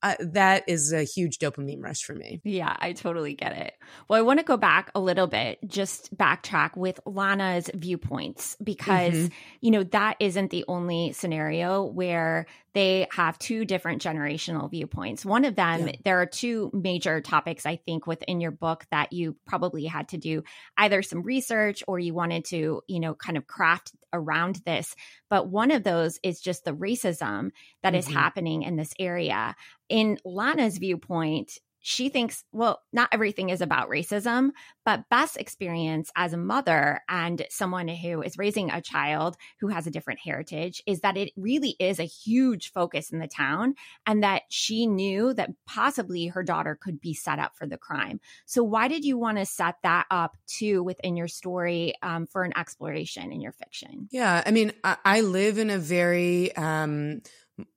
uh, 0.02 0.16
that 0.20 0.64
is 0.68 0.94
a 0.94 1.04
huge 1.04 1.40
dopamine 1.40 1.82
rush 1.82 2.04
for 2.04 2.14
me. 2.14 2.40
Yeah, 2.46 2.74
I 2.80 2.94
totally 2.94 3.34
get 3.34 3.52
it. 3.54 3.74
Well, 4.08 4.18
I 4.18 4.22
want 4.22 4.40
to 4.40 4.46
go 4.46 4.56
back 4.56 4.92
a 4.96 5.00
little 5.00 5.28
bit, 5.28 5.60
just 5.68 6.16
backtrack 6.16 6.78
with 6.78 7.02
Lana's 7.06 7.70
viewpoints, 7.74 8.56
because, 8.64 9.14
mm-hmm. 9.14 9.34
you 9.60 9.72
know, 9.72 9.84
that 9.84 10.16
isn't 10.20 10.52
the 10.52 10.64
only 10.70 11.12
scenario 11.12 11.84
where 11.84 12.46
they 12.74 13.08
have 13.12 13.40
two 13.40 13.66
different 13.66 14.02
generational 14.02 14.70
viewpoints. 14.70 15.26
One 15.26 15.46
of 15.46 15.56
them, 15.56 15.88
yeah. 15.88 15.94
there 16.04 16.22
are 16.22 16.26
two 16.26 16.70
major 16.74 17.22
topics, 17.22 17.66
I 17.66 17.78
think, 17.78 18.06
within 18.08 18.42
your 18.42 18.52
book 18.52 18.86
that 18.92 19.14
you 19.14 19.36
probably 19.46 19.86
had 19.86 20.10
to 20.10 20.18
do 20.18 20.44
either 20.78 21.02
some 21.02 21.24
research 21.24 21.84
or 21.88 22.00
you 22.00 22.14
wanted 22.14 22.46
to, 22.46 22.82
you 22.88 23.00
know, 23.00 23.16
kind 23.16 23.38
of 23.38 23.48
craft 23.48 23.92
around 24.14 24.62
this. 24.66 24.96
But 25.30 25.50
one 25.50 25.72
of 25.72 25.84
those 25.84 26.20
is 26.24 26.42
just 26.42 26.66
the 26.66 26.74
racism 26.74 27.52
that 27.84 27.94
mm-hmm. 27.94 27.96
is 27.96 28.08
happening 28.08 28.64
in 28.64 28.76
this 28.76 28.94
area. 29.00 29.56
In 29.88 30.18
Lana's 30.24 30.78
viewpoint, 30.78 31.52
she 31.82 32.10
thinks, 32.10 32.44
well, 32.52 32.82
not 32.92 33.10
everything 33.12 33.50
is 33.50 33.62
about 33.62 33.90
racism, 33.90 34.50
but 34.86 35.10
Beth's 35.10 35.36
experience 35.36 36.12
as 36.16 36.34
a 36.34 36.38
mother 36.38 37.02
and 37.08 37.46
someone 37.50 37.88
who 37.88 38.22
is 38.22 38.38
raising 38.38 38.70
a 38.70 38.82
child 38.82 39.38
who 39.60 39.68
has 39.68 39.88
a 39.88 39.92
different 39.92 40.20
heritage 40.20 40.82
is 40.86 41.02
that 41.02 41.18
it 41.18 41.32
really 41.36 41.76
is 41.80 42.00
a 42.00 42.04
huge 42.04 42.72
focus 42.72 43.12
in 43.12 43.20
the 43.20 43.28
town 43.28 43.76
and 44.06 44.24
that 44.24 44.44
she 44.50 44.88
knew 44.88 45.34
that 45.34 45.52
possibly 45.66 46.28
her 46.28 46.44
daughter 46.44 46.78
could 46.80 47.00
be 47.00 47.14
set 47.14 47.40
up 47.40 47.56
for 47.56 47.66
the 47.66 47.78
crime. 47.78 48.20
So, 48.46 48.64
why 48.64 48.88
did 48.88 49.06
you 49.06 49.18
want 49.18 49.38
to 49.38 49.46
set 49.46 49.76
that 49.84 50.06
up 50.12 50.38
too 50.48 50.84
within 50.84 51.16
your 51.16 51.28
story 51.28 51.94
um, 52.02 52.26
for 52.26 52.44
an 52.44 52.58
exploration 52.58 53.32
in 53.32 53.42
your 53.42 53.54
fiction? 53.54 54.08
Yeah, 54.12 54.44
I 54.46 54.52
mean, 54.52 54.74
I, 54.84 54.98
I 55.06 55.22
live 55.22 55.58
in 55.58 55.70
a 55.70 55.78
very, 55.78 56.56
um, 56.56 57.22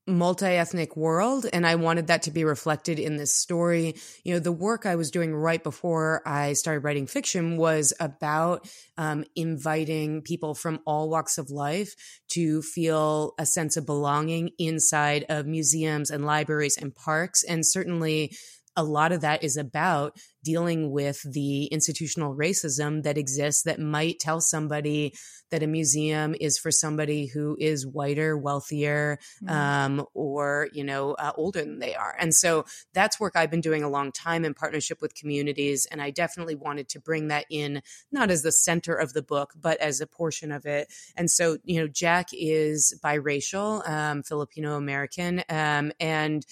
multi-ethnic 0.06 0.96
world 0.96 1.46
and 1.52 1.66
i 1.66 1.76
wanted 1.76 2.08
that 2.08 2.22
to 2.22 2.30
be 2.30 2.44
reflected 2.44 2.98
in 2.98 3.16
this 3.16 3.32
story. 3.32 3.94
You 4.24 4.34
know 4.34 4.40
the 4.40 4.50
work 4.50 4.84
i 4.84 4.96
was 4.96 5.10
doing 5.10 5.34
right 5.34 5.62
before 5.62 6.22
i 6.26 6.54
started 6.54 6.80
writing 6.80 7.06
fiction 7.06 7.56
was 7.56 7.92
about 8.00 8.68
um, 8.98 9.24
inviting 9.36 10.22
people 10.22 10.54
from 10.54 10.80
all 10.86 11.08
walks 11.08 11.38
of 11.38 11.50
life 11.50 11.94
to 12.32 12.62
feel 12.62 13.34
a 13.38 13.46
sense 13.46 13.76
of 13.76 13.86
belonging 13.86 14.50
inside 14.58 15.24
of 15.28 15.46
museums 15.46 16.10
and 16.10 16.26
libraries 16.26 16.76
and 16.76 16.94
parks 16.94 17.44
and 17.44 17.64
certainly 17.64 18.36
a 18.76 18.82
lot 18.84 19.12
of 19.12 19.20
that 19.20 19.44
is 19.44 19.56
about 19.56 20.16
dealing 20.42 20.90
with 20.90 21.22
the 21.30 21.66
institutional 21.66 22.34
racism 22.34 23.02
that 23.02 23.18
exists 23.18 23.62
that 23.62 23.78
might 23.78 24.18
tell 24.18 24.40
somebody 24.40 25.14
that 25.50 25.62
a 25.62 25.66
museum 25.66 26.34
is 26.40 26.58
for 26.58 26.70
somebody 26.70 27.26
who 27.26 27.56
is 27.60 27.86
whiter, 27.86 28.36
wealthier, 28.36 29.18
mm-hmm. 29.44 29.54
um, 29.54 30.06
or 30.14 30.68
you 30.72 30.82
know 30.82 31.12
uh, 31.12 31.32
older 31.36 31.60
than 31.60 31.78
they 31.78 31.94
are. 31.94 32.16
And 32.18 32.34
so 32.34 32.64
that's 32.94 33.20
work 33.20 33.36
I've 33.36 33.50
been 33.50 33.60
doing 33.60 33.82
a 33.82 33.90
long 33.90 34.10
time 34.10 34.44
in 34.44 34.54
partnership 34.54 35.00
with 35.00 35.14
communities, 35.14 35.86
and 35.90 36.00
I 36.00 36.10
definitely 36.10 36.54
wanted 36.54 36.88
to 36.90 37.00
bring 37.00 37.28
that 37.28 37.44
in, 37.50 37.82
not 38.10 38.30
as 38.30 38.42
the 38.42 38.52
center 38.52 38.94
of 38.94 39.12
the 39.12 39.22
book, 39.22 39.52
but 39.60 39.78
as 39.80 40.00
a 40.00 40.06
portion 40.06 40.50
of 40.50 40.66
it. 40.66 40.92
And 41.16 41.30
so 41.30 41.58
you 41.64 41.80
know, 41.80 41.88
Jack 41.88 42.30
is 42.32 42.98
biracial, 43.04 43.86
um, 43.88 44.22
Filipino 44.22 44.76
American, 44.76 45.44
um, 45.48 45.92
and 46.00 46.44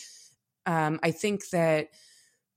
um, 0.67 1.01
I 1.03 1.11
think 1.11 1.49
that 1.51 1.89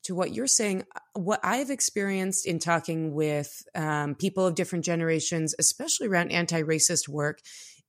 to 0.03 0.15
what 0.15 0.33
you're 0.33 0.47
saying, 0.47 0.83
uh, 0.95 0.99
what 1.13 1.39
I've 1.43 1.69
experienced 1.69 2.45
in 2.45 2.59
talking 2.59 3.13
with 3.13 3.63
um, 3.75 4.15
people 4.15 4.45
of 4.45 4.55
different 4.55 4.85
generations, 4.85 5.55
especially 5.59 6.07
around 6.07 6.31
anti 6.31 6.61
racist 6.61 7.07
work, 7.07 7.39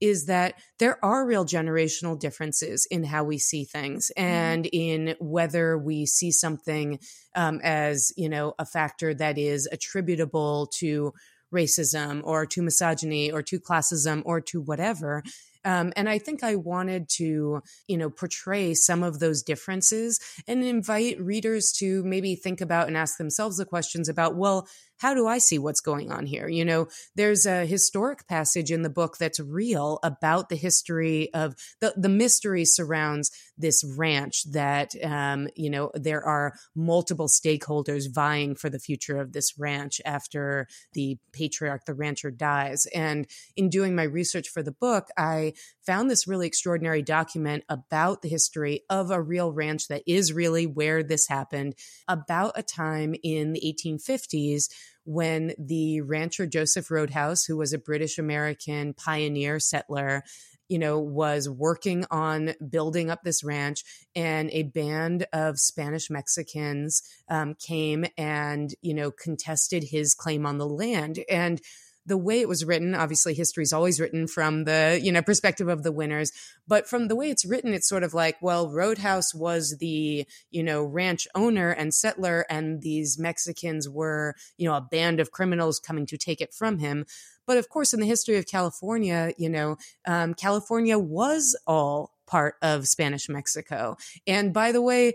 is 0.01 0.27
that 0.27 0.55
there 0.79 1.03
are 1.05 1.27
real 1.27 1.45
generational 1.45 2.19
differences 2.19 2.87
in 2.91 3.05
how 3.05 3.25
we 3.25 3.39
see 3.39 3.65
things 3.65 4.11
mm-hmm. 4.17 4.27
and 4.27 4.67
in 4.73 5.15
whether 5.21 5.79
we 5.79 6.07
see 6.07 6.31
something 6.31 6.99
um, 7.35 7.61
as, 7.63 8.13
you 8.17 8.29
know, 8.29 8.55
a 8.59 8.67
factor 8.67 9.15
that 9.15 9.39
is 9.39 9.69
attributable 9.71 10.69
to 10.79 11.13
racism 11.53 12.21
or 12.25 12.45
to 12.47 12.63
misogyny 12.63 13.31
or 13.31 13.43
to 13.43 13.61
classism 13.61 14.23
or 14.25 14.41
to 14.41 14.61
whatever 14.61 15.23
um, 15.65 15.93
and 15.97 16.09
I 16.09 16.19
think 16.19 16.45
I 16.45 16.57
wanted 16.57 17.09
to, 17.17 17.63
you 17.89 17.97
know, 17.97 18.11
portray 18.11 18.75
some 18.75 19.03
of 19.03 19.19
those 19.19 19.43
differences 19.43 20.21
and 20.47 20.65
invite 20.65 21.21
readers 21.21 21.73
to 21.79 22.03
maybe 22.05 22.37
think 22.37 22.61
about 22.61 22.89
and 22.89 22.97
ask 22.97 23.17
themselves 23.19 23.57
the 23.57 23.65
questions 23.65 24.09
about, 24.09 24.37
well, 24.37 24.69
how 25.05 25.13
do 25.13 25.27
I 25.27 25.37
see 25.37 25.59
what's 25.59 25.83
going 25.83 26.11
on 26.11 26.25
here? 26.25 26.49
You 26.49 26.65
know, 26.65 26.89
there's 27.15 27.45
a 27.45 27.67
historic 27.67 28.27
passage 28.27 28.71
in 28.71 28.81
the 28.81 28.89
book 28.89 29.19
that's 29.19 29.39
real 29.39 29.99
about 30.03 30.49
the 30.49 30.57
history 30.57 31.29
of 31.35 31.55
the, 31.83 31.93
the 31.95 32.09
mystery 32.09 32.65
surrounds 32.65 33.31
this 33.59 33.85
ranch 33.99 34.45
that, 34.53 34.95
um, 35.05 35.49
you 35.57 35.69
know, 35.69 35.91
there 35.93 36.25
are 36.25 36.55
multiple 36.75 37.29
stakeholders 37.29 38.05
vying 38.11 38.55
for 38.55 38.71
the 38.71 38.79
future 38.79 39.19
of 39.21 39.35
this 39.35 39.59
ranch 39.59 40.01
after 40.07 40.67
the 40.95 41.19
patriarch, 41.33 41.85
the 41.85 41.93
rancher 41.93 42.31
dies. 42.31 42.87
And 42.95 43.27
in 43.57 43.69
doing 43.69 43.95
my 43.95 44.05
research 44.05 44.49
for 44.49 44.63
the 44.63 44.73
book, 44.73 45.09
I 45.19 45.53
found 45.87 46.11
this 46.11 46.27
really 46.27 46.47
extraordinary 46.47 47.03
document 47.03 47.65
about 47.69 48.23
the 48.23 48.29
history 48.29 48.83
of 48.89 49.11
a 49.11 49.21
real 49.23 49.53
ranch 49.53 49.89
that 49.89 50.03
is 50.07 50.33
really 50.33 50.67
where 50.67 51.03
this 51.03 51.29
happened 51.29 51.75
about 52.09 52.53
a 52.57 52.63
time 52.63 53.15
in 53.23 53.53
the 53.53 53.61
1850s 53.61 54.69
when 55.05 55.53
the 55.59 56.01
rancher 56.01 56.47
Joseph 56.47 56.91
Roadhouse, 56.91 57.45
who 57.45 57.57
was 57.57 57.73
a 57.73 57.79
British 57.79 58.19
American 58.19 58.95
pioneer 58.95 59.61
settler, 59.61 60.23
you 60.69 60.79
know, 60.79 60.99
was 60.99 61.49
working 61.49 62.07
on 62.11 62.55
building 62.71 63.11
up 63.11 63.23
this 63.23 63.45
ranch, 63.45 63.85
and 64.17 64.51
a 64.51 64.63
band 64.63 65.27
of 65.33 65.59
Spanish 65.59 66.09
Mexicans 66.09 67.03
um, 67.29 67.55
came 67.55 68.07
and, 68.17 68.75
you 68.81 68.95
know, 68.95 69.11
contested 69.11 69.85
his 69.85 70.15
claim 70.15 70.47
on 70.47 70.57
the 70.57 70.67
land. 70.67 71.21
And 71.29 71.61
the 72.07 72.19
way 72.19 72.41
it 72.41 72.49
was 72.49 72.65
written, 72.65 72.95
obviously 72.95 73.35
history 73.35 73.63
is 73.63 73.73
always 73.73 73.99
written 73.99 74.27
from 74.27 74.65
the, 74.65 75.01
you 75.03 75.11
know, 75.11 75.23
perspective 75.23 75.69
of 75.69 75.83
the 75.83 75.93
winners, 75.93 76.33
but 76.67 76.87
from 76.89 77.09
the 77.09 77.17
way 77.17 77.31
it's 77.31 77.45
written, 77.45 77.73
it's 77.73 77.89
sort 77.89 78.03
of 78.03 78.15
like, 78.15 78.37
well, 78.43 78.71
Roadhouse 78.71 79.35
was 79.35 79.77
the, 79.79 80.27
you 80.51 80.63
know, 80.63 80.83
ranch 80.83 81.27
owner 81.35 81.71
and 81.71 81.95
settler, 81.95 82.45
and 82.51 82.83
these 82.83 83.19
Mexicans 83.19 83.89
were, 83.89 84.35
you 84.59 84.69
know, 84.69 84.75
a 84.75 84.81
band 84.81 85.21
of 85.21 85.31
criminals 85.31 85.81
coming 85.81 86.07
to 86.07 86.19
take 86.19 86.41
it 86.41 86.53
from 86.53 86.79
him. 86.79 87.07
But 87.47 87.59
of 87.59 87.69
course, 87.69 87.93
in 87.93 88.01
the 88.01 88.07
history 88.07 88.37
of 88.37 88.47
California, 88.47 89.33
you 89.37 89.51
know, 89.51 89.77
um, 90.07 90.35
California 90.35 90.99
was 90.99 91.57
all 91.67 92.13
part 92.27 92.57
of 92.63 92.89
Spanish 92.89 93.29
Mexico. 93.29 93.97
And 94.27 94.53
by 94.53 94.73
the 94.73 94.81
way, 94.81 95.15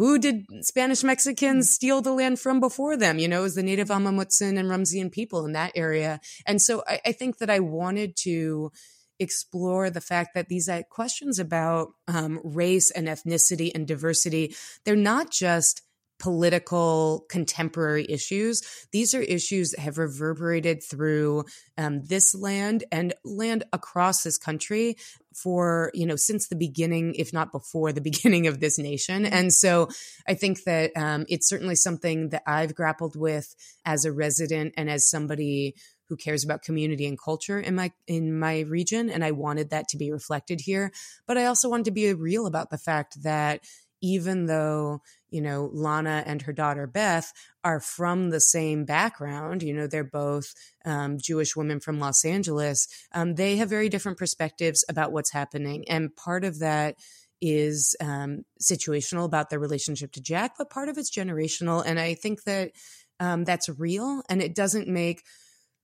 who 0.00 0.18
did 0.18 0.46
Spanish 0.62 1.04
Mexicans 1.04 1.66
mm. 1.66 1.72
steal 1.72 2.00
the 2.00 2.14
land 2.14 2.40
from 2.40 2.58
before 2.58 2.96
them? 2.96 3.18
You 3.18 3.28
know, 3.28 3.40
it 3.40 3.42
was 3.42 3.54
the 3.54 3.62
native 3.62 3.90
Amah 3.90 4.12
Mutsun 4.12 4.58
and 4.58 4.70
Rumsian 4.70 5.12
people 5.12 5.44
in 5.44 5.52
that 5.52 5.72
area. 5.74 6.20
And 6.46 6.62
so 6.62 6.82
I, 6.88 7.00
I 7.04 7.12
think 7.12 7.36
that 7.36 7.50
I 7.50 7.60
wanted 7.60 8.16
to 8.20 8.72
explore 9.18 9.90
the 9.90 10.00
fact 10.00 10.30
that 10.34 10.48
these 10.48 10.70
uh, 10.70 10.80
questions 10.88 11.38
about 11.38 11.88
um, 12.08 12.40
race 12.42 12.90
and 12.90 13.08
ethnicity 13.08 13.72
and 13.74 13.86
diversity, 13.86 14.54
they're 14.86 14.96
not 14.96 15.30
just 15.30 15.82
political 16.20 17.24
contemporary 17.28 18.06
issues. 18.08 18.62
These 18.92 19.14
are 19.14 19.22
issues 19.22 19.70
that 19.70 19.80
have 19.80 19.98
reverberated 19.98 20.82
through 20.82 21.46
um, 21.76 22.02
this 22.04 22.34
land 22.34 22.84
and 22.92 23.14
land 23.24 23.64
across 23.72 24.22
this 24.22 24.38
country 24.38 24.96
for 25.34 25.90
you 25.94 26.06
know 26.06 26.16
since 26.16 26.48
the 26.48 26.56
beginning 26.56 27.14
if 27.14 27.32
not 27.32 27.52
before 27.52 27.92
the 27.92 28.00
beginning 28.10 28.46
of 28.46 28.60
this 28.60 28.78
nation. 28.78 29.24
And 29.24 29.52
so 29.52 29.88
i 30.28 30.34
think 30.34 30.64
that 30.64 30.92
um, 30.96 31.24
it's 31.28 31.48
certainly 31.48 31.74
something 31.74 32.28
that 32.30 32.42
i've 32.46 32.74
grappled 32.74 33.16
with 33.16 33.54
as 33.84 34.04
a 34.04 34.12
resident 34.12 34.74
and 34.76 34.90
as 34.90 35.08
somebody 35.08 35.74
who 36.08 36.16
cares 36.16 36.44
about 36.44 36.62
community 36.62 37.06
and 37.06 37.18
culture 37.18 37.60
in 37.60 37.76
my 37.76 37.92
in 38.06 38.36
my 38.38 38.60
region 38.60 39.08
and 39.08 39.24
i 39.24 39.30
wanted 39.30 39.70
that 39.70 39.88
to 39.88 39.96
be 39.96 40.10
reflected 40.12 40.60
here. 40.60 40.92
But 41.26 41.38
i 41.38 41.46
also 41.46 41.70
wanted 41.70 41.86
to 41.86 41.92
be 41.92 42.12
real 42.12 42.46
about 42.46 42.70
the 42.70 42.78
fact 42.78 43.22
that 43.22 43.60
even 44.00 44.46
though 44.46 45.02
you 45.30 45.40
know, 45.40 45.70
Lana 45.72 46.22
and 46.26 46.42
her 46.42 46.52
daughter 46.52 46.86
Beth 46.86 47.32
are 47.64 47.80
from 47.80 48.30
the 48.30 48.40
same 48.40 48.84
background. 48.84 49.62
You 49.62 49.74
know, 49.74 49.86
they're 49.86 50.04
both 50.04 50.52
um, 50.84 51.18
Jewish 51.18 51.56
women 51.56 51.80
from 51.80 51.98
Los 51.98 52.24
Angeles. 52.24 52.88
Um, 53.12 53.34
they 53.36 53.56
have 53.56 53.68
very 53.68 53.88
different 53.88 54.18
perspectives 54.18 54.84
about 54.88 55.12
what's 55.12 55.32
happening. 55.32 55.88
And 55.88 56.14
part 56.14 56.44
of 56.44 56.58
that 56.58 56.96
is 57.40 57.96
um, 58.00 58.42
situational 58.60 59.24
about 59.24 59.50
their 59.50 59.58
relationship 59.58 60.12
to 60.12 60.20
Jack, 60.20 60.54
but 60.58 60.70
part 60.70 60.88
of 60.88 60.98
it's 60.98 61.14
generational. 61.14 61.82
And 61.84 61.98
I 61.98 62.14
think 62.14 62.42
that 62.44 62.72
um, 63.18 63.44
that's 63.44 63.68
real 63.68 64.22
and 64.28 64.42
it 64.42 64.54
doesn't 64.54 64.88
make 64.88 65.22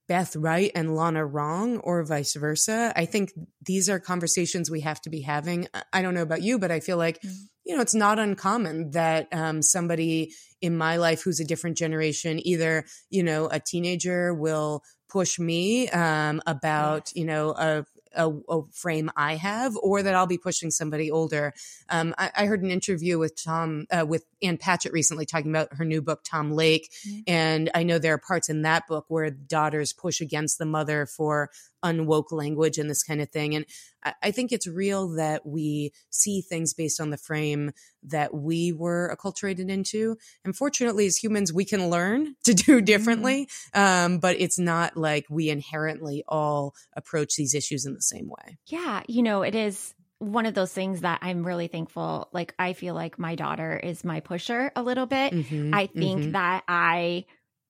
Beth 0.08 0.36
right 0.36 0.70
and 0.74 0.94
Lana 0.94 1.24
wrong 1.24 1.78
or 1.78 2.04
vice 2.04 2.34
versa. 2.34 2.92
I 2.94 3.06
think 3.06 3.32
these 3.64 3.88
are 3.88 3.98
conversations 3.98 4.70
we 4.70 4.82
have 4.82 5.00
to 5.02 5.10
be 5.10 5.22
having. 5.22 5.68
I 5.92 6.02
don't 6.02 6.14
know 6.14 6.22
about 6.22 6.42
you, 6.42 6.58
but 6.58 6.70
I 6.70 6.80
feel 6.80 6.96
like, 6.96 7.20
mm-hmm. 7.20 7.34
you 7.64 7.74
know, 7.74 7.82
it's 7.82 7.94
not 7.94 8.18
uncommon 8.18 8.90
that 8.92 9.28
um, 9.32 9.62
somebody 9.62 10.32
in 10.60 10.76
my 10.76 10.96
life 10.96 11.22
who's 11.22 11.40
a 11.40 11.44
different 11.44 11.76
generation, 11.76 12.40
either, 12.46 12.84
you 13.10 13.22
know, 13.22 13.48
a 13.50 13.60
teenager 13.60 14.32
will 14.32 14.82
push 15.08 15.38
me 15.38 15.88
um, 15.90 16.40
about, 16.46 17.10
you 17.14 17.24
know, 17.24 17.50
a 17.50 17.84
a, 18.16 18.30
a, 18.48 18.62
frame 18.72 19.10
I 19.16 19.36
have, 19.36 19.76
or 19.76 20.02
that 20.02 20.14
I'll 20.14 20.26
be 20.26 20.38
pushing 20.38 20.70
somebody 20.70 21.10
older. 21.10 21.54
Um, 21.88 22.14
I, 22.18 22.30
I, 22.36 22.46
heard 22.46 22.62
an 22.62 22.70
interview 22.70 23.18
with 23.18 23.42
Tom 23.42 23.86
uh, 23.90 24.06
with 24.06 24.24
Ann 24.42 24.56
Patchett 24.56 24.92
recently 24.92 25.26
talking 25.26 25.50
about 25.50 25.74
her 25.74 25.84
new 25.84 26.02
book 26.02 26.22
Tom 26.24 26.52
Lake, 26.52 26.90
mm-hmm. 27.06 27.20
and 27.26 27.70
I 27.74 27.82
know 27.82 27.98
there 27.98 28.14
are 28.14 28.18
parts 28.18 28.48
in 28.48 28.62
that 28.62 28.86
book 28.86 29.06
where 29.08 29.30
daughters 29.30 29.92
push 29.92 30.20
against 30.20 30.58
the 30.58 30.66
mother 30.66 31.06
for 31.06 31.50
unwoke 31.84 32.32
language 32.32 32.78
and 32.78 32.88
this 32.88 33.02
kind 33.02 33.20
of 33.20 33.30
thing. 33.30 33.54
And 33.54 33.66
I, 34.04 34.14
I 34.24 34.30
think 34.30 34.52
it's 34.52 34.66
real 34.66 35.08
that 35.16 35.46
we 35.46 35.92
see 36.10 36.40
things 36.40 36.74
based 36.74 37.00
on 37.00 37.10
the 37.10 37.16
frame 37.16 37.72
that 38.02 38.34
we 38.34 38.72
were 38.72 39.16
acculturated 39.16 39.68
into. 39.68 40.16
And 40.44 40.56
fortunately, 40.56 41.06
as 41.06 41.16
humans, 41.16 41.52
we 41.52 41.64
can 41.64 41.88
learn 41.88 42.34
to 42.44 42.54
do 42.54 42.76
mm-hmm. 42.76 42.84
differently. 42.84 43.48
Um, 43.74 44.18
but 44.18 44.40
it's 44.40 44.58
not 44.58 44.96
like 44.96 45.26
we 45.30 45.50
inherently 45.50 46.24
all 46.28 46.74
approach 46.94 47.36
these 47.36 47.54
issues 47.54 47.84
in 47.84 47.94
the 47.94 48.02
same 48.02 48.28
way. 48.28 48.58
Yeah. 48.66 49.02
You 49.08 49.22
know, 49.22 49.42
it 49.42 49.54
is 49.54 49.94
one 50.18 50.46
of 50.46 50.54
those 50.54 50.72
things 50.72 51.02
that 51.02 51.18
I'm 51.22 51.46
really 51.46 51.68
thankful. 51.68 52.28
Like, 52.32 52.54
I 52.58 52.72
feel 52.72 52.94
like 52.94 53.18
my 53.18 53.34
daughter 53.34 53.76
is 53.76 54.02
my 54.02 54.20
pusher 54.20 54.72
a 54.74 54.82
little 54.82 55.06
bit. 55.06 55.32
Mm-hmm, 55.32 55.74
I 55.74 55.86
think 55.86 56.20
mm-hmm. 56.20 56.32
that 56.32 56.64
I 56.66 57.26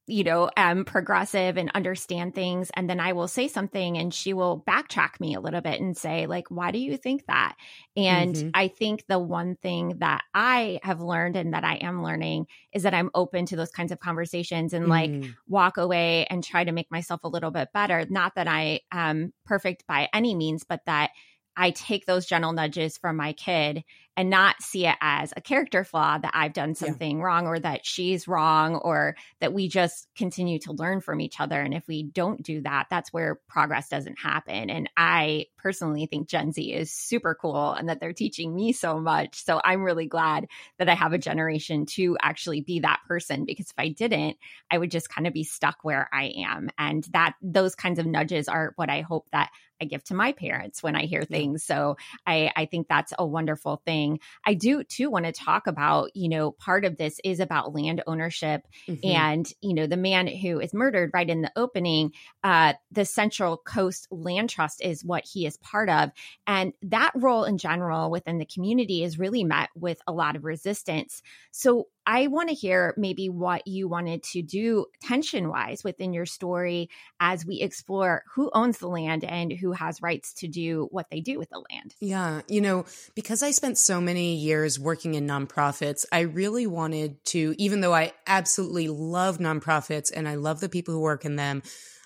you 0.09 0.23
know, 0.23 0.49
am 0.57 0.85
progressive 0.85 1.57
and 1.57 1.71
understand 1.75 2.35
things. 2.35 2.71
And 2.75 2.89
then 2.89 3.01
I 3.01 3.13
will 3.13 3.27
say 3.27 3.49
something 3.49 3.99
and 3.99 4.15
she 4.15 4.33
will 4.33 4.63
backtrack 4.67 5.19
me 5.19 5.35
a 5.35 5.41
little 5.41 5.61
bit 5.61 5.81
and 5.81 5.97
say, 5.97 6.27
like, 6.27 6.49
why 6.49 6.71
do 6.71 6.79
you 6.79 6.97
think 6.97 7.27
that? 7.27 7.57
And 7.97 8.35
mm-hmm. 8.35 8.51
I 8.55 8.69
think 8.69 9.05
the 9.09 9.19
one 9.19 9.57
thing 9.57 9.97
that 9.99 10.23
I 10.33 10.79
have 10.85 11.01
learned 11.01 11.37
and 11.37 11.55
that 11.55 11.65
I 11.65 11.77
am 11.77 12.05
learning 12.05 12.47
is 12.73 12.85
that 12.85 12.95
I'm 12.95 13.11
open 13.15 13.47
to 13.47 13.57
those 13.57 13.73
kinds 13.73 13.91
of 13.91 13.99
conversations 13.99 14.73
and 14.73 14.87
mm. 14.87 14.89
like 14.89 15.33
walk 15.49 15.77
away 15.77 16.27
and 16.31 16.45
try 16.45 16.63
to 16.63 16.73
make 16.73 16.91
myself 16.91 17.25
a 17.25 17.29
little 17.29 17.51
bit 17.51 17.73
better. 17.73 18.07
Not 18.09 18.37
that 18.37 18.47
I 18.47 18.81
am 18.93 19.33
perfect 19.45 19.87
by 19.89 20.09
any 20.13 20.37
means, 20.37 20.63
but 20.63 20.83
that 20.87 21.11
I 21.57 21.71
take 21.71 22.07
those 22.07 22.27
gentle 22.27 22.53
nudges 22.53 22.99
from 22.99 23.17
my 23.17 23.33
kid 23.33 23.83
and 24.17 24.31
not 24.31 24.63
see 24.63 24.87
it 24.87 24.97
as 25.01 25.33
a 25.37 25.41
character 25.41 25.85
flaw 25.85 26.17
that 26.19 26.33
I've 26.35 26.55
done 26.55 26.75
something 26.75 27.19
yeah. 27.19 27.25
wrong 27.25 27.47
or 27.47 27.59
that 27.59 27.85
she's 27.85 28.27
wrong 28.27 28.77
or 28.77 29.15
that 29.41 29.53
we 29.53 29.69
just 29.69 30.09
continue 30.17 30.59
to 30.61 30.73
learn 30.73 31.01
from 31.01 31.21
each 31.21 31.39
other. 31.39 31.61
And 31.61 31.75
if 31.75 31.87
we 31.87 32.03
don't 32.03 32.43
do 32.43 32.63
that, 32.63 32.87
that's 32.89 33.13
where 33.13 33.41
progress 33.49 33.89
doesn't 33.89 34.19
happen. 34.19 34.71
And 34.71 34.89
I 34.97 35.47
personally 35.59 36.07
think 36.07 36.29
Gen 36.29 36.53
Z 36.53 36.63
is 36.73 36.91
super 36.91 37.35
cool 37.35 37.73
and 37.73 37.89
that 37.89 38.01
they're 38.01 38.15
teaching 38.15 38.55
me 38.55 38.73
so 38.73 38.99
much. 38.99 39.45
So 39.45 39.61
I'm 39.63 39.83
really 39.83 40.07
glad 40.07 40.47
that 40.79 40.89
I 40.89 40.95
have 40.95 41.13
a 41.13 41.19
generation 41.19 41.85
to 41.87 42.17
actually 42.23 42.63
be 42.63 42.81
that 42.81 43.01
person 43.07 43.45
because 43.45 43.67
if 43.67 43.79
I 43.79 43.89
didn't, 43.89 44.39
I 44.71 44.79
would 44.79 44.91
just 44.91 45.11
kind 45.11 45.27
of 45.27 45.35
be 45.35 45.45
stuck 45.45 45.79
where 45.83 46.09
I 46.13 46.33
am. 46.49 46.71
And 46.79 47.05
that 47.13 47.35
those 47.43 47.75
kinds 47.75 47.99
of 47.99 48.07
nudges 48.07 48.49
are 48.49 48.73
what 48.77 48.89
I 48.89 49.03
hope 49.03 49.29
that 49.33 49.51
I 49.81 49.85
give 49.85 50.05
to 50.05 50.15
my 50.15 50.33
parents 50.33 50.83
when 50.83 50.97
I 50.97 51.03
hear 51.07 51.23
things. 51.23 51.65
So 51.65 51.97
I, 52.27 52.51
I 52.57 52.67
think 52.67 52.89
that's 52.89 53.13
a 53.19 53.27
wonderful 53.27 53.83
thing. 53.85 54.06
I 54.47 54.55
do 54.55 54.85
too 54.85 55.11
want 55.11 55.27
to 55.27 55.33
talk 55.33 55.67
about, 55.67 56.11
you 56.15 56.29
know, 56.29 56.53
part 56.53 56.85
of 56.85 56.97
this 56.97 57.21
is 57.25 57.41
about 57.41 57.75
land 57.75 58.03
ownership 58.07 58.63
mm-hmm. 58.89 59.07
and, 59.07 59.47
you 59.61 59.75
know, 59.75 59.87
the 59.87 59.97
man 59.97 60.27
who 60.27 60.61
is 60.61 60.73
murdered 60.73 61.11
right 61.13 61.29
in 61.29 61.43
the 61.43 61.53
opening, 61.57 62.13
uh, 62.45 62.75
the 62.93 63.05
Central 63.05 63.57
Coast 63.57 64.09
Land 64.11 64.51
Trust 64.51 64.83
is 64.83 65.05
what 65.05 65.25
he 65.25 65.47
is 65.47 65.57
part 65.59 65.89
of. 65.89 66.11
And 66.47 66.73
that 66.83 67.13
role 67.15 67.45
in 67.45 67.59
general 67.59 68.11
within 68.11 68.39
the 68.39 68.47
community 68.47 69.03
is 69.03 69.19
really 69.19 69.45
met 69.45 69.71
with 69.75 70.01
a 70.07 70.13
lot 70.13 70.37
of 70.37 70.45
resistance. 70.45 71.23
So 71.51 71.89
I 72.07 72.29
want 72.29 72.49
to 72.51 72.55
hear 72.55 72.95
maybe 72.97 73.29
what 73.29 73.67
you 73.67 73.89
wanted 73.89 74.23
to 74.25 74.43
do 74.43 74.87
tension 75.03 75.49
wise 75.49 75.83
within 75.83 76.13
your 76.13 76.27
story 76.27 76.89
as 77.19 77.45
we 77.45 77.61
explore 77.61 78.23
who 78.35 78.51
owns 78.55 78.79
the 78.79 78.89
land 78.89 79.25
and 79.25 79.53
who 79.53 79.73
has 79.73 80.01
rights 80.01 80.33
to 80.35 80.49
do 80.49 80.89
what 80.93 81.11
they 81.11 81.21
do 81.21 81.39
with 81.39 81.51
the 81.51 81.63
land. 81.71 81.95
Yeah. 82.01 82.43
You 82.49 82.61
know, 82.61 82.85
because 83.15 83.43
I 83.43 83.51
spent 83.51 83.77
so 83.77 84.01
many 84.01 84.37
years 84.37 84.79
working 84.79 85.15
in 85.15 85.27
nonprofits, 85.27 86.05
I 86.13 86.21
really 86.21 86.67
wanted 86.67 87.25
to, 87.27 87.55
even 87.59 87.81
though 87.81 87.95
I 87.95 88.13
absolutely 88.27 88.89
love 88.89 89.39
nonprofits 89.39 90.13
and 90.15 90.29
I 90.29 90.37
love 90.37 90.61
the 90.61 90.69
people 90.69 90.95
who 90.95 91.01
work 91.01 91.25
in 91.25 91.37
them, 91.37 91.63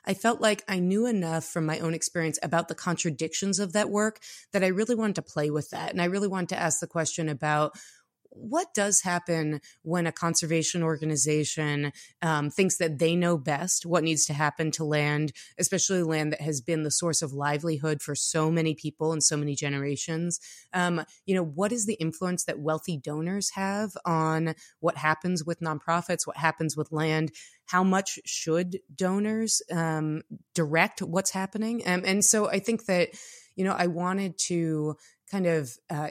I 0.06 0.14
felt 0.14 0.40
like 0.40 0.64
I 0.66 0.78
knew 0.78 1.06
enough 1.06 1.44
from 1.44 1.66
my 1.66 1.78
own 1.78 1.92
experience 1.92 2.38
about 2.42 2.68
the 2.68 2.74
contradictions 2.74 3.58
of 3.58 3.74
that 3.74 3.90
work 3.90 4.18
that 4.52 4.64
I 4.64 4.68
really 4.68 4.94
wanted 4.94 5.16
to 5.16 5.22
play 5.22 5.50
with 5.50 5.70
that. 5.70 5.90
And 5.90 6.00
I 6.00 6.06
really 6.06 6.28
wanted 6.28 6.48
to 6.50 6.58
ask 6.58 6.80
the 6.80 6.86
question 6.86 7.28
about 7.28 7.72
what 8.30 8.72
does 8.74 9.02
happen 9.02 9.60
when 9.82 10.06
a 10.06 10.12
conservation 10.12 10.82
organization 10.82 11.92
um, 12.22 12.50
thinks 12.50 12.78
that 12.78 12.98
they 12.98 13.16
know 13.16 13.36
best 13.36 13.84
what 13.84 14.04
needs 14.04 14.24
to 14.26 14.32
happen 14.32 14.70
to 14.72 14.84
land, 14.84 15.32
especially 15.58 16.02
land 16.02 16.32
that 16.32 16.40
has 16.40 16.60
been 16.60 16.82
the 16.82 16.90
source 16.90 17.22
of 17.22 17.32
livelihood 17.32 18.00
for 18.00 18.14
so 18.14 18.50
many 18.50 18.74
people 18.74 19.12
and 19.12 19.22
so 19.22 19.36
many 19.36 19.54
generations? 19.54 20.40
Um, 20.72 21.04
you 21.26 21.34
know, 21.34 21.42
what 21.42 21.72
is 21.72 21.86
the 21.86 21.94
influence 21.94 22.44
that 22.44 22.60
wealthy 22.60 22.96
donors 22.96 23.50
have 23.50 23.96
on 24.04 24.54
what 24.78 24.96
happens 24.96 25.44
with 25.44 25.60
nonprofits, 25.60 26.26
what 26.26 26.36
happens 26.36 26.76
with 26.76 26.92
land? 26.92 27.32
How 27.66 27.84
much 27.84 28.18
should 28.24 28.78
donors 28.94 29.62
um, 29.70 30.22
direct 30.54 31.02
what's 31.02 31.30
happening? 31.30 31.82
Um, 31.86 32.02
and 32.04 32.24
so 32.24 32.48
I 32.48 32.58
think 32.58 32.86
that, 32.86 33.10
you 33.54 33.64
know, 33.64 33.72
I 33.72 33.86
wanted 33.86 34.38
to 34.46 34.96
kind 35.30 35.46
of 35.46 35.76
uh, 35.88 36.08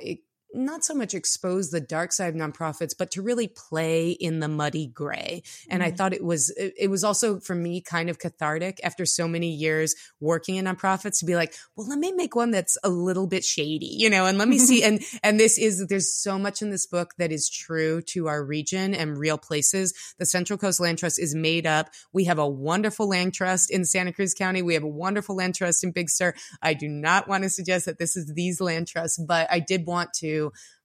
not 0.53 0.83
so 0.83 0.93
much 0.93 1.13
expose 1.13 1.69
the 1.69 1.79
dark 1.79 2.11
side 2.11 2.33
of 2.33 2.35
nonprofits, 2.35 2.95
but 2.97 3.11
to 3.11 3.21
really 3.21 3.47
play 3.47 4.11
in 4.11 4.39
the 4.39 4.47
muddy 4.47 4.87
gray. 4.87 5.43
And 5.69 5.81
mm-hmm. 5.81 5.93
I 5.93 5.95
thought 5.95 6.13
it 6.13 6.23
was, 6.23 6.49
it, 6.51 6.73
it, 6.77 6.87
was 6.87 7.03
also 7.03 7.39
for 7.39 7.55
me 7.55 7.81
kind 7.81 8.09
of 8.09 8.17
cathartic 8.17 8.79
after 8.83 9.05
so 9.05 9.27
many 9.27 9.49
years 9.49 9.95
working 10.19 10.55
in 10.55 10.65
nonprofits 10.65 11.19
to 11.19 11.25
be 11.25 11.35
like, 11.35 11.53
well, 11.75 11.87
let 11.87 11.99
me 11.99 12.11
make 12.11 12.35
one 12.35 12.51
that's 12.51 12.77
a 12.83 12.89
little 12.89 13.27
bit 13.27 13.43
shady, 13.43 13.95
you 13.97 14.09
know, 14.09 14.25
and 14.25 14.37
let 14.37 14.47
me 14.47 14.57
see. 14.57 14.79
And, 14.89 15.01
and 15.23 15.39
this 15.39 15.59
is, 15.59 15.85
there's 15.87 16.11
so 16.11 16.39
much 16.39 16.61
in 16.61 16.71
this 16.71 16.87
book 16.87 17.13
that 17.17 17.31
is 17.31 17.49
true 17.49 18.01
to 18.03 18.27
our 18.27 18.43
region 18.43 18.95
and 18.95 19.17
real 19.17 19.37
places. 19.37 19.93
The 20.17 20.25
Central 20.25 20.57
Coast 20.57 20.79
Land 20.79 20.97
Trust 20.97 21.19
is 21.19 21.35
made 21.35 21.67
up. 21.67 21.89
We 22.11 22.23
have 22.23 22.39
a 22.39 22.47
wonderful 22.47 23.07
land 23.07 23.33
trust 23.33 23.69
in 23.69 23.85
Santa 23.85 24.13
Cruz 24.13 24.33
County. 24.33 24.61
We 24.61 24.73
have 24.73 24.83
a 24.83 24.87
wonderful 24.87 25.35
land 25.35 25.53
trust 25.53 25.83
in 25.83 25.91
Big 25.91 26.09
Sur. 26.09 26.33
I 26.61 26.73
do 26.73 26.87
not 26.87 27.27
want 27.27 27.43
to 27.43 27.49
suggest 27.49 27.85
that 27.85 27.99
this 27.99 28.15
is 28.15 28.33
these 28.33 28.61
land 28.61 28.87
trusts, 28.87 29.19
but 29.19 29.47
I 29.51 29.59
did 29.59 29.85
want 29.85 30.13
to 30.13 30.38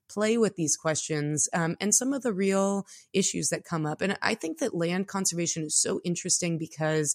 play 0.09 0.37
with 0.37 0.57
these 0.57 0.77
questions 0.77 1.49
um, 1.53 1.77
and 1.81 1.95
some 1.95 2.13
of 2.13 2.23
the 2.23 2.33
real 2.33 2.87
issues 3.13 3.49
that 3.49 3.65
come 3.65 3.87
up. 3.87 4.01
And 4.01 4.19
I 4.23 4.35
think 4.35 4.59
that 4.59 4.75
land 4.75 5.09
conservation 5.09 5.65
is 5.65 5.77
so 5.77 6.01
interesting 6.05 6.59
because 6.59 7.15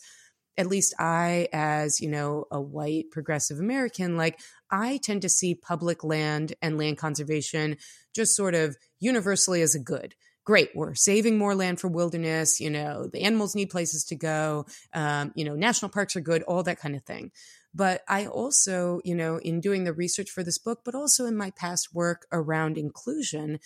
at 0.57 0.67
least 0.67 0.93
I, 0.99 1.47
as 1.53 2.01
you 2.01 2.09
know, 2.09 2.45
a 2.51 2.59
white 2.59 3.11
progressive 3.11 3.59
American, 3.59 4.17
like 4.17 4.39
I 4.71 4.99
tend 5.03 5.21
to 5.21 5.29
see 5.29 5.55
public 5.55 6.03
land 6.03 6.53
and 6.61 6.77
land 6.77 6.97
conservation 6.97 7.77
just 8.13 8.35
sort 8.35 8.55
of 8.55 8.75
universally 8.99 9.61
as 9.61 9.75
a 9.75 9.79
good 9.79 10.15
great 10.49 10.71
we're 10.73 10.95
saving 10.95 11.37
more 11.37 11.53
land 11.53 11.79
for 11.79 11.87
wilderness 11.87 12.59
you 12.59 12.71
know 12.71 13.07
the 13.13 13.21
animals 13.21 13.53
need 13.53 13.69
places 13.69 14.03
to 14.03 14.15
go 14.15 14.65
um, 14.93 15.31
you 15.35 15.45
know 15.45 15.53
national 15.53 15.89
parks 15.89 16.15
are 16.15 16.21
good 16.21 16.41
all 16.43 16.63
that 16.63 16.79
kind 16.79 16.95
of 16.95 17.03
thing 17.03 17.29
but 17.73 18.01
I 18.07 18.25
also, 18.25 19.01
you 19.03 19.15
know, 19.15 19.37
in 19.37 19.61
doing 19.61 19.83
the 19.83 19.93
research 19.93 20.29
for 20.29 20.43
this 20.43 20.57
book, 20.57 20.81
but 20.83 20.95
also 20.95 21.25
in 21.25 21.35
my 21.35 21.51
past 21.51 21.93
work 21.93 22.25
around 22.31 22.77
inclusion, 22.77 23.59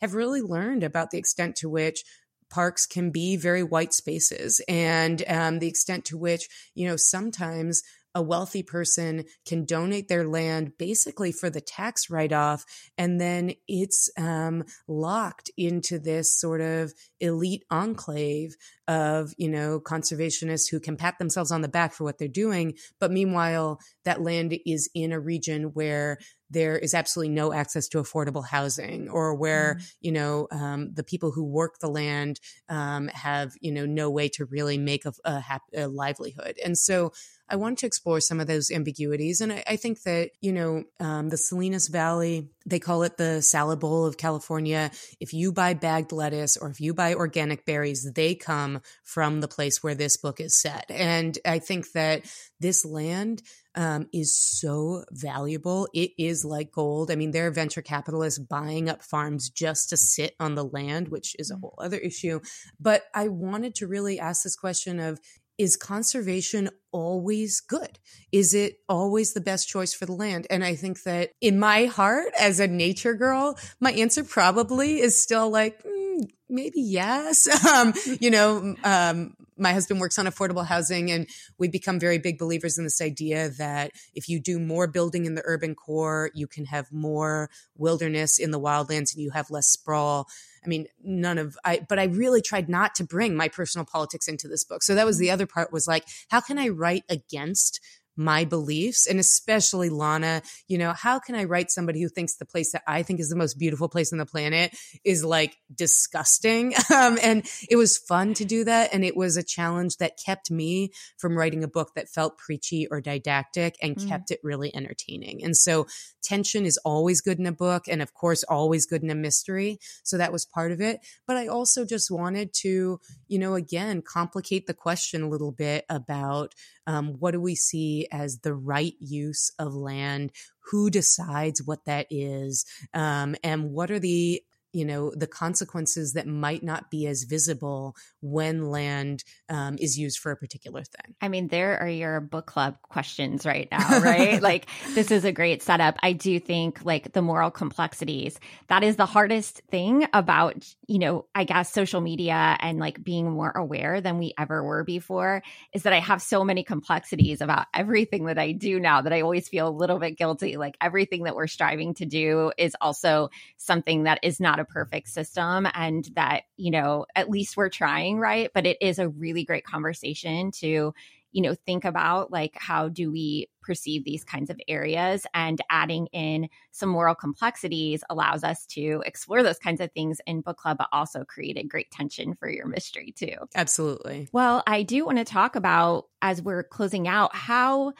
have 0.00 0.14
really 0.14 0.42
learned 0.42 0.82
about 0.82 1.10
the 1.10 1.18
extent 1.18 1.56
to 1.56 1.68
which 1.68 2.04
parks 2.50 2.86
can 2.86 3.10
be 3.10 3.36
very 3.36 3.62
white 3.62 3.92
spaces 3.92 4.60
and 4.68 5.24
um, 5.26 5.58
the 5.58 5.68
extent 5.68 6.04
to 6.06 6.18
which, 6.18 6.48
you 6.74 6.86
know, 6.86 6.96
sometimes 6.96 7.82
a 8.16 8.22
wealthy 8.22 8.62
person 8.62 9.24
can 9.44 9.66
donate 9.66 10.08
their 10.08 10.26
land 10.26 10.72
basically 10.78 11.30
for 11.30 11.50
the 11.50 11.60
tax 11.60 12.08
write 12.08 12.32
off, 12.32 12.64
and 12.96 13.20
then 13.20 13.52
it's 13.68 14.08
um, 14.16 14.64
locked 14.88 15.50
into 15.58 15.98
this 15.98 16.34
sort 16.34 16.62
of 16.62 16.94
elite 17.20 17.64
enclave 17.70 18.56
of 18.88 19.34
you 19.36 19.50
know 19.50 19.78
conservationists 19.78 20.70
who 20.70 20.80
can 20.80 20.96
pat 20.96 21.18
themselves 21.18 21.52
on 21.52 21.60
the 21.60 21.68
back 21.68 21.92
for 21.92 22.04
what 22.04 22.18
they're 22.18 22.26
doing, 22.26 22.74
but 22.98 23.12
meanwhile 23.12 23.78
that 24.04 24.22
land 24.22 24.58
is 24.64 24.88
in 24.94 25.12
a 25.12 25.20
region 25.20 25.64
where 25.74 26.16
there 26.48 26.78
is 26.78 26.94
absolutely 26.94 27.34
no 27.34 27.52
access 27.52 27.88
to 27.88 27.98
affordable 27.98 28.46
housing 28.46 29.08
or 29.08 29.34
where 29.34 29.74
mm. 29.74 29.92
you 30.00 30.12
know 30.12 30.48
um, 30.50 30.90
the 30.94 31.04
people 31.04 31.32
who 31.32 31.44
work 31.44 31.78
the 31.80 31.88
land 31.88 32.40
um, 32.70 33.08
have 33.08 33.52
you 33.60 33.72
know 33.72 33.84
no 33.84 34.10
way 34.10 34.28
to 34.28 34.46
really 34.46 34.78
make 34.78 35.04
a, 35.04 35.12
a, 35.24 35.42
a 35.74 35.88
livelihood 35.88 36.56
and 36.64 36.78
so 36.78 37.12
I 37.48 37.56
wanted 37.56 37.78
to 37.78 37.86
explore 37.86 38.20
some 38.20 38.40
of 38.40 38.46
those 38.46 38.70
ambiguities. 38.70 39.40
And 39.40 39.52
I, 39.52 39.64
I 39.66 39.76
think 39.76 40.02
that, 40.02 40.30
you 40.40 40.52
know, 40.52 40.84
um, 41.00 41.28
the 41.28 41.36
Salinas 41.36 41.88
Valley, 41.88 42.50
they 42.64 42.78
call 42.78 43.02
it 43.02 43.16
the 43.16 43.40
salad 43.42 43.80
bowl 43.80 44.04
of 44.04 44.16
California. 44.16 44.90
If 45.20 45.32
you 45.32 45.52
buy 45.52 45.74
bagged 45.74 46.12
lettuce 46.12 46.56
or 46.56 46.68
if 46.68 46.80
you 46.80 46.94
buy 46.94 47.14
organic 47.14 47.64
berries, 47.64 48.10
they 48.14 48.34
come 48.34 48.80
from 49.04 49.40
the 49.40 49.48
place 49.48 49.82
where 49.82 49.94
this 49.94 50.16
book 50.16 50.40
is 50.40 50.60
set. 50.60 50.86
And 50.90 51.38
I 51.44 51.58
think 51.58 51.92
that 51.92 52.24
this 52.60 52.84
land, 52.84 53.42
um, 53.76 54.08
is 54.12 54.36
so 54.36 55.04
valuable. 55.12 55.86
It 55.92 56.12
is 56.18 56.44
like 56.44 56.72
gold. 56.72 57.10
I 57.10 57.14
mean, 57.14 57.30
there 57.30 57.46
are 57.46 57.50
venture 57.50 57.82
capitalists 57.82 58.38
buying 58.38 58.88
up 58.88 59.02
farms 59.02 59.50
just 59.50 59.90
to 59.90 59.96
sit 59.96 60.34
on 60.40 60.54
the 60.54 60.64
land, 60.64 61.08
which 61.08 61.36
is 61.38 61.50
a 61.50 61.54
mm. 61.54 61.60
whole 61.60 61.74
other 61.78 61.98
issue. 61.98 62.40
But 62.80 63.02
I 63.14 63.28
wanted 63.28 63.74
to 63.76 63.86
really 63.86 64.18
ask 64.18 64.42
this 64.42 64.56
question 64.56 64.98
of 64.98 65.20
is 65.58 65.76
conservation 65.76 66.68
always 66.92 67.60
good? 67.60 67.98
Is 68.32 68.54
it 68.54 68.78
always 68.88 69.32
the 69.32 69.40
best 69.40 69.68
choice 69.68 69.94
for 69.94 70.06
the 70.06 70.12
land? 70.12 70.46
And 70.50 70.64
I 70.64 70.74
think 70.74 71.02
that 71.04 71.32
in 71.40 71.58
my 71.58 71.86
heart, 71.86 72.32
as 72.38 72.60
a 72.60 72.66
nature 72.66 73.14
girl, 73.14 73.58
my 73.80 73.92
answer 73.92 74.24
probably 74.24 75.00
is 75.00 75.20
still 75.20 75.50
like, 75.50 75.82
mm, 75.82 76.28
maybe 76.48 76.80
yes. 76.80 77.48
Um, 77.76 77.94
you 78.20 78.30
know, 78.30 78.76
um, 78.84 79.34
my 79.58 79.72
husband 79.72 80.00
works 80.00 80.18
on 80.18 80.26
affordable 80.26 80.64
housing 80.64 81.10
and 81.10 81.26
we 81.58 81.68
become 81.68 81.98
very 81.98 82.18
big 82.18 82.38
believers 82.38 82.78
in 82.78 82.84
this 82.84 83.00
idea 83.00 83.48
that 83.50 83.90
if 84.14 84.28
you 84.28 84.38
do 84.40 84.58
more 84.58 84.86
building 84.86 85.24
in 85.26 85.34
the 85.34 85.42
urban 85.44 85.74
core, 85.74 86.30
you 86.34 86.46
can 86.46 86.66
have 86.66 86.92
more 86.92 87.50
wilderness 87.76 88.38
in 88.38 88.50
the 88.50 88.60
wildlands 88.60 89.14
and 89.14 89.22
you 89.22 89.30
have 89.30 89.50
less 89.50 89.66
sprawl. 89.66 90.26
I 90.66 90.68
mean, 90.68 90.86
none 91.02 91.38
of 91.38 91.56
I, 91.64 91.80
but 91.88 91.98
I 91.98 92.04
really 92.04 92.42
tried 92.42 92.68
not 92.68 92.94
to 92.96 93.04
bring 93.04 93.36
my 93.36 93.48
personal 93.48 93.84
politics 93.84 94.26
into 94.26 94.48
this 94.48 94.64
book. 94.64 94.82
So 94.82 94.94
that 94.94 95.06
was 95.06 95.18
the 95.18 95.26
mm-hmm. 95.26 95.34
other 95.34 95.46
part 95.46 95.72
was 95.72 95.86
like, 95.86 96.04
how 96.28 96.40
can 96.40 96.58
I 96.58 96.68
write 96.68 97.04
against 97.08 97.80
my 98.16 98.44
beliefs 98.44 99.06
and 99.06 99.20
especially 99.20 99.90
Lana, 99.90 100.42
you 100.68 100.78
know, 100.78 100.92
how 100.92 101.18
can 101.18 101.34
I 101.34 101.44
write 101.44 101.70
somebody 101.70 102.02
who 102.02 102.08
thinks 102.08 102.36
the 102.36 102.46
place 102.46 102.72
that 102.72 102.82
I 102.86 103.02
think 103.02 103.20
is 103.20 103.28
the 103.28 103.36
most 103.36 103.58
beautiful 103.58 103.88
place 103.88 104.12
on 104.12 104.18
the 104.18 104.26
planet 104.26 104.76
is 105.04 105.24
like 105.24 105.56
disgusting? 105.74 106.74
Um, 106.96 107.18
and 107.22 107.46
it 107.68 107.76
was 107.76 107.98
fun 107.98 108.32
to 108.34 108.44
do 108.44 108.64
that. 108.64 108.94
And 108.94 109.04
it 109.04 109.16
was 109.16 109.36
a 109.36 109.42
challenge 109.42 109.98
that 109.98 110.18
kept 110.24 110.50
me 110.50 110.92
from 111.18 111.36
writing 111.36 111.62
a 111.62 111.68
book 111.68 111.90
that 111.94 112.08
felt 112.08 112.38
preachy 112.38 112.86
or 112.90 113.00
didactic 113.00 113.76
and 113.82 113.96
mm. 113.96 114.08
kept 114.08 114.30
it 114.30 114.40
really 114.42 114.74
entertaining. 114.74 115.44
And 115.44 115.54
so 115.56 115.86
tension 116.22 116.64
is 116.64 116.78
always 116.84 117.20
good 117.20 117.38
in 117.38 117.46
a 117.46 117.52
book 117.52 117.84
and 117.88 118.02
of 118.02 118.14
course 118.14 118.42
always 118.44 118.86
good 118.86 119.02
in 119.02 119.10
a 119.10 119.14
mystery. 119.14 119.78
So 120.02 120.16
that 120.16 120.32
was 120.32 120.44
part 120.44 120.72
of 120.72 120.80
it. 120.80 121.00
But 121.26 121.36
I 121.36 121.46
also 121.48 121.84
just 121.84 122.10
wanted 122.10 122.52
to, 122.62 123.00
you 123.28 123.38
know, 123.38 123.54
again, 123.54 124.02
complicate 124.02 124.66
the 124.66 124.74
question 124.74 125.22
a 125.22 125.28
little 125.28 125.52
bit 125.52 125.84
about 125.88 126.54
um, 126.86 127.16
what 127.18 127.32
do 127.32 127.40
we 127.40 127.54
see 127.54 128.05
as 128.12 128.40
the 128.40 128.54
right 128.54 128.94
use 128.98 129.50
of 129.58 129.74
land? 129.74 130.32
Who 130.70 130.90
decides 130.90 131.62
what 131.62 131.84
that 131.84 132.06
is? 132.10 132.64
Um, 132.94 133.36
and 133.44 133.70
what 133.70 133.90
are 133.90 133.98
the 134.00 134.42
you 134.76 134.84
know 134.84 135.12
the 135.14 135.26
consequences 135.26 136.12
that 136.12 136.26
might 136.26 136.62
not 136.62 136.90
be 136.90 137.06
as 137.06 137.24
visible 137.24 137.96
when 138.20 138.70
land 138.70 139.24
um, 139.48 139.76
is 139.78 139.98
used 139.98 140.18
for 140.18 140.32
a 140.32 140.36
particular 140.36 140.82
thing. 140.82 141.14
I 141.20 141.28
mean 141.28 141.48
there 141.48 141.78
are 141.78 141.88
your 141.88 142.20
book 142.20 142.46
club 142.46 142.76
questions 142.82 143.46
right 143.46 143.68
now 143.70 144.00
right? 144.00 144.40
Like 144.40 144.66
this 144.94 145.10
is 145.10 145.24
a 145.24 145.32
great 145.32 145.62
setup. 145.62 145.96
I 146.02 146.12
do 146.12 146.38
think 146.38 146.84
like 146.84 147.12
the 147.12 147.22
moral 147.22 147.50
complexities 147.50 148.38
that 148.68 148.82
is 148.82 148.96
the 148.96 149.06
hardest 149.06 149.62
thing 149.70 150.06
about 150.12 150.66
you 150.86 150.98
know 150.98 151.26
i 151.34 151.44
guess 151.44 151.72
social 151.72 152.00
media 152.00 152.56
and 152.60 152.78
like 152.78 153.02
being 153.02 153.30
more 153.30 153.50
aware 153.50 154.00
than 154.00 154.18
we 154.18 154.34
ever 154.38 154.62
were 154.62 154.84
before 154.84 155.42
is 155.72 155.84
that 155.84 155.92
i 155.92 156.00
have 156.00 156.20
so 156.20 156.44
many 156.44 156.62
complexities 156.62 157.40
about 157.40 157.66
everything 157.72 158.26
that 158.26 158.38
i 158.38 158.52
do 158.52 158.78
now 158.78 159.02
that 159.02 159.12
i 159.12 159.20
always 159.20 159.48
feel 159.48 159.68
a 159.68 159.70
little 159.70 159.98
bit 159.98 160.16
guilty. 160.16 160.56
Like 160.56 160.76
everything 160.80 161.24
that 161.24 161.34
we're 161.34 161.46
striving 161.46 161.94
to 161.94 162.06
do 162.06 162.52
is 162.56 162.76
also 162.80 163.30
something 163.56 164.04
that 164.04 164.20
is 164.22 164.40
not 164.40 164.60
a 164.60 164.64
perfect 164.68 165.08
system 165.08 165.66
and 165.74 166.08
that, 166.14 166.44
you 166.56 166.70
know, 166.70 167.06
at 167.14 167.30
least 167.30 167.56
we're 167.56 167.68
trying, 167.68 168.18
right? 168.18 168.50
But 168.54 168.66
it 168.66 168.78
is 168.80 168.98
a 168.98 169.08
really 169.08 169.44
great 169.44 169.64
conversation 169.64 170.50
to, 170.52 170.92
you 171.32 171.42
know, 171.42 171.54
think 171.54 171.84
about 171.84 172.30
like 172.30 172.54
how 172.56 172.88
do 172.88 173.10
we 173.10 173.48
perceive 173.62 174.04
these 174.04 174.24
kinds 174.24 174.48
of 174.48 174.60
areas 174.68 175.26
and 175.34 175.60
adding 175.68 176.06
in 176.12 176.48
some 176.70 176.88
moral 176.88 177.14
complexities 177.14 178.02
allows 178.08 178.42
us 178.42 178.64
to 178.66 179.02
explore 179.04 179.42
those 179.42 179.58
kinds 179.58 179.80
of 179.80 179.92
things 179.92 180.20
in 180.26 180.40
book 180.40 180.56
club, 180.56 180.78
but 180.78 180.88
also 180.92 181.24
create 181.24 181.58
a 181.58 181.66
great 181.66 181.90
tension 181.90 182.34
for 182.34 182.48
your 182.48 182.66
mystery 182.66 183.12
too. 183.14 183.34
Absolutely. 183.54 184.28
Well, 184.32 184.62
I 184.66 184.82
do 184.82 185.04
want 185.04 185.18
to 185.18 185.24
talk 185.24 185.56
about 185.56 186.06
as 186.22 186.40
we're 186.40 186.64
closing 186.64 187.06
out 187.06 187.34
how, 187.34 187.92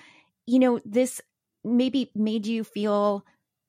you 0.47 0.59
know, 0.59 0.81
this 0.85 1.21
maybe 1.65 2.11
made 2.15 2.47
you 2.47 2.65
feel 2.65 3.25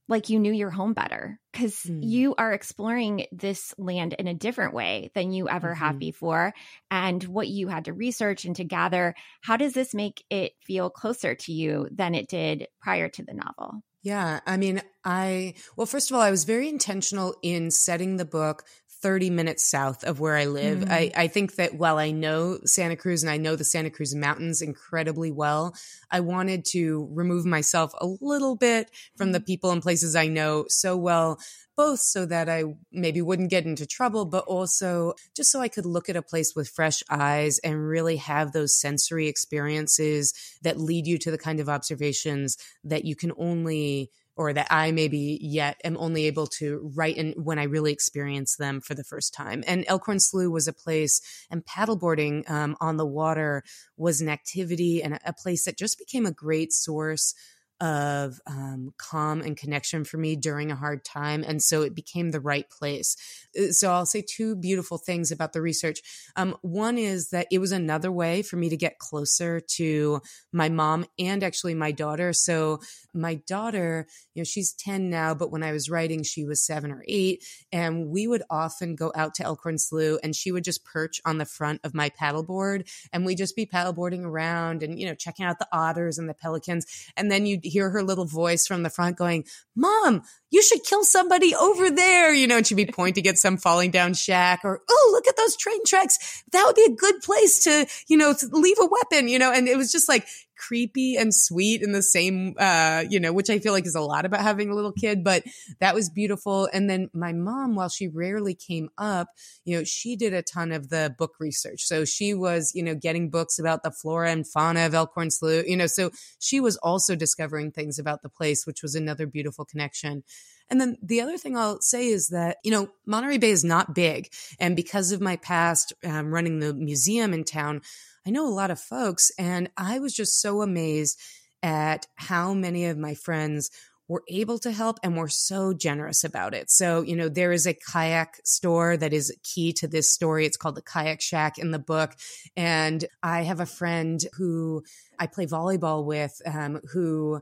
like 0.08 0.30
you 0.30 0.40
knew 0.40 0.54
your 0.54 0.70
home 0.70 0.94
better 0.94 1.40
because 1.52 1.76
mm. 1.84 2.00
you 2.02 2.36
are 2.38 2.54
exploring 2.54 3.26
this 3.32 3.74
land 3.78 4.14
in 4.14 4.28
a 4.28 4.34
different 4.34 4.74
way 4.74 5.12
than 5.14 5.32
you 5.32 5.50
ever 5.50 5.70
mm-hmm. 5.70 5.84
have 5.84 6.00
before 6.00 6.54
and 6.90 7.24
what 7.24 7.48
you 7.48 7.68
had 7.68 7.86
to 7.86 7.94
research 7.94 8.46
and 8.46 8.56
to 8.56 8.64
gather 8.64 9.16
how 9.42 9.58
does 9.58 9.74
this 9.74 9.94
make 9.94 10.24
it 10.30 10.54
feel 10.64 10.90
closer 10.90 11.36
to 11.36 11.52
you 11.52 11.88
than 11.92 12.16
it 12.16 12.28
did 12.28 12.68
prior 12.82 13.10
to 13.10 13.24
the 13.24 13.34
novel 13.34 13.82
yeah 14.04 14.40
i 14.46 14.58
mean 14.58 14.82
i 15.04 15.54
well 15.76 15.88
first 15.88 16.12
of 16.12 16.16
all 16.16 16.22
i 16.22 16.32
was 16.32 16.46
very 16.46 16.70
intentional 16.70 17.36
in 17.42 17.72
setting 17.72 18.18
the 18.18 18.26
book 18.26 18.64
30 19.08 19.30
minutes 19.30 19.66
south 19.66 20.04
of 20.04 20.20
where 20.20 20.36
I 20.36 20.48
live. 20.48 20.80
Mm. 20.80 20.92
I, 20.92 21.12
I 21.16 21.28
think 21.28 21.56
that 21.56 21.76
while 21.76 21.98
I 21.98 22.12
know 22.12 22.60
Santa 22.66 22.98
Cruz 22.98 23.24
and 23.24 23.30
I 23.30 23.38
know 23.38 23.56
the 23.56 23.64
Santa 23.64 23.90
Cruz 23.90 24.14
Mountains 24.14 24.62
incredibly 24.62 25.32
well, 25.32 25.74
I 26.12 26.20
wanted 26.20 26.66
to 26.74 27.08
remove 27.14 27.46
myself 27.46 27.94
a 28.02 28.08
little 28.20 28.58
bit 28.58 28.92
from 29.16 29.32
the 29.32 29.40
mm. 29.40 29.46
people 29.46 29.72
and 29.72 29.82
places 29.82 30.14
I 30.14 30.28
know 30.28 30.66
so 30.68 30.98
well, 30.98 31.40
both 31.78 32.02
so 32.02 32.26
that 32.26 32.50
I 32.50 32.66
maybe 32.92 33.22
wouldn't 33.22 33.50
get 33.50 33.64
into 33.64 33.86
trouble, 33.86 34.26
but 34.26 34.44
also 34.44 35.14
just 35.34 35.54
so 35.54 35.62
I 35.62 35.70
could 35.70 35.86
look 35.86 36.10
at 36.10 36.18
a 36.18 36.22
place 36.22 36.54
with 36.54 36.68
fresh 36.68 37.02
eyes 37.10 37.60
and 37.60 37.88
really 37.88 38.18
have 38.18 38.52
those 38.52 38.78
sensory 38.78 39.30
experiences 39.30 40.34
that 40.64 40.82
lead 40.82 41.08
you 41.08 41.18
to 41.20 41.32
the 41.32 41.38
kind 41.38 41.62
of 41.62 41.70
observations 41.70 42.58
that 42.84 43.06
you 43.06 43.16
can 43.16 43.32
only 43.38 44.12
or 44.38 44.54
that 44.54 44.68
I 44.70 44.92
maybe 44.92 45.40
yet 45.42 45.82
am 45.84 45.98
only 45.98 46.26
able 46.26 46.48
to 46.48 46.92
write 46.96 47.18
in 47.18 47.34
when 47.34 47.60
I 47.60 47.64
really 47.64 47.92
experience 47.92 48.56
them 48.56 48.80
for 48.80 48.94
the 48.94 49.04
first 49.04 49.34
time. 49.34 49.64
And 49.68 49.84
Elkhorn 49.88 50.20
Slough 50.20 50.52
was 50.52 50.68
a 50.68 50.74
place, 50.74 51.20
and 51.50 51.66
paddleboarding 51.66 52.50
um, 52.50 52.78
on 52.80 52.98
the 52.98 53.06
water 53.06 53.64
was 53.98 54.22
an 54.22 54.30
activity 54.30 55.02
and 55.02 55.20
a 55.26 55.34
place 55.34 55.66
that 55.66 55.78
just 55.78 55.98
became 55.98 56.26
a 56.26 56.32
great 56.32 56.72
source 56.72 57.34
of 57.80 58.40
um, 58.48 58.94
calm 58.98 59.42
and 59.42 59.56
connection 59.56 60.04
for 60.04 60.18
me 60.18 60.36
during 60.36 60.72
a 60.72 60.76
hard 60.76 61.06
time. 61.06 61.44
And 61.48 61.62
so 61.62 61.84
it 61.84 61.94
became 61.94 62.32
the 62.32 62.40
right 62.40 62.68
place. 62.70 63.16
Uh, 63.58 63.72
so 63.72 63.92
I'll 63.92 64.06
say 64.06 64.24
two 64.28 64.56
beautiful 64.56 64.98
things 64.98 65.32
about 65.32 65.54
the 65.54 65.62
research. 65.62 66.00
Um, 66.36 66.56
one 66.62 66.98
is 66.98 67.30
that 67.30 67.48
it 67.52 67.60
was 67.60 67.72
another 67.72 68.12
way 68.12 68.42
for 68.42 68.56
me 68.56 68.70
to 68.70 68.78
get 68.78 68.98
closer 68.98 69.60
to 69.60 70.22
my 70.52 70.70
mom 70.70 71.06
and 71.20 71.44
actually 71.44 71.76
my 71.76 71.92
daughter. 71.92 72.34
So 72.34 72.80
my 73.14 73.36
daughter, 73.36 74.08
you 74.34 74.42
know, 74.42 74.46
she's 74.46 74.74
10 74.74 75.10
now, 75.10 75.36
but 75.36 75.52
when 75.52 75.64
I 75.64 75.72
was 75.72 75.90
writing, 75.90 76.24
she 76.24 76.46
was 76.46 76.66
seven 76.66 76.92
or 76.92 77.04
eight. 77.08 77.44
And 77.72 78.08
we 78.10 78.28
would 78.28 78.44
often 78.50 78.96
go 78.96 79.12
out 79.16 79.36
to 79.36 79.44
Elkhorn 79.44 79.78
Slough 79.78 80.20
and 80.24 80.36
she 80.36 80.52
would 80.52 80.64
just 80.64 80.84
perch 80.84 81.22
on 81.26 81.38
the 81.38 81.46
front 81.46 81.82
of 81.84 81.94
my 81.94 82.10
paddleboard 82.10 82.90
and 83.14 83.26
we'd 83.26 83.38
just 83.38 83.56
be 83.56 83.66
paddleboarding 83.66 84.24
around 84.24 84.82
and, 84.82 85.00
you 85.00 85.06
know, 85.06 85.14
checking 85.16 85.46
out 85.46 85.60
the 85.60 85.68
otters 85.72 86.18
and 86.18 86.28
the 86.28 86.34
pelicans. 86.34 86.86
And 87.16 87.32
then 87.32 87.46
you'd 87.46 87.67
hear 87.70 87.90
her 87.90 88.04
little 88.04 88.26
voice 88.26 88.66
from 88.66 88.84
the 88.84 88.90
front 88.90 89.18
going, 89.18 89.46
Mom, 89.76 90.24
you 90.50 90.62
should 90.62 90.84
kill 90.84 91.04
somebody 91.04 91.54
over 91.56 91.90
there, 91.90 92.34
you 92.34 92.48
know, 92.48 92.58
and 92.58 92.68
she'd 92.68 92.76
be 92.76 92.86
pointing 92.86 93.28
at 93.28 93.38
some 93.38 93.58
falling 93.58 93.92
down 93.92 94.14
shack 94.14 94.62
or, 94.64 94.82
oh, 94.90 95.10
look 95.14 95.28
at 95.28 95.38
those 95.38 95.58
train 95.58 95.84
tracks. 95.86 96.44
That 96.52 96.64
would 96.66 96.76
be 96.76 96.86
a 96.86 96.96
good 96.96 97.22
place 97.22 97.64
to, 97.64 97.86
you 98.08 98.18
know, 98.18 98.34
to 98.34 98.48
leave 98.52 98.78
a 98.80 98.86
weapon, 98.88 99.28
you 99.28 99.40
know, 99.40 99.52
and 99.52 99.68
it 99.68 99.78
was 99.78 99.92
just 99.92 100.08
like 100.10 100.28
creepy 100.58 101.16
and 101.16 101.34
sweet 101.34 101.82
in 101.82 101.92
the 101.92 102.02
same, 102.02 102.56
uh, 102.58 103.04
you 103.10 103.20
know, 103.20 103.32
which 103.32 103.50
I 103.50 103.60
feel 103.60 103.74
like 103.74 103.86
is 103.86 103.96
a 103.96 104.02
lot 104.02 104.26
about 104.26 104.42
having 104.42 104.70
a 104.70 104.76
little 104.76 104.92
kid, 104.92 105.24
but 105.24 105.44
that 105.80 105.96
was 105.96 106.10
beautiful. 106.10 106.68
And 106.74 106.90
then 106.90 107.10
my 107.14 107.34
mom, 107.34 107.76
while 107.76 107.90
she 107.90 108.08
rarely 108.08 108.56
came 108.56 108.90
up, 108.98 109.30
you 109.66 109.78
know, 109.78 109.84
she 109.84 110.16
did 110.16 110.34
a 110.34 110.42
ton 110.42 110.72
of 110.72 110.90
the 110.90 111.16
book 111.18 111.36
research. 111.40 111.84
So 111.84 112.06
she 112.06 112.34
was, 112.34 112.72
you 112.74 112.84
know, 112.84 112.96
getting 112.96 113.30
books 113.30 113.60
about 113.60 113.84
the 113.84 113.92
flora 113.92 114.32
and 114.32 114.48
fauna 114.48 114.86
of 114.86 114.94
Elkhorn 114.94 115.32
Slough, 115.32 115.66
you 115.68 115.78
know, 115.78 115.88
so 115.88 116.12
she 116.40 116.60
was 116.60 116.78
also 116.78 117.16
discovering 117.16 117.72
things 117.72 118.00
about 118.00 118.22
the 118.22 118.30
place, 118.30 118.66
which 118.66 118.82
was 118.82 118.96
another 118.96 119.28
beautiful 119.28 119.66
connection. 119.66 120.24
And 120.70 120.82
then 120.82 120.98
the 121.02 121.22
other 121.22 121.38
thing 121.38 121.56
I'll 121.56 121.80
say 121.82 122.08
is 122.08 122.30
that, 122.30 122.58
you 122.64 122.72
know, 122.72 122.90
Monterey 123.06 123.38
Bay 123.38 123.52
is 123.52 123.64
not 123.64 123.96
big. 123.96 124.30
And 124.60 124.76
because 124.76 125.12
of 125.12 125.22
my 125.22 125.38
past 125.38 125.94
um, 126.04 126.34
running 126.34 126.60
the 126.60 126.74
museum 126.74 127.34
in 127.34 127.46
town, 127.46 127.82
I 128.28 128.30
know 128.30 128.46
a 128.46 128.50
lot 128.50 128.72
of 128.72 128.80
folks. 128.80 129.32
And 129.40 129.70
I 129.78 130.00
was 130.00 130.14
just 130.14 130.42
so 130.42 130.62
amazed 130.62 131.18
at 131.64 132.08
how 132.16 132.54
many 132.54 132.88
of 132.88 132.98
my 132.98 133.14
friends 133.16 133.72
were 134.10 134.24
able 134.28 134.60
to 134.60 134.72
help 134.72 135.00
and 135.02 135.16
were 135.16 135.30
so 135.30 135.74
generous 135.74 136.26
about 136.26 136.54
it. 136.54 136.70
So, 136.70 137.02
you 137.02 137.16
know, 137.16 137.30
there 137.30 137.54
is 137.54 137.66
a 137.66 137.74
kayak 137.74 138.40
store 138.44 138.98
that 138.98 139.14
is 139.14 139.34
key 139.44 139.72
to 139.74 139.88
this 139.88 140.14
story. 140.14 140.46
It's 140.46 140.58
called 140.58 140.76
the 140.76 140.82
Kayak 140.82 141.22
Shack 141.22 141.58
in 141.58 141.72
the 141.72 141.80
book. 141.80 142.16
And 142.56 143.04
I 143.24 143.44
have 143.44 143.62
a 143.62 143.66
friend 143.66 144.22
who 144.38 144.84
I 145.18 145.28
play 145.28 145.46
volleyball 145.46 146.06
with 146.06 146.42
um, 146.46 146.82
who 146.92 147.42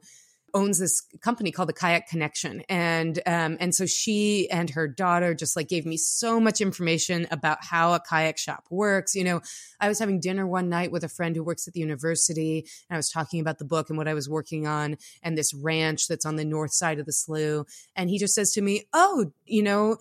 owns 0.56 0.80
this 0.80 1.01
company 1.22 1.51
called 1.51 1.70
the 1.70 1.74
Kayak 1.74 2.08
Connection, 2.08 2.64
and 2.70 3.20
um, 3.28 3.58
and 3.60 3.76
so 3.76 3.86
she 3.86 4.49
and 4.49 4.70
her 4.72 4.88
daughter 4.88 5.36
just 5.36 5.56
like 5.56 5.68
gave 5.68 5.86
me 5.86 5.97
so 5.97 6.39
much 6.39 6.62
information 6.62 7.28
about 7.30 7.58
how 7.62 7.93
a 7.93 7.99
kayak 7.99 8.38
shop 8.38 8.64
works. 8.72 9.14
You 9.14 9.26
know, 9.26 9.41
I 9.80 9.89
was 9.89 9.99
having 9.99 10.20
dinner 10.20 10.47
one 10.47 10.70
night 10.70 10.91
with 10.91 11.03
a 11.03 11.10
friend 11.10 11.36
who 11.36 11.43
works 11.43 11.68
at 11.68 11.74
the 11.74 11.82
university, 11.82 12.66
and 12.89 12.95
I 12.95 12.97
was 12.97 13.10
talking 13.10 13.41
about 13.41 13.60
the 13.60 13.66
book 13.66 13.89
and 13.89 13.97
what 13.97 14.08
I 14.08 14.14
was 14.14 14.30
working 14.30 14.66
on, 14.66 14.97
and 15.22 15.38
this 15.38 15.53
ranch 15.53 16.08
that's 16.08 16.26
on 16.26 16.38
the 16.38 16.45
north 16.45 16.74
side 16.74 16.99
of 16.99 17.06
the 17.06 17.14
slough, 17.14 17.68
and 17.95 18.10
he 18.10 18.18
just 18.18 18.34
says 18.34 18.51
to 18.53 18.62
me, 18.62 18.86
"Oh, 18.93 19.32
you 19.45 19.62
know." 19.62 19.97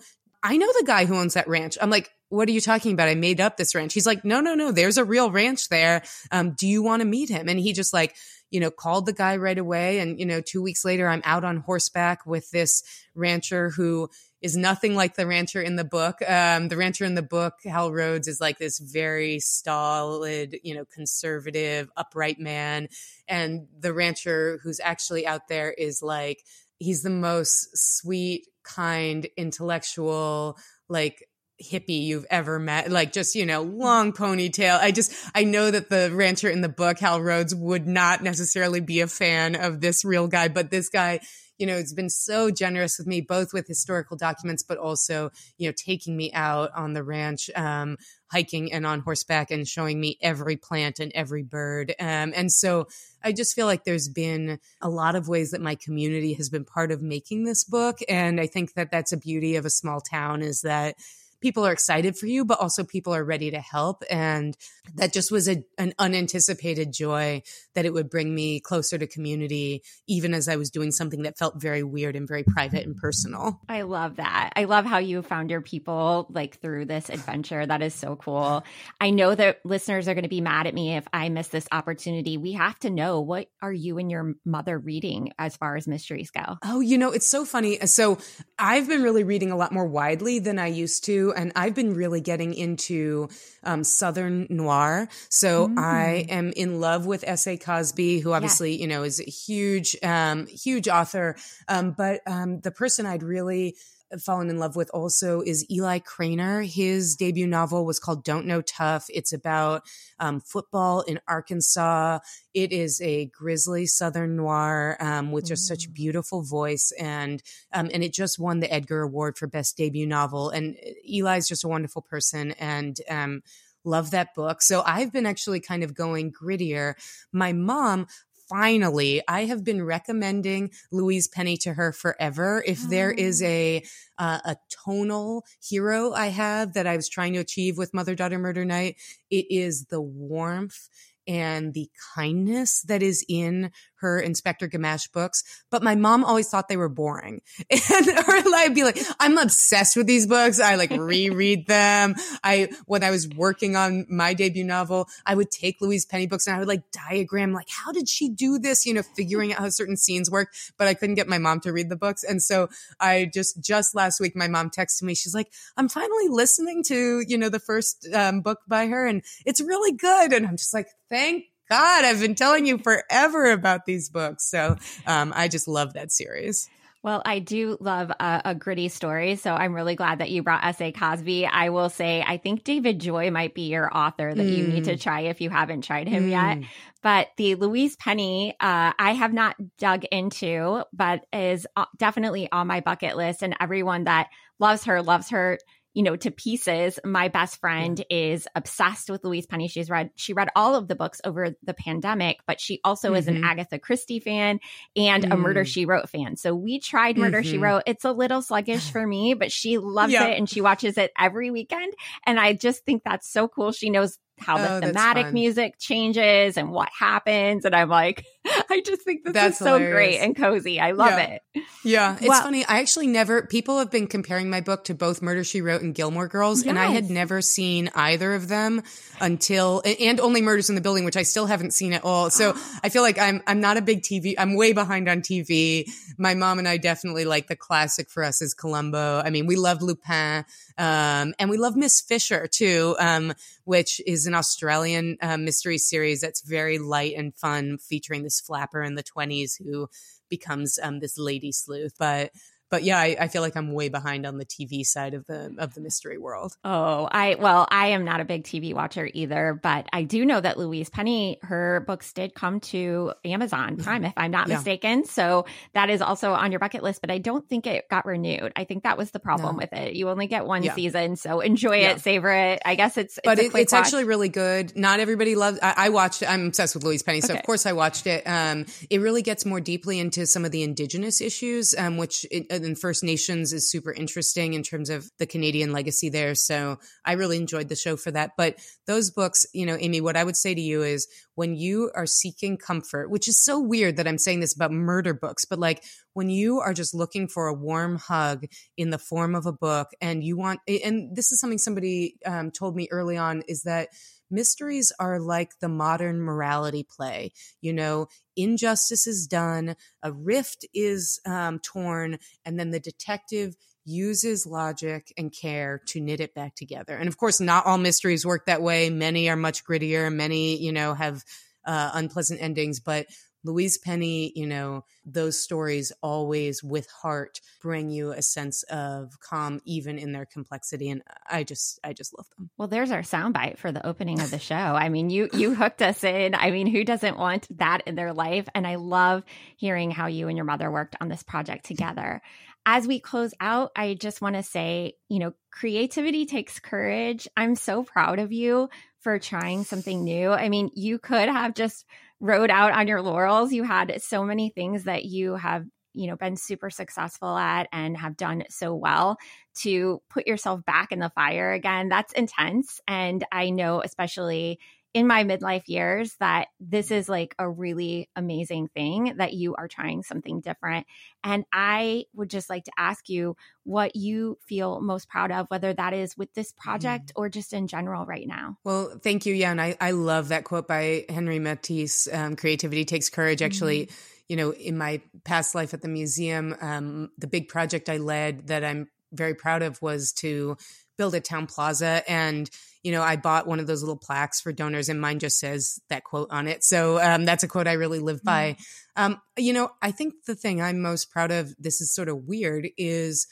I 0.47 0.57
know 0.57 0.71
the 0.77 0.85
guy 0.85 1.05
who 1.05 1.15
owns 1.15 1.33
that 1.33 1.47
ranch. 1.47 1.75
I'm 1.81 1.89
like, 1.89 2.11
what 2.29 2.47
are 2.47 2.51
you 2.51 2.61
talking 2.61 2.93
about? 2.93 3.09
I 3.09 3.15
made 3.15 3.41
up 3.41 3.57
this 3.57 3.73
ranch. 3.73 3.95
He's 3.95 4.05
like, 4.05 4.23
no, 4.23 4.41
no, 4.41 4.53
no, 4.53 4.71
there's 4.71 4.97
a 4.97 5.03
real 5.03 5.31
ranch 5.31 5.69
there. 5.69 6.03
Um, 6.31 6.51
do 6.51 6.67
you 6.67 6.83
want 6.83 7.01
to 7.01 7.07
meet 7.07 7.29
him? 7.29 7.49
And 7.49 7.59
he 7.59 7.73
just 7.73 7.93
like 7.93 8.15
you 8.51 8.59
know, 8.59 8.71
called 8.71 9.05
the 9.05 9.13
guy 9.13 9.37
right 9.37 9.57
away. 9.57 9.99
And, 9.99 10.19
you 10.19 10.25
know, 10.25 10.41
two 10.41 10.61
weeks 10.61 10.85
later, 10.85 11.07
I'm 11.07 11.21
out 11.25 11.43
on 11.43 11.57
horseback 11.57 12.25
with 12.25 12.51
this 12.51 12.83
rancher 13.13 13.69
who 13.71 14.09
is 14.41 14.55
nothing 14.55 14.95
like 14.95 15.15
the 15.15 15.25
rancher 15.25 15.61
in 15.61 15.75
the 15.75 15.83
book. 15.83 16.17
Um, 16.27 16.67
the 16.67 16.77
rancher 16.77 17.05
in 17.05 17.15
the 17.15 17.23
book, 17.23 17.55
Hal 17.63 17.91
Rhodes, 17.91 18.27
is 18.27 18.39
like 18.39 18.59
this 18.59 18.77
very 18.79 19.39
stolid, 19.39 20.59
you 20.63 20.75
know, 20.75 20.85
conservative, 20.85 21.89
upright 21.97 22.39
man. 22.39 22.87
And 23.27 23.67
the 23.79 23.93
rancher 23.93 24.59
who's 24.63 24.79
actually 24.83 25.25
out 25.25 25.47
there 25.47 25.71
is 25.71 26.03
like, 26.03 26.43
he's 26.77 27.01
the 27.01 27.09
most 27.09 27.69
sweet, 27.73 28.47
kind, 28.63 29.27
intellectual, 29.37 30.57
like 30.89 31.27
hippie 31.63 32.03
you've 32.03 32.25
ever 32.29 32.59
met 32.59 32.91
like 32.91 33.13
just 33.13 33.33
you 33.33 33.45
know 33.45 33.61
long 33.61 34.11
ponytail 34.11 34.77
i 34.81 34.91
just 34.91 35.13
i 35.33 35.43
know 35.43 35.71
that 35.71 35.89
the 35.89 36.11
rancher 36.13 36.49
in 36.49 36.59
the 36.59 36.67
book 36.67 36.99
hal 36.99 37.21
rhodes 37.21 37.55
would 37.55 37.87
not 37.87 38.21
necessarily 38.21 38.81
be 38.81 38.99
a 38.99 39.07
fan 39.07 39.55
of 39.55 39.79
this 39.79 40.03
real 40.03 40.27
guy 40.27 40.49
but 40.49 40.69
this 40.69 40.89
guy 40.89 41.19
you 41.57 41.65
know, 41.65 41.75
has 41.75 41.93
been 41.93 42.09
so 42.09 42.51
generous 42.51 42.97
with 42.97 43.07
me, 43.07 43.21
both 43.21 43.53
with 43.53 43.67
historical 43.67 44.17
documents, 44.17 44.63
but 44.63 44.77
also, 44.77 45.31
you 45.57 45.67
know, 45.67 45.73
taking 45.75 46.17
me 46.17 46.31
out 46.33 46.69
on 46.75 46.93
the 46.93 47.03
ranch, 47.03 47.49
um, 47.55 47.97
hiking 48.31 48.73
and 48.73 48.85
on 48.85 48.99
horseback 48.99 49.51
and 49.51 49.67
showing 49.67 49.99
me 49.99 50.17
every 50.21 50.57
plant 50.57 50.99
and 50.99 51.11
every 51.15 51.43
bird. 51.43 51.93
Um, 51.99 52.33
and 52.35 52.51
so 52.51 52.87
I 53.23 53.31
just 53.31 53.55
feel 53.55 53.67
like 53.67 53.85
there's 53.85 54.09
been 54.09 54.59
a 54.81 54.89
lot 54.89 55.15
of 55.15 55.29
ways 55.29 55.51
that 55.51 55.61
my 55.61 55.75
community 55.75 56.33
has 56.33 56.49
been 56.49 56.65
part 56.65 56.91
of 56.91 57.01
making 57.01 57.45
this 57.45 57.63
book. 57.63 57.99
And 58.09 58.41
I 58.41 58.47
think 58.47 58.73
that 58.73 58.91
that's 58.91 59.13
a 59.13 59.17
beauty 59.17 59.55
of 59.55 59.65
a 59.65 59.69
small 59.69 60.01
town 60.01 60.41
is 60.41 60.61
that 60.61 60.95
people 61.41 61.65
are 61.65 61.71
excited 61.71 62.17
for 62.17 62.25
you, 62.25 62.45
but 62.45 62.59
also 62.59 62.83
people 62.83 63.13
are 63.13 63.23
ready 63.23 63.51
to 63.51 63.59
help. 63.59 64.03
And 64.09 64.55
that 64.95 65.13
just 65.13 65.31
was 65.31 65.47
a, 65.47 65.63
an 65.77 65.93
unanticipated 65.99 66.93
joy 66.93 67.41
that 67.73 67.85
it 67.85 67.93
would 67.93 68.09
bring 68.09 68.33
me 68.33 68.59
closer 68.59 68.97
to 68.97 69.07
community, 69.07 69.83
even 70.07 70.33
as 70.33 70.47
I 70.47 70.55
was 70.55 70.69
doing 70.69 70.91
something 70.91 71.23
that 71.23 71.37
felt 71.37 71.61
very 71.61 71.83
weird 71.83 72.15
and 72.15 72.27
very 72.27 72.43
private 72.43 72.85
and 72.85 72.95
personal. 72.95 73.59
I 73.67 73.81
love 73.81 74.17
that. 74.17 74.53
I 74.55 74.65
love 74.65 74.85
how 74.85 74.97
you 74.97 75.21
found 75.21 75.49
your 75.49 75.61
people 75.61 76.27
like 76.29 76.59
through 76.59 76.85
this 76.85 77.09
adventure. 77.09 77.65
That 77.65 77.81
is 77.81 77.93
so 77.93 78.15
cool. 78.15 78.63
I 78.99 79.09
know 79.09 79.33
that 79.35 79.59
listeners 79.65 80.07
are 80.07 80.13
going 80.13 80.23
to 80.23 80.29
be 80.29 80.41
mad 80.41 80.67
at 80.67 80.73
me 80.73 80.95
if 80.95 81.05
I 81.11 81.29
miss 81.29 81.47
this 81.49 81.67
opportunity. 81.71 82.37
We 82.37 82.53
have 82.53 82.77
to 82.79 82.89
know 82.89 83.21
what 83.21 83.47
are 83.61 83.73
you 83.73 83.97
and 83.97 84.09
your 84.09 84.35
mother 84.45 84.77
reading 84.77 85.33
as 85.37 85.57
far 85.57 85.75
as 85.75 85.87
mysteries 85.87 86.31
go? 86.31 86.57
Oh, 86.63 86.79
you 86.79 86.97
know, 86.97 87.11
it's 87.11 87.27
so 87.27 87.45
funny. 87.45 87.79
So 87.85 88.17
I've 88.57 88.87
been 88.87 89.03
really 89.03 89.23
reading 89.23 89.51
a 89.51 89.57
lot 89.57 89.71
more 89.71 89.85
widely 89.85 90.39
than 90.39 90.59
I 90.59 90.67
used 90.67 91.05
to 91.05 91.24
and 91.33 91.51
I've 91.55 91.75
been 91.75 91.93
really 91.93 92.21
getting 92.21 92.53
into 92.53 93.29
um, 93.63 93.83
Southern 93.83 94.47
noir. 94.49 95.07
So 95.29 95.67
mm. 95.67 95.77
I 95.77 96.25
am 96.29 96.51
in 96.55 96.79
love 96.79 97.05
with 97.05 97.23
S.A. 97.27 97.57
Cosby, 97.57 98.19
who 98.19 98.33
obviously, 98.33 98.71
yes. 98.71 98.81
you 98.81 98.87
know, 98.87 99.03
is 99.03 99.19
a 99.19 99.23
huge, 99.23 99.95
um, 100.03 100.47
huge 100.47 100.87
author. 100.87 101.35
Um, 101.67 101.91
but 101.91 102.21
um, 102.27 102.59
the 102.61 102.71
person 102.71 103.05
I'd 103.05 103.23
really 103.23 103.75
fallen 104.19 104.49
in 104.49 104.57
love 104.57 104.75
with 104.75 104.89
also 104.93 105.41
is 105.41 105.69
Eli 105.69 105.99
Cranor. 105.99 106.65
His 106.65 107.15
debut 107.15 107.47
novel 107.47 107.85
was 107.85 107.99
called 107.99 108.23
Don't 108.23 108.45
Know 108.45 108.61
Tough. 108.61 109.05
It's 109.09 109.33
about 109.33 109.83
um, 110.19 110.39
football 110.39 111.01
in 111.01 111.19
Arkansas. 111.27 112.19
It 112.53 112.71
is 112.71 113.01
a 113.01 113.25
grisly 113.27 113.85
Southern 113.85 114.35
noir 114.35 114.97
um, 114.99 115.31
with 115.31 115.45
just 115.45 115.67
such 115.67 115.89
mm. 115.89 115.93
beautiful 115.93 116.41
voice, 116.41 116.91
and 116.99 117.41
um, 117.73 117.89
and 117.93 118.03
it 118.03 118.13
just 118.13 118.39
won 118.39 118.59
the 118.59 118.71
Edgar 118.71 119.01
Award 119.01 119.37
for 119.37 119.47
best 119.47 119.77
debut 119.77 120.07
novel. 120.07 120.49
And 120.49 120.75
uh, 120.75 120.91
Eli's 121.07 121.47
just 121.47 121.63
a 121.63 121.67
wonderful 121.67 122.01
person, 122.01 122.51
and 122.53 122.97
um, 123.09 123.41
love 123.83 124.11
that 124.11 124.33
book. 124.35 124.61
So 124.61 124.83
I've 124.85 125.11
been 125.11 125.25
actually 125.25 125.59
kind 125.59 125.83
of 125.83 125.93
going 125.93 126.31
grittier. 126.31 126.95
My 127.31 127.53
mom 127.53 128.07
finally, 128.49 129.21
I 129.27 129.45
have 129.45 129.63
been 129.63 129.83
recommending 129.83 130.71
Louise 130.91 131.27
Penny 131.27 131.57
to 131.57 131.73
her 131.73 131.91
forever. 131.91 132.63
If 132.65 132.81
there 132.81 133.11
is 133.11 133.41
oh. 133.41 133.47
a 133.47 133.83
uh, 134.17 134.39
a 134.45 134.57
tonal 134.69 135.43
hero 135.61 136.13
I 136.13 136.27
have 136.27 136.73
that 136.73 136.87
I 136.87 136.95
was 136.95 137.09
trying 137.09 137.33
to 137.33 137.39
achieve 137.39 137.77
with 137.77 137.93
Mother 137.93 138.15
Daughter 138.15 138.39
Murder 138.39 138.65
Night, 138.65 138.95
it 139.29 139.45
is 139.49 139.85
the 139.85 140.01
warmth 140.01 140.89
and 141.27 141.73
the 141.73 141.89
kindness 142.15 142.81
that 142.83 143.01
is 143.01 143.25
in 143.27 143.71
her 143.99 144.19
Inspector 144.19 144.67
Gamache 144.67 145.11
books, 145.11 145.43
but 145.69 145.83
my 145.83 145.95
mom 145.95 146.23
always 146.23 146.49
thought 146.49 146.67
they 146.67 146.77
were 146.77 146.89
boring. 146.89 147.41
And 147.95 148.07
or 148.09 148.55
I'd 148.55 148.73
be 148.73 148.83
like, 148.83 148.97
I'm 149.19 149.37
obsessed 149.37 149.95
with 149.95 150.07
these 150.07 150.27
books. 150.27 150.59
I 150.59 150.75
like 150.75 150.91
reread 150.91 151.67
them. 151.67 152.15
I, 152.43 152.69
when 152.85 153.03
I 153.03 153.11
was 153.11 153.27
working 153.29 153.75
on 153.75 154.05
my 154.09 154.33
debut 154.33 154.63
novel, 154.63 155.07
I 155.25 155.35
would 155.35 155.51
take 155.51 155.81
Louise 155.81 156.05
Penny 156.05 156.27
books 156.27 156.47
and 156.47 156.55
I 156.55 156.59
would 156.59 156.67
like 156.67 156.83
diagram, 156.91 157.53
like, 157.53 157.69
how 157.69 157.91
did 157.91 158.09
she 158.09 158.29
do 158.29 158.57
this? 158.57 158.85
You 158.85 158.93
know, 158.93 159.03
figuring 159.03 159.53
out 159.53 159.59
how 159.59 159.69
certain 159.69 159.97
scenes 159.97 160.31
work, 160.31 160.49
but 160.77 160.87
I 160.87 160.93
couldn't 160.93 161.15
get 161.15 161.27
my 161.27 161.37
mom 161.37 161.59
to 161.61 161.71
read 161.71 161.89
the 161.89 161.95
books. 161.95 162.23
And 162.23 162.41
so 162.41 162.69
I 162.99 163.29
just, 163.33 163.61
just 163.63 163.95
last 163.95 164.19
week, 164.19 164.35
my 164.35 164.47
mom 164.47 164.69
texted 164.69 165.03
me. 165.03 165.15
She's 165.15 165.35
like, 165.35 165.51
I'm 165.77 165.89
finally 165.89 166.27
listening 166.27 166.83
to, 166.83 167.23
you 167.27 167.37
know, 167.37 167.49
the 167.49 167.59
first 167.59 168.07
um, 168.13 168.41
book 168.41 168.59
by 168.67 168.87
her 168.87 169.05
and 169.05 169.23
it's 169.45 169.61
really 169.61 169.91
good. 169.91 170.33
And 170.33 170.45
I'm 170.45 170.57
just 170.57 170.73
like, 170.73 170.87
thank 171.09 171.45
God, 171.69 172.05
I've 172.05 172.19
been 172.19 172.35
telling 172.35 172.65
you 172.65 172.77
forever 172.77 173.51
about 173.51 173.85
these 173.85 174.09
books. 174.09 174.49
So 174.49 174.77
um, 175.07 175.33
I 175.35 175.47
just 175.47 175.67
love 175.67 175.93
that 175.93 176.11
series. 176.11 176.69
Well, 177.05 177.21
I 177.23 177.37
do 177.37 177.77
love 177.79 178.09
a, 178.09 178.41
a, 178.45 178.55
gritty 178.55 178.89
story. 178.89 179.35
So 179.35 179.53
I'm 179.53 179.75
really 179.75 179.95
glad 179.95 180.21
that 180.21 180.31
you 180.31 180.41
brought 180.41 180.65
S.A. 180.65 180.91
Cosby. 180.91 181.45
I 181.45 181.69
will 181.69 181.91
say, 181.91 182.25
I 182.25 182.37
think 182.37 182.63
David 182.63 182.97
Joy 182.97 183.29
might 183.29 183.53
be 183.53 183.69
your 183.69 183.95
author 183.95 184.33
that 184.33 184.43
mm. 184.43 184.57
you 184.57 184.65
need 184.65 184.85
to 184.85 184.95
mm. 184.95 184.99
try 184.99 185.21
if 185.21 185.39
you 185.39 185.51
haven't 185.51 185.83
tried 185.83 186.07
him 186.07 186.29
mm. 186.29 186.31
yet. 186.31 186.67
But 187.03 187.27
the 187.37 187.53
Louise 187.53 187.95
Penny, 187.95 188.55
uh, 188.59 188.93
I 188.97 189.11
have 189.11 189.33
not 189.33 189.55
dug 189.77 190.03
into, 190.05 190.83
but 190.93 191.27
is 191.31 191.67
uh, 191.75 191.85
definitely 191.95 192.51
on 192.51 192.65
my 192.65 192.79
bucket 192.79 193.15
list. 193.15 193.43
And 193.43 193.55
everyone 193.59 194.05
that 194.05 194.29
loves 194.57 194.85
her, 194.85 195.03
loves 195.03 195.29
her 195.29 195.59
you 195.95 196.03
know, 196.03 196.15
to 196.15 196.29
pieces. 196.29 196.99
My 197.03 197.29
best 197.29 197.59
friend 197.59 197.97
yeah. 198.09 198.17
is 198.17 198.47
obsessed 198.53 199.09
with 199.09 199.23
Louise 199.23 199.47
Penny. 199.47 199.67
She's 199.69 199.89
read 199.89 200.11
she 200.15 200.33
read 200.33 200.49
all 200.55 200.75
of 200.75 200.87
the 200.87 200.95
books 200.95 201.21
over 201.23 201.55
the 201.63 201.73
pandemic, 201.73 202.39
but 202.45 202.59
she 202.59 202.81
also 202.83 203.09
mm-hmm. 203.09 203.17
is 203.17 203.27
an 203.27 203.35
mm-hmm. 203.35 203.45
Agatha 203.45 203.79
Christie 203.79 204.19
fan 204.19 204.59
and 204.95 205.23
mm. 205.23 205.33
a 205.33 205.37
Murder 205.37 205.63
mm. 205.63 205.67
She 205.67 205.85
Wrote 205.85 206.09
fan. 206.09 206.35
So 206.35 206.53
we 206.53 206.79
tried 206.79 207.17
Murder 207.17 207.41
mm-hmm. 207.41 207.51
She 207.51 207.57
Wrote. 207.57 207.83
It's 207.87 208.03
a 208.03 208.11
little 208.11 208.41
sluggish 208.41 208.91
for 208.91 209.07
me, 209.07 209.33
but 209.33 209.51
she 209.51 209.77
loves 209.77 210.13
it 210.13 210.37
and 210.37 210.49
she 210.49 210.61
watches 210.61 210.97
it 210.97 211.11
every 211.17 211.49
weekend. 211.49 211.93
And 212.25 212.39
I 212.39 212.53
just 212.53 212.83
think 212.85 213.03
that's 213.03 213.29
so 213.29 213.47
cool. 213.47 213.71
She 213.71 213.89
knows 213.89 214.19
how 214.37 214.57
the 214.57 214.75
oh, 214.75 214.79
thematic 214.81 215.33
music 215.33 215.79
changes 215.79 216.57
and 216.57 216.71
what 216.71 216.89
happens. 216.97 217.65
And 217.65 217.75
I'm 217.75 217.89
like, 217.89 218.25
I 218.45 218.81
just 218.85 219.03
think 219.03 219.23
this 219.23 219.33
that's 219.33 219.53
is 219.53 219.59
so 219.59 219.77
hilarious. 219.77 219.93
great 219.93 220.17
and 220.19 220.35
cozy. 220.35 220.79
I 220.79 220.91
love 220.91 221.11
yeah. 221.11 221.19
it. 221.19 221.41
Yeah. 221.83 222.15
It's 222.15 222.27
well, 222.27 222.41
funny. 222.41 222.65
I 222.65 222.79
actually 222.79 223.07
never, 223.07 223.43
people 223.43 223.79
have 223.79 223.91
been 223.91 224.07
comparing 224.07 224.49
my 224.49 224.61
book 224.61 224.85
to 224.85 224.93
both 224.93 225.21
Murder 225.21 225.43
She 225.43 225.61
Wrote 225.61 225.81
and 225.81 225.95
Gilmore 225.95 226.27
Girls. 226.27 226.63
Yes. 226.63 226.69
And 226.69 226.79
I 226.79 226.87
had 226.87 227.09
never 227.09 227.41
seen 227.41 227.89
either 227.95 228.33
of 228.33 228.47
them 228.47 228.83
until, 229.19 229.81
and 229.99 230.19
only 230.19 230.41
Murders 230.41 230.69
in 230.69 230.75
the 230.75 230.81
Building, 230.81 231.05
which 231.05 231.17
I 231.17 231.23
still 231.23 231.45
haven't 231.45 231.71
seen 231.71 231.93
at 231.93 232.03
all. 232.03 232.29
So 232.29 232.55
I 232.83 232.89
feel 232.89 233.01
like 233.01 233.17
I'm, 233.17 233.41
I'm 233.47 233.61
not 233.61 233.77
a 233.77 233.81
big 233.81 234.01
TV, 234.01 234.35
I'm 234.37 234.55
way 234.55 234.73
behind 234.73 235.09
on 235.09 235.21
TV. 235.21 235.89
My 236.17 236.33
mom 236.33 236.59
and 236.59 236.67
I 236.67 236.77
definitely 236.77 237.25
like 237.25 237.47
the 237.47 237.55
classic 237.55 238.09
for 238.09 238.23
us 238.23 238.41
is 238.41 238.53
Columbo. 238.53 239.21
I 239.23 239.29
mean, 239.29 239.47
we 239.47 239.55
love 239.55 239.81
Lupin. 239.81 240.45
Um, 240.77 241.33
and 241.39 241.49
we 241.49 241.57
love 241.57 241.75
Miss 241.75 242.01
Fisher 242.01 242.47
too, 242.47 242.95
um, 242.99 243.33
which 243.63 244.01
is 244.05 244.25
an 244.25 244.35
Australian 244.35 245.17
uh, 245.21 245.37
mystery 245.37 245.77
series 245.77 246.21
that's 246.21 246.41
very 246.41 246.79
light 246.79 247.15
and 247.15 247.33
fun, 247.35 247.77
featuring 247.77 248.23
this 248.23 248.41
flapper 248.41 248.83
in 248.83 248.95
the 248.95 249.03
20s 249.03 249.61
who 249.63 249.89
becomes 250.29 250.77
um, 250.81 250.99
this 250.99 251.17
lady 251.17 251.51
sleuth. 251.51 251.93
But 251.97 252.31
but 252.69 252.83
yeah, 252.83 252.97
I, 252.97 253.15
I, 253.19 253.27
feel 253.27 253.41
like 253.41 253.55
I'm 253.55 253.71
way 253.73 253.89
behind 253.89 254.25
on 254.25 254.37
the 254.37 254.45
TV 254.45 254.83
side 254.83 255.13
of 255.13 255.25
the 255.27 255.53
of 255.57 255.73
the 255.73 255.81
mystery 255.81 256.17
world. 256.17 256.53
Oh, 256.63 257.07
I 257.11 257.35
well, 257.39 257.67
I 257.69 257.87
am 257.87 258.05
not 258.05 258.21
a 258.21 258.25
big 258.25 258.43
TV 258.43 258.73
watcher 258.73 259.07
either, 259.13 259.59
but 259.61 259.87
I 259.93 260.03
do 260.03 260.25
know 260.25 260.41
that 260.41 260.57
Louise 260.57 260.89
Penny, 260.89 261.37
her 261.43 261.83
books 261.85 262.11
did 262.13 262.33
come 262.33 262.59
to 262.61 263.13
Amazon 263.23 263.73
mm-hmm. 263.73 263.83
Prime, 263.83 264.05
if 264.05 264.13
I'm 264.17 264.31
not 264.31 264.47
yeah. 264.47 264.55
mistaken. 264.55 265.05
So 265.05 265.45
that 265.73 265.89
is 265.89 266.01
also 266.01 266.33
on 266.33 266.51
your 266.51 266.59
bucket 266.59 266.81
list, 266.81 267.01
but 267.01 267.11
I 267.11 267.19
don't 267.19 267.47
think 267.47 267.67
it 267.67 267.87
got 267.89 268.05
renewed. 268.05 268.51
I 268.55 268.63
think 268.63 268.83
that 268.83 268.97
was 268.97 269.11
the 269.11 269.19
problem 269.19 269.55
no. 269.55 269.59
with 269.59 269.73
it. 269.73 269.93
You 269.93 270.09
only 270.09 270.27
get 270.27 270.45
one 270.45 270.63
yeah. 270.63 270.73
season, 270.73 271.17
so 271.17 271.41
enjoy 271.41 271.81
yeah. 271.81 271.91
it, 271.91 272.01
savor 272.01 272.31
it. 272.31 272.61
I 272.65 272.75
guess 272.75 272.97
it's, 272.97 273.19
but 273.23 273.37
it's, 273.37 273.53
it, 273.53 273.61
it's 273.61 273.73
actually 273.73 274.05
really 274.05 274.29
good. 274.29 274.75
Not 274.75 274.99
everybody 274.99 275.35
loves. 275.35 275.59
I, 275.61 275.73
I, 275.77 275.89
watched. 275.89 276.23
I'm 276.27 276.47
obsessed 276.47 276.73
with 276.73 276.83
Louise 276.83 277.03
Penny, 277.03 277.21
so 277.21 277.33
okay. 277.33 277.39
of 277.39 277.45
course 277.45 277.65
I 277.65 277.73
watched 277.73 278.07
it. 278.07 278.23
Um, 278.25 278.65
it 278.89 279.01
really 279.01 279.21
gets 279.21 279.45
more 279.45 279.59
deeply 279.59 279.99
into 279.99 280.25
some 280.25 280.45
of 280.45 280.51
the 280.51 280.63
indigenous 280.63 281.21
issues, 281.21 281.75
um, 281.77 281.97
which. 281.97 282.25
It, 282.31 282.54
in 282.63 282.75
First 282.75 283.03
Nations 283.03 283.53
is 283.53 283.69
super 283.69 283.91
interesting 283.91 284.53
in 284.53 284.63
terms 284.63 284.89
of 284.89 285.09
the 285.19 285.25
Canadian 285.25 285.71
legacy 285.73 286.09
there. 286.09 286.35
So 286.35 286.79
I 287.03 287.13
really 287.13 287.37
enjoyed 287.37 287.69
the 287.69 287.75
show 287.75 287.95
for 287.95 288.11
that. 288.11 288.31
But 288.37 288.59
those 288.87 289.11
books, 289.11 289.45
you 289.53 289.65
know, 289.65 289.77
Amy, 289.79 290.01
what 290.01 290.17
I 290.17 290.23
would 290.23 290.37
say 290.37 290.53
to 290.53 290.61
you 290.61 290.83
is 290.83 291.07
when 291.35 291.55
you 291.55 291.91
are 291.95 292.05
seeking 292.05 292.57
comfort, 292.57 293.09
which 293.09 293.27
is 293.27 293.43
so 293.43 293.59
weird 293.59 293.97
that 293.97 294.07
I'm 294.07 294.17
saying 294.17 294.39
this 294.39 294.55
about 294.55 294.71
murder 294.71 295.13
books, 295.13 295.45
but 295.45 295.59
like 295.59 295.83
when 296.13 296.29
you 296.29 296.59
are 296.59 296.73
just 296.73 296.93
looking 296.93 297.27
for 297.27 297.47
a 297.47 297.53
warm 297.53 297.97
hug 297.97 298.45
in 298.77 298.89
the 298.89 298.97
form 298.97 299.35
of 299.35 299.45
a 299.45 299.51
book 299.51 299.89
and 300.01 300.23
you 300.23 300.37
want, 300.37 300.61
and 300.67 301.15
this 301.15 301.31
is 301.31 301.39
something 301.39 301.57
somebody 301.57 302.15
um, 302.25 302.51
told 302.51 302.75
me 302.75 302.87
early 302.91 303.17
on 303.17 303.43
is 303.47 303.63
that 303.63 303.89
mysteries 304.29 304.91
are 304.99 305.19
like 305.19 305.59
the 305.59 305.69
modern 305.69 306.21
morality 306.21 306.85
play. 306.87 307.31
You 307.61 307.73
know, 307.73 308.07
injustice 308.35 309.07
is 309.07 309.27
done, 309.27 309.75
a 310.03 310.11
rift 310.11 310.65
is 310.73 311.19
um, 311.25 311.59
torn, 311.59 312.19
and 312.45 312.59
then 312.59 312.71
the 312.71 312.79
detective 312.79 313.55
uses 313.85 314.45
logic 314.47 315.13
and 315.17 315.31
care 315.31 315.79
to 315.87 316.01
knit 316.01 316.19
it 316.19 316.33
back 316.33 316.55
together. 316.55 316.95
And 316.97 317.07
of 317.07 317.17
course, 317.17 317.39
not 317.39 317.65
all 317.65 317.77
mysteries 317.77 318.25
work 318.25 318.47
that 318.47 318.61
way. 318.61 318.89
Many 318.89 319.29
are 319.29 319.35
much 319.35 319.63
grittier. 319.63 320.11
Many, 320.11 320.57
you 320.57 320.71
know, 320.71 320.95
have 320.95 321.23
uh, 321.65 321.91
unpleasant 321.93 322.41
endings, 322.41 322.79
but 322.79 323.07
Louise 323.45 323.77
Penny, 323.77 324.33
you 324.35 324.47
know, 324.47 324.83
those 325.05 325.39
stories 325.39 325.91
always 326.01 326.63
with 326.63 326.89
heart 326.89 327.39
bring 327.61 327.91
you 327.91 328.11
a 328.11 328.21
sense 328.21 328.63
of 328.63 329.19
calm, 329.19 329.61
even 329.65 329.99
in 329.99 330.11
their 330.11 330.25
complexity. 330.25 330.89
And 330.89 331.03
I 331.29 331.43
just, 331.43 331.79
I 331.83 331.93
just 331.93 332.17
love 332.17 332.27
them. 332.35 332.49
Well, 332.57 332.67
there's 332.67 332.89
our 332.89 333.03
soundbite 333.03 333.59
for 333.59 333.71
the 333.71 333.85
opening 333.85 334.19
of 334.19 334.31
the 334.31 334.39
show. 334.39 334.55
I 334.55 334.89
mean, 334.89 335.11
you, 335.11 335.29
you 335.31 335.53
hooked 335.53 335.83
us 335.83 336.03
in. 336.03 336.33
I 336.33 336.49
mean, 336.49 336.65
who 336.65 336.83
doesn't 336.83 337.17
want 337.17 337.47
that 337.59 337.83
in 337.85 337.93
their 337.93 338.13
life? 338.13 338.47
And 338.55 338.65
I 338.65 338.75
love 338.75 339.23
hearing 339.57 339.91
how 339.91 340.07
you 340.07 340.27
and 340.27 340.35
your 340.35 340.45
mother 340.45 340.71
worked 340.71 340.95
on 340.99 341.07
this 341.07 341.21
project 341.21 341.65
together. 341.65 342.23
As 342.65 342.87
we 342.87 342.99
close 342.99 343.31
out, 343.39 343.71
I 343.75 343.93
just 343.93 344.21
want 344.23 344.37
to 344.37 344.43
say, 344.43 344.93
you 345.07 345.19
know, 345.19 345.33
creativity 345.51 346.25
takes 346.25 346.59
courage. 346.59 347.27
I'm 347.37 347.55
so 347.55 347.83
proud 347.83 348.17
of 348.17 348.31
you 348.31 348.69
for 349.01 349.19
trying 349.19 349.65
something 349.65 350.03
new. 350.03 350.31
I 350.31 350.49
mean, 350.49 350.71
you 350.73 350.97
could 350.97 351.29
have 351.29 351.53
just 351.53 351.85
rode 352.19 352.49
out 352.49 352.73
on 352.73 352.87
your 352.87 353.01
laurels. 353.01 353.51
You 353.51 353.63
had 353.63 354.01
so 354.01 354.23
many 354.23 354.49
things 354.49 354.85
that 354.85 355.05
you 355.05 355.35
have 355.35 355.65
you 355.95 356.07
know 356.07 356.15
been 356.17 356.35
super 356.35 356.69
successful 356.69 357.37
at 357.37 357.67
and 357.71 357.95
have 357.97 358.17
done 358.17 358.43
so 358.49 358.75
well 358.75 359.17
to 359.55 360.01
put 360.09 360.27
yourself 360.27 360.63
back 360.65 360.91
in 360.91 360.99
the 360.99 361.09
fire 361.15 361.53
again 361.53 361.87
that's 361.87 362.11
intense 362.13 362.81
and 362.87 363.23
i 363.31 363.49
know 363.49 363.81
especially 363.81 364.59
in 364.95 365.07
my 365.07 365.25
midlife 365.25 365.67
years 365.67 366.15
that 366.21 366.47
this 366.61 366.89
is 366.89 367.09
like 367.09 367.35
a 367.37 367.47
really 367.47 368.09
amazing 368.15 368.69
thing 368.69 369.13
that 369.17 369.33
you 369.33 369.53
are 369.53 369.67
trying 369.67 370.01
something 370.03 370.39
different. 370.39 370.87
And 371.21 371.43
I 371.51 372.05
would 372.13 372.29
just 372.29 372.49
like 372.49 372.63
to 372.63 372.71
ask 372.77 373.09
you 373.09 373.35
what 373.65 373.97
you 373.97 374.37
feel 374.47 374.79
most 374.79 375.09
proud 375.09 375.33
of, 375.33 375.47
whether 375.49 375.73
that 375.73 375.93
is 375.93 376.15
with 376.15 376.33
this 376.33 376.53
project 376.53 377.07
mm. 377.07 377.11
or 377.17 377.27
just 377.27 377.51
in 377.51 377.67
general 377.67 378.05
right 378.05 378.25
now. 378.25 378.55
Well, 378.63 378.97
thank 379.03 379.25
you. 379.25 379.33
Yeah. 379.33 379.51
And 379.51 379.61
I, 379.61 379.75
I 379.81 379.91
love 379.91 380.29
that 380.29 380.45
quote 380.45 380.65
by 380.65 381.03
Henry 381.09 381.39
Matisse 381.39 382.07
um, 382.13 382.37
Creativity 382.37 382.85
takes 382.85 383.09
courage. 383.09 383.41
Actually, 383.41 383.87
mm-hmm. 383.87 383.95
you 384.29 384.37
know, 384.37 384.53
in 384.53 384.77
my 384.77 385.01
past 385.25 385.55
life 385.55 385.73
at 385.73 385.81
the 385.81 385.89
museum, 385.89 386.55
um, 386.61 387.09
the 387.17 387.27
big 387.27 387.49
project 387.49 387.89
I 387.89 387.97
led 387.97 388.47
that 388.47 388.63
I'm 388.63 388.87
very 389.11 389.35
proud 389.35 389.61
of 389.61 389.81
was 389.81 390.13
to 390.13 390.55
build 390.97 391.15
a 391.15 391.19
town 391.19 391.47
plaza 391.47 392.03
and 392.07 392.49
you 392.83 392.91
know 392.91 393.01
i 393.01 393.15
bought 393.15 393.47
one 393.47 393.59
of 393.59 393.67
those 393.67 393.81
little 393.81 393.97
plaques 393.97 394.41
for 394.41 394.51
donors 394.51 394.89
and 394.89 395.01
mine 395.01 395.19
just 395.19 395.39
says 395.39 395.79
that 395.89 396.03
quote 396.03 396.29
on 396.31 396.47
it. 396.47 396.63
So 396.63 396.99
um, 397.01 397.25
that's 397.25 397.43
a 397.43 397.47
quote 397.47 397.67
i 397.67 397.73
really 397.73 397.99
live 397.99 398.23
by. 398.23 398.53
Mm-hmm. 398.97 399.03
um, 399.03 399.21
you 399.37 399.53
know 399.53 399.69
i 399.81 399.91
think 399.91 400.13
the 400.25 400.35
thing 400.35 400.61
i'm 400.61 400.81
most 400.81 401.11
proud 401.11 401.31
of 401.31 401.53
this 401.57 401.81
is 401.81 401.93
sort 401.93 402.09
of 402.09 402.23
weird 402.25 402.67
is 402.77 403.27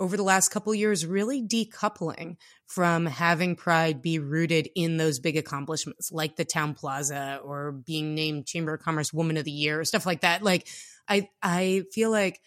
over 0.00 0.16
the 0.16 0.22
last 0.22 0.50
couple 0.50 0.74
years 0.74 1.04
really 1.04 1.42
decoupling 1.42 2.36
from 2.66 3.06
having 3.06 3.56
pride 3.56 4.00
be 4.00 4.18
rooted 4.18 4.68
in 4.74 4.96
those 4.96 5.18
big 5.18 5.36
accomplishments 5.36 6.12
like 6.12 6.36
the 6.36 6.44
town 6.44 6.74
plaza 6.74 7.40
or 7.42 7.72
being 7.72 8.14
named 8.14 8.46
chamber 8.46 8.74
of 8.74 8.82
commerce 8.82 9.12
woman 9.12 9.36
of 9.36 9.44
the 9.44 9.50
year 9.50 9.80
or 9.80 9.84
stuff 9.84 10.06
like 10.06 10.20
that. 10.20 10.42
Like 10.42 10.68
i 11.08 11.28
i 11.42 11.82
feel 11.92 12.10
like 12.10 12.40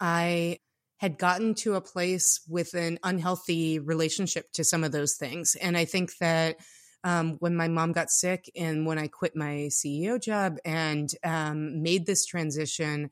i 0.00 0.58
had 0.98 1.18
gotten 1.18 1.54
to 1.54 1.74
a 1.74 1.80
place 1.80 2.40
with 2.48 2.74
an 2.74 2.98
unhealthy 3.02 3.78
relationship 3.78 4.50
to 4.52 4.64
some 4.64 4.82
of 4.82 4.92
those 4.92 5.16
things. 5.16 5.56
And 5.60 5.76
I 5.76 5.84
think 5.84 6.16
that 6.18 6.56
um, 7.04 7.36
when 7.38 7.54
my 7.54 7.68
mom 7.68 7.92
got 7.92 8.10
sick 8.10 8.50
and 8.56 8.86
when 8.86 8.98
I 8.98 9.06
quit 9.06 9.36
my 9.36 9.68
CEO 9.70 10.20
job 10.20 10.56
and 10.64 11.08
um, 11.22 11.82
made 11.82 12.06
this 12.06 12.24
transition, 12.24 13.10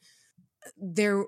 there 0.76 1.24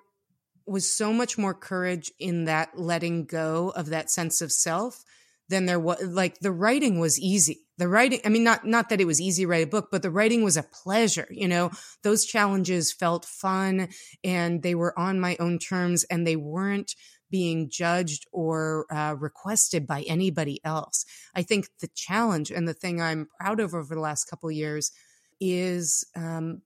was 0.66 0.90
so 0.90 1.12
much 1.12 1.38
more 1.38 1.54
courage 1.54 2.10
in 2.18 2.44
that 2.46 2.78
letting 2.78 3.24
go 3.24 3.72
of 3.76 3.90
that 3.90 4.10
sense 4.10 4.40
of 4.40 4.50
self 4.50 5.04
than 5.48 5.66
there 5.66 5.80
was 5.80 6.02
like 6.02 6.38
the 6.40 6.52
writing 6.52 6.98
was 6.98 7.18
easy. 7.18 7.62
The 7.78 7.88
writing 7.88 8.20
i 8.24 8.28
mean 8.30 8.44
not 8.44 8.66
not 8.66 8.88
that 8.88 9.00
it 9.00 9.06
was 9.06 9.20
easy 9.20 9.42
to 9.42 9.48
write 9.48 9.64
a 9.64 9.70
book 9.70 9.88
but 9.92 10.00
the 10.02 10.10
writing 10.10 10.42
was 10.42 10.56
a 10.56 10.62
pleasure 10.62 11.28
you 11.30 11.48
know? 11.48 11.70
Those 12.02 12.24
challenges 12.24 12.92
felt 12.92 13.24
fun 13.24 13.88
and 14.24 14.62
they 14.62 14.74
were 14.74 14.98
on 14.98 15.20
my 15.20 15.36
own 15.40 15.58
terms 15.58 16.04
and 16.04 16.26
they 16.26 16.36
weren't 16.36 16.94
being 17.30 17.68
judged 17.68 18.26
or 18.32 18.86
uh, 18.90 19.14
requested 19.18 19.86
by 19.86 20.02
anybody 20.02 20.60
else. 20.64 21.04
I 21.34 21.42
think 21.42 21.68
the 21.80 21.88
challenge 21.94 22.50
and 22.50 22.66
the 22.68 22.74
thing 22.74 23.00
i'm 23.00 23.28
proud 23.38 23.60
of 23.60 23.74
over 23.74 23.94
the 23.94 24.00
last 24.00 24.24
couple 24.24 24.50
years 24.50 24.92
is 25.40 26.04
um, 26.16 26.62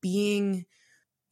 being 0.00 0.66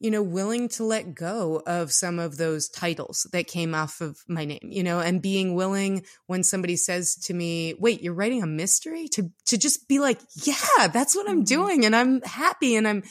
you 0.01 0.09
know, 0.09 0.23
willing 0.23 0.67
to 0.67 0.83
let 0.83 1.13
go 1.13 1.61
of 1.67 1.91
some 1.91 2.17
of 2.17 2.37
those 2.37 2.67
titles 2.67 3.27
that 3.33 3.45
came 3.45 3.75
off 3.75 4.01
of 4.01 4.17
my 4.27 4.45
name, 4.45 4.59
you 4.63 4.81
know, 4.81 4.99
and 4.99 5.21
being 5.21 5.53
willing 5.53 6.03
when 6.25 6.43
somebody 6.43 6.75
says 6.75 7.13
to 7.13 7.35
me, 7.35 7.75
wait, 7.77 8.01
you're 8.01 8.15
writing 8.15 8.41
a 8.41 8.47
mystery 8.47 9.07
to, 9.07 9.29
to 9.45 9.59
just 9.59 9.87
be 9.87 9.99
like, 9.99 10.19
yeah, 10.43 10.87
that's 10.91 11.15
what 11.15 11.29
I'm 11.29 11.45
mm-hmm. 11.45 11.61
doing. 11.61 11.85
And 11.85 11.95
I'm 11.95 12.19
happy 12.23 12.75
and 12.75 12.87
I'm 12.87 13.03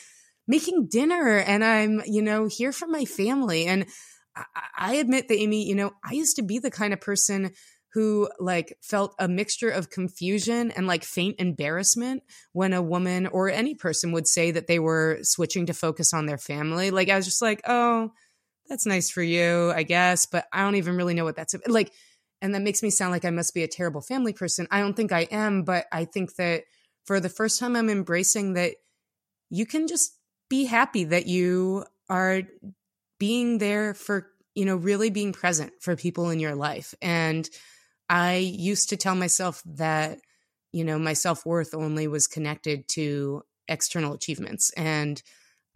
making 0.49 0.89
dinner 0.89 1.39
and 1.39 1.65
I'm, 1.65 2.03
you 2.07 2.23
know, 2.23 2.49
here 2.49 2.73
for 2.73 2.89
my 2.89 3.05
family. 3.05 3.67
And 3.67 3.87
I, 4.35 4.45
I 4.77 4.95
admit 4.97 5.29
that, 5.29 5.39
Amy, 5.39 5.69
you 5.69 5.77
know, 5.77 5.93
I 6.05 6.15
used 6.15 6.37
to 6.37 6.43
be 6.43 6.59
the 6.59 6.73
kind 6.73 6.93
of 6.93 7.01
person 7.01 7.53
who 7.93 8.29
like 8.39 8.77
felt 8.83 9.15
a 9.19 9.27
mixture 9.27 9.71
of 9.71 9.91
confusion 9.91 10.71
and 10.71 10.87
like 10.87 11.03
faint 11.03 11.37
embarrassment 11.41 12.23
when 12.53 12.73
a 12.73 12.83
woman 12.83 13.27
or 13.27 13.51
any 13.51 13.75
person 13.75 14.13
would 14.13 14.29
say 14.29 14.51
that 14.53 14.69
they 14.69 14.79
were 14.79 15.19
switching 15.23 15.67
to 15.67 15.75
focus 15.75 16.15
on 16.15 16.27
their 16.27 16.39
family. 16.39 16.91
Like 16.91 17.09
I 17.09 17.17
was 17.17 17.25
just 17.25 17.43
like, 17.43 17.63
oh, 17.67 18.13
that's 18.69 18.87
nice 18.87 19.11
for 19.11 19.23
you, 19.23 19.73
I 19.75 19.83
guess, 19.83 20.27
but 20.27 20.47
I 20.53 20.63
don't 20.63 20.77
even 20.77 20.97
really 20.97 21.15
know 21.15 21.25
what 21.25 21.37
that's 21.37 21.55
like. 21.67 21.93
And 22.41 22.55
that 22.55 22.63
makes 22.63 22.83
me 22.83 22.91
sound 22.91 23.11
like 23.11 23.25
I 23.25 23.31
must 23.31 23.53
be 23.53 23.65
a 23.65 23.69
terrible 23.69 24.01
family 24.01 24.33
person. 24.33 24.67
I 24.71 24.81
don't 24.81 24.95
think 24.95 25.13
I 25.13 25.23
am, 25.31 25.65
but 25.65 25.87
I 25.93 26.05
think 26.05 26.37
that 26.37 26.63
for 27.05 27.21
the 27.21 27.29
first 27.29 27.59
time, 27.59 27.77
I'm 27.77 27.91
embracing 27.91 28.55
that 28.55 28.75
you 29.51 29.67
can 29.67 29.89
just 29.89 30.17
be 30.49 30.65
happy 30.65 31.05
that 31.05 31.27
you 31.27 31.85
are 32.09 32.43
being 33.19 33.59
there 33.59 33.95
for, 33.95 34.29
you 34.55 34.65
know, 34.65 34.77
really 34.77 35.11
being 35.11 35.33
present 35.33 35.73
for 35.81 35.97
people 35.97 36.31
in 36.31 36.39
your 36.39 36.55
life. 36.55 36.95
And 37.03 37.49
I 38.11 38.35
used 38.35 38.89
to 38.89 38.97
tell 38.97 39.15
myself 39.15 39.63
that, 39.65 40.19
you 40.73 40.85
know, 40.85 40.99
my 40.99 41.13
self 41.13 41.47
worth 41.47 41.75
only 41.75 42.09
was 42.09 42.27
connected 42.27 42.89
to 42.89 43.43
external 43.69 44.13
achievements. 44.15 44.73
And 44.77 45.23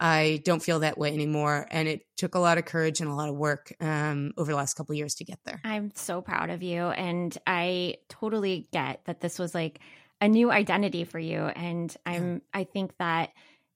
I 0.01 0.41
don't 0.43 0.61
feel 0.61 0.79
that 0.79 0.97
way 0.97 1.13
anymore. 1.13 1.65
And 1.71 1.87
it 1.87 2.01
took 2.17 2.35
a 2.35 2.39
lot 2.39 2.57
of 2.57 2.65
courage 2.65 2.99
and 2.99 3.09
a 3.09 3.13
lot 3.13 3.29
of 3.29 3.35
work 3.35 3.73
um, 3.79 4.33
over 4.37 4.51
the 4.51 4.57
last 4.57 4.73
couple 4.73 4.93
years 4.95 5.15
to 5.15 5.23
get 5.23 5.39
there. 5.45 5.61
I'm 5.63 5.91
so 5.95 6.21
proud 6.21 6.49
of 6.49 6.61
you. 6.61 6.83
And 6.83 7.35
I 7.47 7.95
totally 8.09 8.67
get 8.73 9.05
that 9.05 9.21
this 9.21 9.39
was 9.39 9.55
like 9.55 9.79
a 10.19 10.27
new 10.27 10.51
identity 10.51 11.05
for 11.05 11.19
you. 11.19 11.45
And 11.45 11.95
I'm, 12.05 12.33
yeah. 12.33 12.39
I 12.53 12.63
think 12.65 12.97
that, 12.97 13.31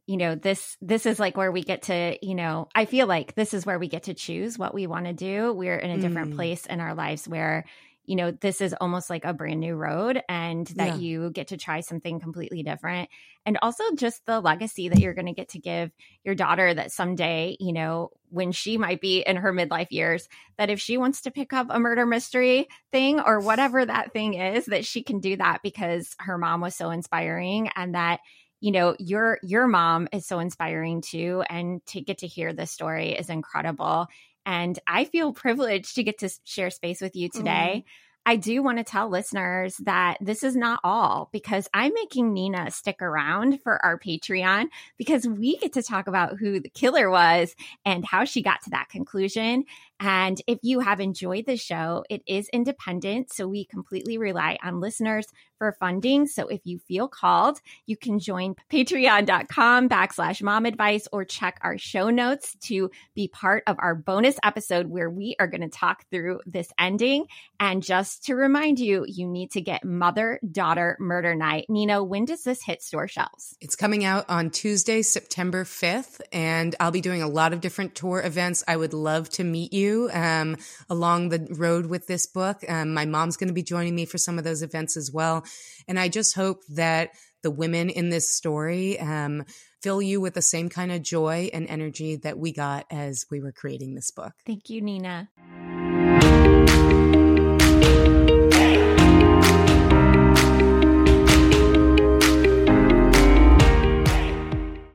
you 0.05 0.18
know 0.18 0.34
this 0.34 0.76
this 0.82 1.05
is 1.05 1.20
like 1.20 1.38
where 1.38 1.51
we 1.51 1.62
get 1.62 1.84
to 1.84 2.18
you 2.26 2.34
know 2.34 2.68
i 2.74 2.86
feel 2.86 3.05
like 3.05 3.36
this 3.36 3.53
is 3.53 3.64
where 3.64 3.78
we 3.78 3.88
get 3.88 4.03
to 4.03 4.16
choose 4.16 4.57
what 4.57 4.74
we 4.74 4.88
want 4.88 5.05
to 5.05 5.14
do 5.14 5.53
we're 5.53 5.78
in 5.78 5.91
a 5.91 5.99
different 5.99 6.32
mm. 6.32 6.36
place 6.36 6.66
in 6.66 6.80
our 6.80 6.95
lives 6.95 7.28
where 7.28 7.64
you 8.10 8.16
know, 8.16 8.32
this 8.32 8.60
is 8.60 8.74
almost 8.82 9.07
like 9.12 9.24
a 9.24 9.36
brand 9.36 9.60
new 9.60 9.76
road 9.76 10.20
and 10.28 10.66
that 10.78 10.88
yeah. 10.88 10.95
you 10.95 11.30
get 11.30 11.49
to 11.49 11.57
try 11.57 11.82
something 11.82 12.20
completely 12.20 12.64
different. 12.64 13.07
And 13.45 13.60
also 13.62 13.84
just 13.93 14.26
the 14.26 14.39
legacy 14.39 14.89
that 14.89 14.97
you're 14.97 15.14
going 15.14 15.28
to 15.28 15.34
get 15.34 15.49
to 15.49 15.60
give 15.60 15.91
your 16.24 16.34
daughter 16.34 16.74
that 16.74 16.91
someday, 16.91 17.55
you 17.60 17.72
know, 17.72 18.10
when 18.30 18.51
she 18.51 18.80
might 18.80 18.99
be 18.99 19.20
in 19.20 19.36
her 19.36 19.53
midlife 19.53 19.91
years, 19.91 20.28
that 20.57 20.72
if 20.72 20.80
she 20.82 20.97
wants 20.97 21.22
to 21.22 21.32
pick 21.32 21.53
up 21.53 21.68
a 21.70 21.80
murder 21.80 22.07
mystery 22.07 22.68
thing 22.91 23.20
or 23.20 23.41
whatever 23.41 23.86
that 23.86 24.12
thing 24.12 24.34
is, 24.34 24.66
that 24.66 24.86
she 24.86 25.03
can 25.03 25.20
do 25.20 25.38
that 25.38 25.60
because 25.62 26.16
her 26.18 26.39
mom 26.39 26.62
was 26.62 26.76
so 26.76 26.89
inspiring 26.89 27.70
and 27.76 27.93
that 27.93 28.22
you 28.60 28.72
know 28.72 28.95
your 28.99 29.38
your 29.41 29.68
mom 29.68 30.07
is 30.12 30.26
so 30.26 30.39
inspiring 30.39 31.01
too 31.01 31.43
and 31.49 31.86
to 31.86 32.01
get 32.01 32.18
to 32.18 32.28
hear 32.28 32.51
this 32.51 32.72
story 32.72 33.12
is 33.12 33.30
incredible 33.30 34.07
and 34.46 34.78
I 34.88 35.06
feel 35.06 35.34
privileged 35.34 35.96
to 35.96 36.04
get 36.04 36.20
to 36.20 36.30
share 36.44 36.70
space 36.70 37.02
with 37.02 37.16
you 37.16 37.30
today. 37.30 37.84
Mm. 37.86 37.90
I 38.26 38.36
do 38.36 38.62
want 38.62 38.78
to 38.78 38.84
tell 38.84 39.10
listeners 39.10 39.78
that 39.78 40.18
this 40.22 40.44
is 40.44 40.56
not 40.56 40.82
all 40.84 41.30
because 41.32 41.68
I'm 41.74 41.94
making 41.94 42.34
Nina 42.34 42.70
stick 42.70 43.02
around 43.02 43.62
for 43.64 43.84
our 43.84 43.98
Patreon 43.98 44.68
because 44.98 45.28
we 45.28 45.58
get 45.58 45.74
to 45.74 45.82
talk 45.82 46.08
about 46.08 46.38
who 46.38 46.60
the 46.60 46.70
killer 46.70 47.10
was 47.10 47.56
and 47.86 48.06
how 48.06 48.26
she 48.26 48.44
got 48.44 48.62
to 48.66 48.70
that 48.72 48.90
conclusion. 48.90 49.66
And 50.00 50.41
if 50.47 50.60
you 50.62 50.80
have 50.80 51.00
enjoyed 51.00 51.45
the 51.45 51.58
show, 51.58 52.06
it 52.10 52.22
is 52.26 52.47
independent. 52.54 53.34
So 53.34 53.47
we 53.47 53.66
completely 53.66 54.18
rely 54.18 54.58
on 54.64 54.80
listeners 54.80 55.28
for 55.58 55.76
funding. 55.78 56.26
So 56.26 56.47
if 56.47 56.62
you 56.64 56.80
feel 56.80 57.10
called, 57.10 57.60
you 57.86 57.97
can 57.97 58.20
join 58.20 58.56
patreon.com 58.72 59.89
backslash 59.89 60.41
mom 60.41 60.66
advice 60.66 61.08
or 61.12 61.26
check 61.26 61.60
our 61.62 61.78
show 61.78 62.10
notes 62.10 62.56
to 62.62 62.91
be 63.14 63.28
part 63.28 63.64
of 63.68 63.76
our 63.80 63.93
bonus 63.93 64.38
episode 64.41 64.88
where 64.88 65.10
we 65.10 65.36
are 65.38 65.47
going 65.47 65.62
to 65.62 65.70
talk 65.70 66.06
through 66.10 66.39
this 66.45 66.72
ending. 66.80 67.26
And 67.60 67.84
just 67.84 68.26
to 68.26 68.36
remind 68.36 68.80
you, 68.80 69.04
you 69.06 69.28
need 69.28 69.52
to 69.52 69.62
get 69.62 69.84
Mother 69.84 70.39
Daughter 70.50 70.95
Murder 71.02 71.36
Night. 71.36 71.66
Nina, 71.68 72.02
when 72.02 72.24
does 72.24 72.43
this 72.43 72.64
hit 72.64 72.82
store 72.82 73.10
shelves? 73.10 73.58
It's 73.60 73.76
coming 73.76 74.06
out 74.06 74.30
on 74.30 74.52
Tuesday, 74.52 75.02
September 75.02 75.66
5th, 75.66 76.22
and 76.32 76.74
I'll 76.80 76.91
be 76.91 77.02
doing 77.02 77.22
a 77.22 77.28
lot 77.28 77.52
of 77.52 77.60
different 77.60 77.95
tour 77.95 78.22
events. 78.24 78.64
I 78.66 78.78
would 78.78 78.93
love 78.93 79.30
to 79.32 79.43
meet 79.43 79.74
you 79.74 79.89
um, 80.14 80.58
along 80.90 81.30
the 81.30 81.48
road 81.52 81.88
with 81.88 82.08
this 82.08 82.28
book. 82.28 82.64
Um, 82.68 82.94
my 82.94 83.06
mom's 83.06 83.38
going 83.38 83.48
to 83.48 83.54
be 83.54 83.64
joining 83.64 83.96
me 83.96 84.06
for 84.06 84.18
some 84.18 84.38
of 84.38 84.44
those 84.44 84.62
events 84.62 84.98
as 84.98 85.12
well. 85.14 85.44
And 85.88 86.00
I 86.00 86.08
just 86.08 86.36
hope 86.36 86.62
that 86.70 87.12
the 87.42 87.52
women 87.52 87.90
in 87.90 88.10
this 88.10 88.36
story 88.36 89.00
um, 89.00 89.46
fill 89.82 90.02
you 90.02 90.20
with 90.20 90.34
the 90.34 90.42
same 90.42 90.70
kind 90.70 90.92
of 90.92 91.02
joy 91.02 91.50
and 91.54 91.68
energy 91.68 92.18
that 92.18 92.38
we 92.38 92.52
got 92.52 92.86
as 92.92 93.26
we 93.32 93.40
were 93.40 93.54
creating 93.54 93.96
this 93.96 94.12
book. 94.12 94.34
Thank 94.46 94.70
you, 94.70 94.82
Nina. 94.82 95.30